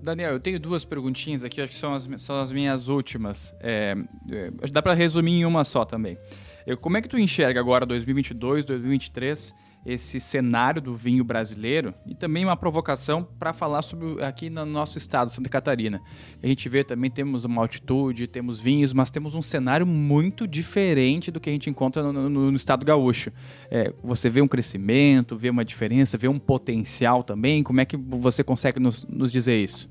Daniel, 0.02 0.32
eu 0.32 0.40
tenho 0.40 0.60
duas 0.60 0.84
perguntinhas 0.84 1.42
aqui, 1.42 1.60
acho 1.60 1.72
que 1.72 1.78
são 1.78 1.94
as, 1.94 2.08
são 2.18 2.40
as 2.40 2.52
minhas 2.52 2.88
últimas. 2.88 3.54
É, 3.60 3.96
é, 4.30 4.50
dá 4.70 4.82
para 4.82 4.92
resumir 4.92 5.32
em 5.32 5.44
uma 5.44 5.64
só 5.64 5.84
também. 5.84 6.18
Eu, 6.66 6.76
como 6.76 6.96
é 6.96 7.02
que 7.02 7.08
tu 7.08 7.18
enxerga 7.18 7.58
agora 7.58 7.86
2022, 7.86 8.64
2023 8.64 9.54
esse 9.84 10.20
cenário 10.20 10.80
do 10.80 10.94
vinho 10.94 11.24
brasileiro 11.24 11.92
e 12.06 12.14
também 12.14 12.44
uma 12.44 12.56
provocação 12.56 13.26
para 13.38 13.52
falar 13.52 13.82
sobre 13.82 14.22
aqui 14.22 14.48
no 14.48 14.64
nosso 14.64 14.96
estado, 14.96 15.30
Santa 15.30 15.48
Catarina. 15.48 16.00
A 16.42 16.46
gente 16.46 16.68
vê 16.68 16.84
também 16.84 17.10
temos 17.10 17.44
uma 17.44 17.60
altitude, 17.60 18.26
temos 18.26 18.60
vinhos, 18.60 18.92
mas 18.92 19.10
temos 19.10 19.34
um 19.34 19.42
cenário 19.42 19.86
muito 19.86 20.46
diferente 20.46 21.30
do 21.30 21.40
que 21.40 21.50
a 21.50 21.52
gente 21.52 21.68
encontra 21.68 22.02
no, 22.02 22.12
no, 22.12 22.50
no 22.50 22.56
estado 22.56 22.84
gaúcho. 22.84 23.32
É, 23.70 23.92
você 24.02 24.30
vê 24.30 24.40
um 24.40 24.48
crescimento, 24.48 25.36
vê 25.36 25.50
uma 25.50 25.64
diferença, 25.64 26.16
vê 26.16 26.28
um 26.28 26.38
potencial 26.38 27.22
também. 27.22 27.62
Como 27.62 27.80
é 27.80 27.84
que 27.84 27.96
você 27.96 28.44
consegue 28.44 28.78
nos, 28.78 29.04
nos 29.04 29.32
dizer 29.32 29.58
isso? 29.58 29.88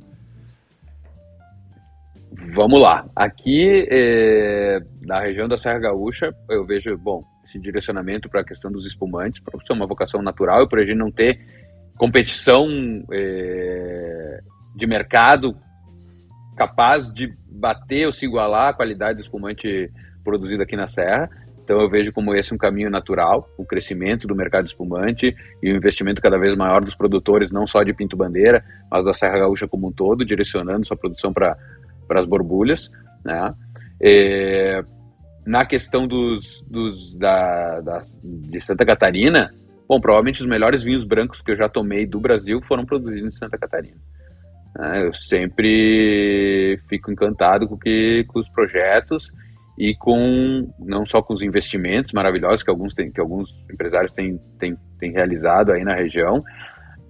Vamos 2.53 2.81
lá. 2.81 3.05
Aqui, 3.13 3.87
é, 3.91 4.79
na 5.01 5.19
região 5.19 5.49
da 5.49 5.57
Serra 5.57 5.79
Gaúcha, 5.79 6.33
eu 6.49 6.65
vejo, 6.65 6.97
bom, 6.97 7.23
esse 7.51 7.59
direcionamento 7.59 8.29
para 8.29 8.41
a 8.41 8.45
questão 8.45 8.71
dos 8.71 8.85
espumantes, 8.85 9.41
para 9.41 9.59
ser 9.65 9.73
uma 9.73 9.85
vocação 9.85 10.21
natural 10.21 10.63
e 10.63 10.69
para 10.69 10.81
a 10.81 10.85
gente 10.85 10.97
não 10.97 11.11
ter 11.11 11.39
competição 11.97 12.67
é, 13.11 14.39
de 14.75 14.87
mercado 14.87 15.55
capaz 16.55 17.11
de 17.11 17.33
bater 17.49 18.07
ou 18.07 18.13
se 18.13 18.25
igualar 18.25 18.69
a 18.69 18.73
qualidade 18.73 19.15
do 19.15 19.21
espumante 19.21 19.91
produzido 20.23 20.63
aqui 20.63 20.75
na 20.75 20.87
Serra. 20.87 21.29
Então 21.63 21.79
eu 21.79 21.89
vejo 21.89 22.11
como 22.11 22.33
esse 22.33 22.53
um 22.53 22.57
caminho 22.57 22.89
natural, 22.89 23.47
o 23.57 23.65
crescimento 23.65 24.27
do 24.27 24.35
mercado 24.35 24.65
espumante 24.65 25.35
e 25.61 25.71
o 25.71 25.75
investimento 25.75 26.21
cada 26.21 26.37
vez 26.37 26.55
maior 26.57 26.83
dos 26.83 26.95
produtores, 26.95 27.51
não 27.51 27.67
só 27.67 27.83
de 27.83 27.93
Pinto 27.93 28.17
Bandeira, 28.17 28.63
mas 28.89 29.05
da 29.05 29.13
Serra 29.13 29.39
Gaúcha 29.39 29.67
como 29.67 29.87
um 29.87 29.91
todo, 29.91 30.25
direcionando 30.25 30.85
sua 30.85 30.97
produção 30.97 31.31
para 31.31 31.57
as 32.09 32.25
borbulhas. 32.25 32.89
Né? 33.23 33.53
É, 34.01 34.83
na 35.45 35.65
questão 35.65 36.07
dos, 36.07 36.61
dos 36.69 37.13
da, 37.13 37.81
da, 37.81 37.99
de 38.23 38.61
Santa 38.61 38.85
Catarina, 38.85 39.51
bom, 39.87 39.99
provavelmente 39.99 40.41
os 40.41 40.45
melhores 40.47 40.83
vinhos 40.83 41.03
brancos 41.03 41.41
que 41.41 41.51
eu 41.51 41.57
já 41.57 41.67
tomei 41.67 42.05
do 42.05 42.19
Brasil 42.19 42.61
foram 42.61 42.85
produzidos 42.85 43.35
em 43.35 43.37
Santa 43.37 43.57
Catarina. 43.57 43.97
É, 44.79 45.05
eu 45.05 45.13
sempre 45.13 46.79
fico 46.87 47.11
encantado 47.11 47.67
com, 47.67 47.77
que, 47.77 48.23
com 48.27 48.39
os 48.39 48.47
projetos 48.49 49.31
e 49.77 49.95
com 49.95 50.71
não 50.79 51.05
só 51.05 51.21
com 51.21 51.33
os 51.33 51.41
investimentos 51.41 52.13
maravilhosos 52.13 52.63
que 52.63 52.69
alguns 52.69 52.93
têm, 52.93 53.11
que 53.11 53.19
alguns 53.19 53.49
empresários 53.71 54.11
têm, 54.11 54.39
têm, 54.59 54.77
têm 54.99 55.11
realizado 55.11 55.71
aí 55.71 55.83
na 55.83 55.95
região, 55.95 56.41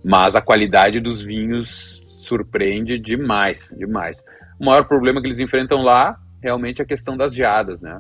mas 0.04 0.36
a 0.36 0.42
qualidade 0.42 1.00
dos 1.00 1.22
vinhos 1.22 2.02
surpreende 2.18 2.98
demais, 3.00 3.70
demais. 3.78 4.18
O 4.60 4.66
maior 4.66 4.88
problema 4.88 5.22
que 5.22 5.28
eles 5.28 5.40
enfrentam 5.40 5.82
lá 5.82 6.16
realmente 6.42 6.82
é 6.82 6.84
a 6.84 6.88
questão 6.88 7.16
das 7.16 7.36
geadas, 7.36 7.80
né? 7.82 8.00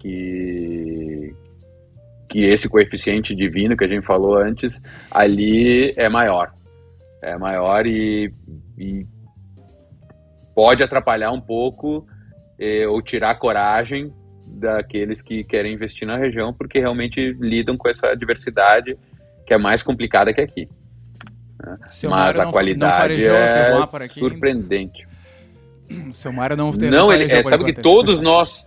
Que 0.00 1.34
que 2.28 2.44
esse 2.44 2.68
coeficiente 2.68 3.34
divino 3.34 3.76
que 3.76 3.84
a 3.84 3.88
gente 3.88 4.06
falou 4.06 4.38
antes 4.38 4.80
ali 5.10 5.92
é 5.96 6.08
maior, 6.08 6.52
é 7.20 7.36
maior 7.36 7.84
e, 7.84 8.32
e 8.78 9.04
pode 10.54 10.80
atrapalhar 10.80 11.32
um 11.32 11.40
pouco 11.40 12.06
eh, 12.56 12.86
ou 12.86 13.02
tirar 13.02 13.34
coragem 13.34 14.12
daqueles 14.46 15.20
que 15.20 15.42
querem 15.42 15.74
investir 15.74 16.06
na 16.06 16.16
região, 16.16 16.54
porque 16.54 16.78
realmente 16.78 17.36
lidam 17.40 17.76
com 17.76 17.88
essa 17.88 18.14
diversidade 18.14 18.96
que 19.44 19.52
é 19.52 19.58
mais 19.58 19.82
complicada 19.82 20.32
que 20.32 20.40
aqui. 20.40 20.68
Né? 21.64 21.78
Mas 22.08 22.38
a 22.38 22.46
qualidade 22.46 23.24
é 23.24 23.86
surpreendente. 24.08 25.08
O 26.08 26.14
seu 26.14 26.32
Mário 26.32 26.56
não 26.56 26.72
teve 26.72 26.90
Não, 26.90 27.12
ele, 27.12 27.24
é, 27.24 27.42
sabe 27.42 27.64
que 27.64 27.72
todos 27.72 28.20
nós. 28.20 28.66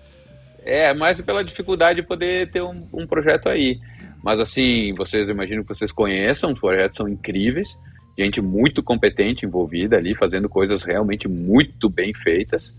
É, 0.66 0.94
mais 0.94 1.20
pela 1.22 1.44
dificuldade 1.44 2.02
de 2.02 2.08
poder 2.08 2.50
ter 2.52 2.64
um, 2.64 2.88
um 2.94 3.06
projeto 3.06 3.50
aí. 3.50 3.80
Mas 4.24 4.40
assim, 4.40 4.94
vocês 4.94 5.28
imagino 5.28 5.64
que 5.64 5.74
vocês 5.74 5.92
conheçam, 5.92 6.54
os 6.54 6.60
projetos 6.60 6.98
são 6.98 7.10
incríveis, 7.10 7.78
gente 8.18 8.42
muito 8.42 8.82
competente 8.82 9.46
envolvida 9.46 9.98
ali, 9.98 10.16
fazendo 10.16 10.48
coisas 10.48 10.84
realmente 10.84 11.28
muito 11.28 11.90
bem 11.90 12.14
feitas. 12.14 12.74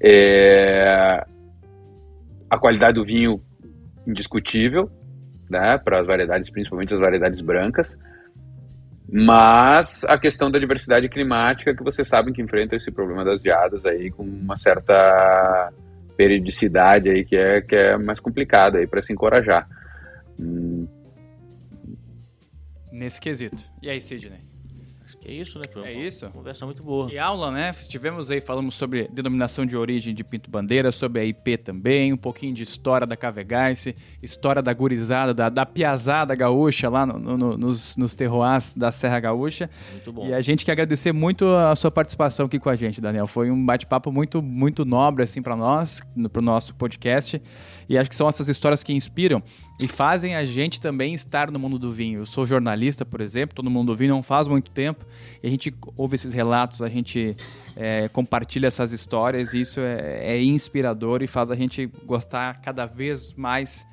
É... 0.00 1.24
A 2.50 2.58
qualidade 2.58 2.94
do 2.94 3.04
vinho 3.04 3.42
indiscutível, 4.06 4.90
né, 5.50 5.76
para 5.78 6.00
as 6.00 6.06
variedades, 6.06 6.50
principalmente 6.50 6.94
as 6.94 7.00
variedades 7.00 7.40
brancas. 7.40 7.96
Mas 9.10 10.04
a 10.04 10.18
questão 10.18 10.50
da 10.50 10.58
diversidade 10.58 11.08
climática, 11.08 11.74
que 11.74 11.82
vocês 11.82 12.06
sabem 12.06 12.32
que 12.32 12.42
enfrenta 12.42 12.76
esse 12.76 12.90
problema 12.90 13.24
das 13.24 13.42
geadas 13.42 13.84
aí 13.86 14.10
com 14.10 14.22
uma 14.22 14.56
certa 14.56 15.72
periodicidade 16.18 17.08
aí 17.08 17.24
que 17.24 17.36
é, 17.36 17.60
que 17.60 17.76
é 17.76 17.96
mais 17.96 18.18
complicada 18.18 18.78
aí 18.78 18.88
para 18.88 19.00
se 19.00 19.12
encorajar. 19.12 19.68
Hum. 20.38 20.88
Nesse 22.90 23.20
quesito. 23.20 23.62
E 23.80 23.88
aí, 23.88 24.00
Sidney? 24.00 24.47
É 25.28 25.32
isso, 25.34 25.58
né? 25.58 25.66
Foi 25.70 25.82
é 25.82 25.92
isso. 25.92 26.28
conversa 26.30 26.64
muito 26.64 26.82
boa. 26.82 27.12
E 27.12 27.18
aula, 27.18 27.50
né? 27.50 27.70
Estivemos 27.70 28.30
aí, 28.30 28.40
falamos 28.40 28.74
sobre 28.74 29.08
denominação 29.12 29.66
de 29.66 29.76
origem 29.76 30.14
de 30.14 30.24
Pinto 30.24 30.50
Bandeira, 30.50 30.90
sobre 30.90 31.20
a 31.20 31.24
IP 31.24 31.58
também, 31.58 32.12
um 32.12 32.16
pouquinho 32.16 32.54
de 32.54 32.62
história 32.62 33.06
da 33.06 33.14
Cavegais, 33.14 33.94
história 34.22 34.62
da 34.62 34.72
gurizada, 34.72 35.34
da, 35.34 35.50
da 35.50 35.66
piazada 35.66 36.34
gaúcha 36.34 36.88
lá 36.88 37.04
no, 37.04 37.36
no, 37.36 37.58
nos, 37.58 37.96
nos 37.96 38.14
terroirs 38.14 38.72
da 38.74 38.90
Serra 38.90 39.20
Gaúcha. 39.20 39.68
Muito 39.92 40.12
bom. 40.12 40.26
E 40.26 40.32
a 40.32 40.40
gente 40.40 40.64
quer 40.64 40.72
agradecer 40.72 41.12
muito 41.12 41.46
a 41.46 41.76
sua 41.76 41.90
participação 41.90 42.46
aqui 42.46 42.58
com 42.58 42.70
a 42.70 42.74
gente, 42.74 43.00
Daniel. 43.00 43.26
Foi 43.26 43.50
um 43.50 43.66
bate-papo 43.66 44.10
muito, 44.10 44.40
muito 44.40 44.84
nobre, 44.84 45.24
assim, 45.24 45.42
para 45.42 45.54
nós, 45.54 46.00
para 46.32 46.40
o 46.40 46.42
nosso 46.42 46.74
podcast. 46.74 47.40
E 47.88 47.96
acho 47.96 48.10
que 48.10 48.16
são 48.16 48.28
essas 48.28 48.48
histórias 48.48 48.82
que 48.82 48.92
inspiram 48.92 49.42
e 49.80 49.88
fazem 49.88 50.34
a 50.36 50.44
gente 50.44 50.80
também 50.80 51.14
estar 51.14 51.50
no 51.50 51.58
mundo 51.58 51.78
do 51.78 51.90
vinho. 51.90 52.20
Eu 52.20 52.26
sou 52.26 52.44
jornalista, 52.44 53.04
por 53.04 53.20
exemplo, 53.20 53.52
estou 53.52 53.64
no 53.64 53.70
mundo 53.70 53.88
do 53.88 53.96
vinho 53.96 54.10
não 54.10 54.22
faz 54.22 54.46
muito 54.46 54.70
tempo, 54.70 55.06
e 55.42 55.46
a 55.46 55.50
gente 55.50 55.74
ouve 55.96 56.16
esses 56.16 56.32
relatos, 56.34 56.82
a 56.82 56.88
gente 56.88 57.36
é, 57.74 58.08
compartilha 58.08 58.66
essas 58.66 58.92
histórias, 58.92 59.54
e 59.54 59.60
isso 59.60 59.80
é, 59.80 60.34
é, 60.34 60.42
inspirador 60.42 61.22
e 61.22 61.26
faz 61.26 61.50
a 61.50 61.54
gente 61.54 61.86
gostar 62.04 62.60
cada 62.60 62.84
vez 62.84 63.32
mais 63.34 63.86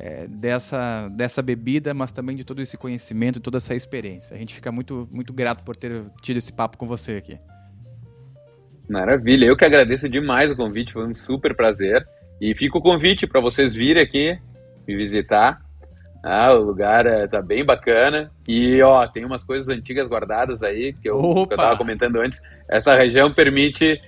é, 0.00 0.26
dessa, 0.26 1.08
dessa 1.08 1.42
bebida, 1.42 1.92
mas 1.92 2.10
também 2.10 2.34
de 2.34 2.44
todo 2.44 2.62
esse 2.62 2.76
conhecimento, 2.76 3.38
toda 3.38 3.58
essa 3.58 3.74
experiência. 3.74 4.34
A 4.34 4.38
gente 4.38 4.54
fica 4.54 4.72
muito, 4.72 5.08
muito 5.12 5.32
grato 5.32 5.62
por 5.62 5.76
ter 5.76 6.04
tido 6.22 6.38
esse 6.38 6.52
papo 6.52 6.78
com 6.78 6.86
você 6.86 7.16
aqui. 7.16 7.38
Maravilha, 8.88 9.44
eu 9.44 9.56
que 9.56 9.64
agradeço 9.64 10.08
demais 10.08 10.50
o 10.50 10.56
convite, 10.56 10.92
foi 10.92 11.06
um 11.06 11.14
super 11.14 11.54
prazer. 11.54 12.06
E 12.42 12.56
fica 12.56 12.76
o 12.76 12.82
convite 12.82 13.24
para 13.24 13.40
vocês 13.40 13.72
virem 13.72 14.02
aqui 14.02 14.36
me 14.86 14.96
visitar. 14.96 15.60
Ah, 16.24 16.52
o 16.52 16.60
lugar 16.60 17.06
é, 17.06 17.24
tá 17.28 17.40
bem 17.40 17.64
bacana. 17.64 18.32
E, 18.48 18.82
ó, 18.82 19.06
tem 19.06 19.24
umas 19.24 19.44
coisas 19.44 19.68
antigas 19.68 20.08
guardadas 20.08 20.60
aí, 20.60 20.92
que 20.92 21.08
eu, 21.08 21.46
que 21.46 21.54
eu 21.54 21.56
tava 21.56 21.76
comentando 21.76 22.16
antes. 22.16 22.40
Essa 22.68 22.96
região 22.96 23.32
permite 23.32 24.00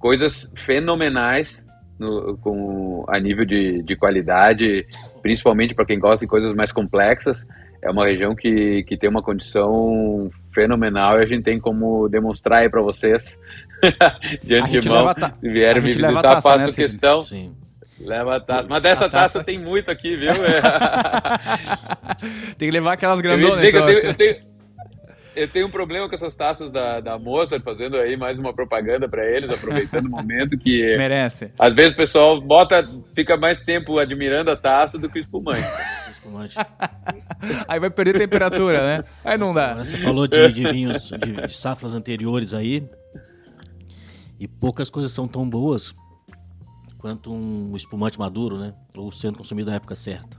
coisas 0.00 0.50
fenomenais 0.56 1.64
no, 1.96 2.36
com, 2.38 3.04
a 3.08 3.20
nível 3.20 3.44
de, 3.44 3.80
de 3.84 3.94
qualidade, 3.94 4.84
principalmente 5.22 5.72
para 5.72 5.86
quem 5.86 6.00
gosta 6.00 6.26
de 6.26 6.30
coisas 6.30 6.52
mais 6.54 6.72
complexas. 6.72 7.46
É 7.80 7.88
uma 7.88 8.04
região 8.04 8.34
que, 8.34 8.82
que 8.82 8.96
tem 8.96 9.08
uma 9.08 9.22
condição 9.22 10.28
fenomenal 10.52 11.18
e 11.18 11.22
a 11.22 11.26
gente 11.26 11.44
tem 11.44 11.60
como 11.60 12.08
demonstrar 12.08 12.62
aí 12.62 12.68
para 12.68 12.82
vocês 12.82 13.38
de 14.42 14.56
antemão. 14.56 15.14
Se 15.40 15.48
vierem 15.48 15.82
me 15.82 15.92
visitar, 15.92 16.42
faço 16.42 16.66
né, 16.66 16.72
questão. 16.72 17.22
Sim 17.22 17.54
Leva 18.00 18.36
a 18.36 18.40
taça. 18.40 18.66
Mas 18.68 18.82
dessa 18.82 19.08
taça... 19.08 19.34
taça... 19.34 19.44
tem 19.44 19.58
muito 19.58 19.90
aqui, 19.90 20.16
viu? 20.16 20.32
tem 22.58 22.68
que 22.68 22.70
levar 22.70 22.92
aquelas 22.92 23.20
grandonas. 23.20 23.62
Eu, 23.62 23.68
então, 23.68 23.88
eu, 23.88 23.94
tenho, 23.94 23.98
assim. 23.98 24.06
eu, 24.06 24.14
tenho, 24.14 24.36
eu, 25.34 25.48
tenho, 25.48 25.66
um 25.66 25.70
problema 25.70 26.08
com 26.08 26.14
essas 26.14 26.36
taças 26.36 26.70
da, 26.70 27.00
da 27.00 27.18
Mozart, 27.18 27.62
fazendo 27.62 27.96
aí 27.96 28.16
mais 28.16 28.38
uma 28.38 28.52
propaganda 28.52 29.08
para 29.08 29.24
eles, 29.24 29.48
aproveitando 29.48 30.06
o 30.06 30.10
momento 30.10 30.58
que. 30.58 30.96
Merece. 30.96 31.50
Às 31.58 31.74
vezes 31.74 31.92
o 31.92 31.96
pessoal 31.96 32.40
bota, 32.40 32.86
fica 33.14 33.36
mais 33.36 33.60
tempo 33.60 33.98
admirando 33.98 34.50
a 34.50 34.56
taça 34.56 34.98
do 34.98 35.08
que 35.08 35.18
o 35.18 35.20
espumante. 35.20 35.66
aí 37.66 37.80
vai 37.80 37.88
perder 37.88 38.18
temperatura, 38.18 38.98
né? 38.98 39.04
Aí 39.24 39.38
não 39.38 39.54
dá. 39.54 39.74
Você 39.74 39.96
falou 39.98 40.26
de, 40.26 40.52
de 40.52 40.70
vinhos 40.70 41.08
de, 41.08 41.46
de 41.46 41.54
safras 41.54 41.94
anteriores 41.94 42.52
aí. 42.52 42.84
E 44.38 44.46
poucas 44.46 44.90
coisas 44.90 45.12
são 45.12 45.26
tão 45.26 45.48
boas 45.48 45.94
quanto 47.06 47.32
um 47.32 47.76
espumante 47.76 48.18
maduro, 48.18 48.58
né? 48.58 48.74
Ou 48.96 49.12
sendo 49.12 49.38
consumido 49.38 49.70
na 49.70 49.76
época 49.76 49.94
certa. 49.94 50.36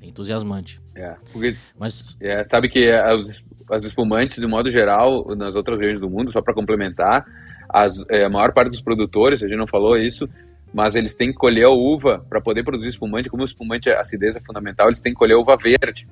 É 0.00 0.06
entusiasmante. 0.06 0.80
É, 0.94 1.14
porque, 1.30 1.54
Mas, 1.78 2.16
é, 2.18 2.42
sabe 2.48 2.70
que 2.70 2.90
as, 2.90 3.44
as 3.70 3.84
espumantes, 3.84 4.38
de 4.38 4.46
modo 4.46 4.70
geral, 4.70 5.36
nas 5.36 5.54
outras 5.54 5.78
regiões 5.78 6.00
do 6.00 6.08
mundo, 6.08 6.32
só 6.32 6.40
para 6.40 6.54
complementar, 6.54 7.26
as, 7.68 8.02
é, 8.08 8.24
a 8.24 8.30
maior 8.30 8.54
parte 8.54 8.70
dos 8.70 8.80
produtores, 8.80 9.42
a 9.42 9.46
gente 9.46 9.58
não 9.58 9.66
falou 9.66 9.98
isso, 9.98 10.26
mas 10.72 10.94
eles 10.94 11.14
têm 11.14 11.28
que 11.28 11.34
colher 11.34 11.66
a 11.66 11.70
uva 11.70 12.24
para 12.26 12.40
poder 12.40 12.64
produzir 12.64 12.88
espumante. 12.88 13.28
Como 13.28 13.42
o 13.42 13.46
espumante, 13.46 13.90
a 13.90 14.00
acidez 14.00 14.34
é 14.34 14.40
fundamental, 14.40 14.88
eles 14.88 15.00
têm 15.00 15.12
que 15.12 15.18
colher 15.18 15.34
a 15.34 15.38
uva 15.38 15.58
verde. 15.58 16.08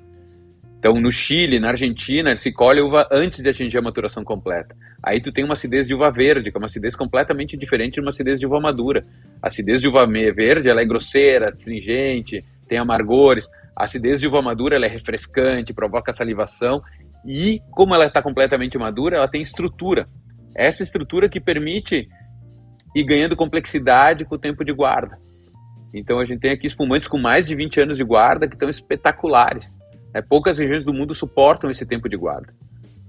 Então, 0.81 0.99
no 0.99 1.11
Chile, 1.11 1.59
na 1.59 1.67
Argentina, 1.67 2.35
se 2.35 2.51
colhe 2.51 2.81
uva 2.81 3.07
antes 3.11 3.39
de 3.43 3.47
atingir 3.47 3.77
a 3.77 3.83
maturação 3.83 4.23
completa. 4.23 4.75
Aí 5.03 5.21
tu 5.21 5.31
tem 5.31 5.45
uma 5.45 5.53
acidez 5.53 5.87
de 5.87 5.93
uva 5.93 6.09
verde, 6.09 6.49
que 6.49 6.57
é 6.57 6.59
uma 6.59 6.65
acidez 6.65 6.95
completamente 6.95 7.55
diferente 7.55 7.93
de 7.93 8.01
uma 8.01 8.09
acidez 8.09 8.39
de 8.39 8.47
uva 8.47 8.59
madura. 8.59 9.05
A 9.43 9.47
acidez 9.47 9.79
de 9.79 9.87
uva 9.87 10.07
verde, 10.07 10.69
ela 10.69 10.81
é 10.81 10.85
grosseira, 10.85 11.49
astringente, 11.49 12.43
tem 12.67 12.79
amargores. 12.79 13.47
A 13.77 13.83
acidez 13.83 14.19
de 14.19 14.27
uva 14.27 14.41
madura, 14.41 14.75
ela 14.75 14.87
é 14.87 14.89
refrescante, 14.89 15.71
provoca 15.71 16.11
salivação. 16.11 16.81
E, 17.23 17.61
como 17.69 17.93
ela 17.93 18.07
está 18.07 18.19
completamente 18.19 18.75
madura, 18.79 19.17
ela 19.17 19.27
tem 19.27 19.39
estrutura. 19.39 20.09
Essa 20.55 20.81
estrutura 20.81 21.29
que 21.29 21.39
permite 21.39 22.09
ir 22.95 23.03
ganhando 23.03 23.35
complexidade 23.35 24.25
com 24.25 24.33
o 24.33 24.39
tempo 24.39 24.65
de 24.65 24.73
guarda. 24.73 25.19
Então, 25.93 26.17
a 26.17 26.25
gente 26.25 26.39
tem 26.39 26.49
aqui 26.49 26.65
espumantes 26.65 27.07
com 27.07 27.19
mais 27.19 27.45
de 27.45 27.53
20 27.53 27.81
anos 27.81 27.97
de 27.99 28.03
guarda 28.03 28.47
que 28.47 28.55
estão 28.55 28.67
espetaculares. 28.67 29.79
É, 30.13 30.21
poucas 30.21 30.57
regiões 30.57 30.83
do 30.83 30.93
mundo 30.93 31.13
suportam 31.13 31.69
esse 31.69 31.85
tempo 31.85 32.09
de 32.09 32.17
guarda. 32.17 32.53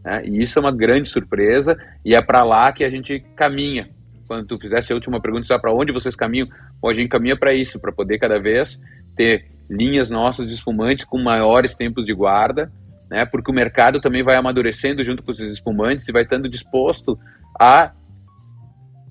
Né? 0.04 0.22
E 0.24 0.42
isso 0.42 0.58
é 0.58 0.62
uma 0.62 0.72
grande 0.72 1.08
surpresa 1.08 1.76
e 2.04 2.14
é 2.14 2.22
para 2.22 2.44
lá 2.44 2.72
que 2.72 2.84
a 2.84 2.90
gente 2.90 3.20
caminha 3.36 3.88
quando 4.32 4.46
tu 4.46 4.58
fizesse 4.58 4.92
a 4.92 4.94
última 4.94 5.20
pergunta, 5.20 5.58
para 5.58 5.74
onde 5.74 5.92
vocês 5.92 6.16
caminham? 6.16 6.48
Bom, 6.80 6.88
a 6.88 6.94
gente 6.94 7.08
caminha 7.08 7.36
para 7.36 7.54
isso, 7.54 7.78
para 7.78 7.92
poder 7.92 8.18
cada 8.18 8.40
vez 8.40 8.80
ter 9.14 9.50
linhas 9.68 10.08
nossas 10.08 10.46
de 10.46 10.54
espumantes 10.54 11.04
com 11.04 11.22
maiores 11.22 11.74
tempos 11.74 12.06
de 12.06 12.14
guarda, 12.14 12.72
né? 13.10 13.26
Porque 13.26 13.50
o 13.50 13.54
mercado 13.54 14.00
também 14.00 14.22
vai 14.22 14.36
amadurecendo 14.36 15.04
junto 15.04 15.22
com 15.22 15.30
esses 15.32 15.52
espumantes 15.52 16.08
e 16.08 16.12
vai 16.12 16.22
estando 16.22 16.48
disposto 16.48 17.18
a 17.60 17.92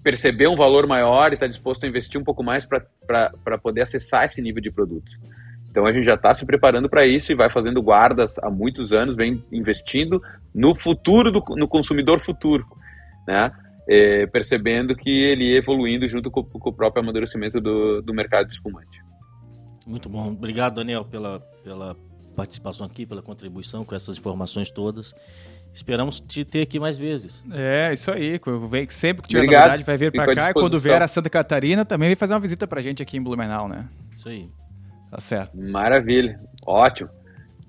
perceber 0.03 0.47
um 0.47 0.55
valor 0.55 0.87
maior 0.87 1.31
e 1.31 1.35
está 1.35 1.45
disposto 1.45 1.83
a 1.83 1.87
investir 1.87 2.19
um 2.19 2.23
pouco 2.23 2.43
mais 2.43 2.65
para 2.65 3.57
poder 3.61 3.83
acessar 3.83 4.25
esse 4.25 4.41
nível 4.41 4.61
de 4.61 4.71
produtos. 4.71 5.19
Então 5.71 5.85
a 5.85 5.93
gente 5.93 6.03
já 6.03 6.15
está 6.15 6.35
se 6.35 6.45
preparando 6.45 6.89
para 6.89 7.05
isso 7.05 7.31
e 7.31 7.35
vai 7.35 7.49
fazendo 7.49 7.81
guardas 7.81 8.37
há 8.39 8.49
muitos 8.51 8.91
anos, 8.91 9.15
vem 9.15 9.43
investindo 9.51 10.21
no 10.53 10.75
futuro, 10.75 11.31
do, 11.31 11.41
no 11.55 11.65
consumidor 11.67 12.19
futuro, 12.19 12.65
né? 13.25 13.51
É, 13.87 14.27
percebendo 14.27 14.95
que 14.95 15.09
ele 15.09 15.45
ia 15.45 15.57
evoluindo 15.57 16.07
junto 16.07 16.29
com, 16.29 16.43
com 16.43 16.69
o 16.69 16.73
próprio 16.73 17.01
amadurecimento 17.01 17.59
do, 17.59 18.01
do 18.01 18.13
mercado 18.13 18.47
de 18.47 18.53
espumante. 18.53 19.01
Muito 19.87 20.07
bom. 20.07 20.27
Obrigado, 20.27 20.75
Daniel, 20.75 21.05
pela, 21.05 21.39
pela 21.63 21.95
participação 22.35 22.85
aqui, 22.85 23.05
pela 23.05 23.21
contribuição 23.21 23.83
com 23.83 23.95
essas 23.95 24.17
informações 24.17 24.69
todas. 24.69 25.15
Esperamos 25.73 26.19
te 26.19 26.43
ter 26.43 26.61
aqui 26.61 26.79
mais 26.79 26.97
vezes. 26.97 27.43
É, 27.51 27.93
isso 27.93 28.11
aí. 28.11 28.39
Sempre 28.89 29.23
que 29.23 29.29
tiver 29.29 29.43
Obrigado. 29.43 29.61
novidade, 29.63 29.83
vai 29.83 29.97
vir 29.97 30.11
para 30.11 30.35
cá. 30.35 30.49
E 30.51 30.53
quando 30.53 30.79
vier 30.79 31.01
a 31.01 31.07
Santa 31.07 31.29
Catarina, 31.29 31.85
também 31.85 32.09
vem 32.09 32.15
fazer 32.15 32.33
uma 32.33 32.41
visita 32.41 32.67
para 32.67 32.81
a 32.81 32.83
gente 32.83 33.01
aqui 33.01 33.17
em 33.17 33.21
Blumenau, 33.21 33.69
né? 33.69 33.87
Isso 34.13 34.27
aí. 34.27 34.49
Tá 35.11 35.19
certo. 35.19 35.57
Maravilha. 35.57 36.39
Ótimo. 36.65 37.09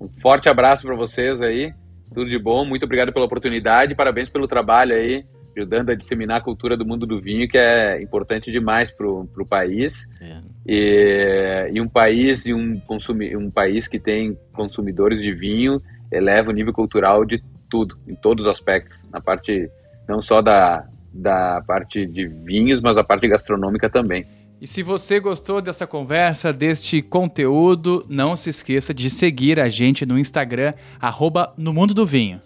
Um 0.01 0.09
forte 0.21 0.49
abraço 0.49 0.87
para 0.87 0.95
vocês 0.95 1.41
aí. 1.41 1.75
Tudo 2.15 2.31
de 2.31 2.39
bom. 2.39 2.65
Muito 2.65 2.85
obrigado 2.85 3.13
pela 3.13 3.27
oportunidade. 3.27 3.97
Parabéns 3.97 4.29
pelo 4.29 4.47
trabalho 4.47 4.95
aí, 4.95 5.25
ajudando 5.57 5.91
a 5.91 5.95
disseminar 5.97 6.39
a 6.39 6.43
cultura 6.43 6.77
do 6.77 6.87
mundo 6.87 7.05
do 7.05 7.21
vinho, 7.21 7.49
que 7.49 7.59
é 7.59 8.01
importante 8.01 8.53
demais 8.53 8.93
para 8.93 9.09
o 9.09 9.47
país. 9.47 10.07
É. 10.21 10.41
E, 10.65 11.71
e, 11.75 11.81
um 11.81 11.89
país 11.89 12.47
e 12.47 12.55
um, 12.55 12.79
consumi, 12.81 13.37
um 13.37 13.51
país 13.51 13.89
que 13.89 13.99
tem 13.99 14.39
consumidores 14.53 15.21
de 15.21 15.33
vinho 15.33 15.83
eleva 16.13 16.51
o 16.51 16.55
nível 16.55 16.73
cultural 16.73 17.25
de 17.25 17.43
tudo, 17.69 17.99
em 18.07 18.15
todos 18.15 18.45
os 18.45 18.51
aspectos, 18.51 19.03
na 19.11 19.21
parte 19.21 19.69
não 20.07 20.21
só 20.21 20.43
da, 20.43 20.87
da 21.13 21.63
parte 21.67 22.07
de 22.07 22.27
vinhos, 22.29 22.81
mas 22.81 22.97
a 22.97 23.03
parte 23.03 23.27
gastronômica 23.27 23.89
também. 23.89 24.27
E 24.63 24.67
se 24.69 24.81
você 24.81 25.19
gostou 25.19 25.61
dessa 25.61 25.89
conversa, 25.89 26.53
deste 26.53 27.03
conteúdo, 27.03 28.07
não 28.09 28.37
se 28.37 28.49
esqueça 28.49 28.95
de 28.95 29.11
seguir 29.11 29.59
a 29.59 29.69
gente 29.69 30.07
no 30.07 30.17
Instagram, 30.17 30.73
arroba 31.01 31.53
no 31.59 31.73
Mundo 31.73 31.93
do 31.93 32.07
Vinho. 32.07 32.41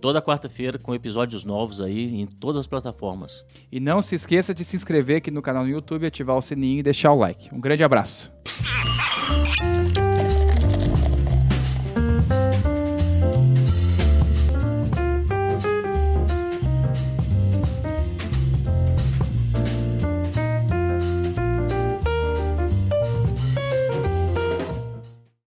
Toda 0.00 0.22
quarta-feira 0.22 0.78
com 0.78 0.94
episódios 0.94 1.44
novos 1.44 1.82
aí 1.82 2.22
em 2.22 2.24
todas 2.24 2.60
as 2.60 2.66
plataformas. 2.66 3.44
E 3.70 3.78
não 3.78 4.00
se 4.00 4.14
esqueça 4.14 4.54
de 4.54 4.64
se 4.64 4.76
inscrever 4.76 5.18
aqui 5.18 5.30
no 5.30 5.42
canal 5.42 5.64
no 5.64 5.68
YouTube, 5.68 6.06
ativar 6.06 6.38
o 6.38 6.40
sininho 6.40 6.78
e 6.78 6.82
deixar 6.82 7.12
o 7.12 7.18
like. 7.18 7.54
Um 7.54 7.60
grande 7.60 7.84
abraço. 7.84 8.32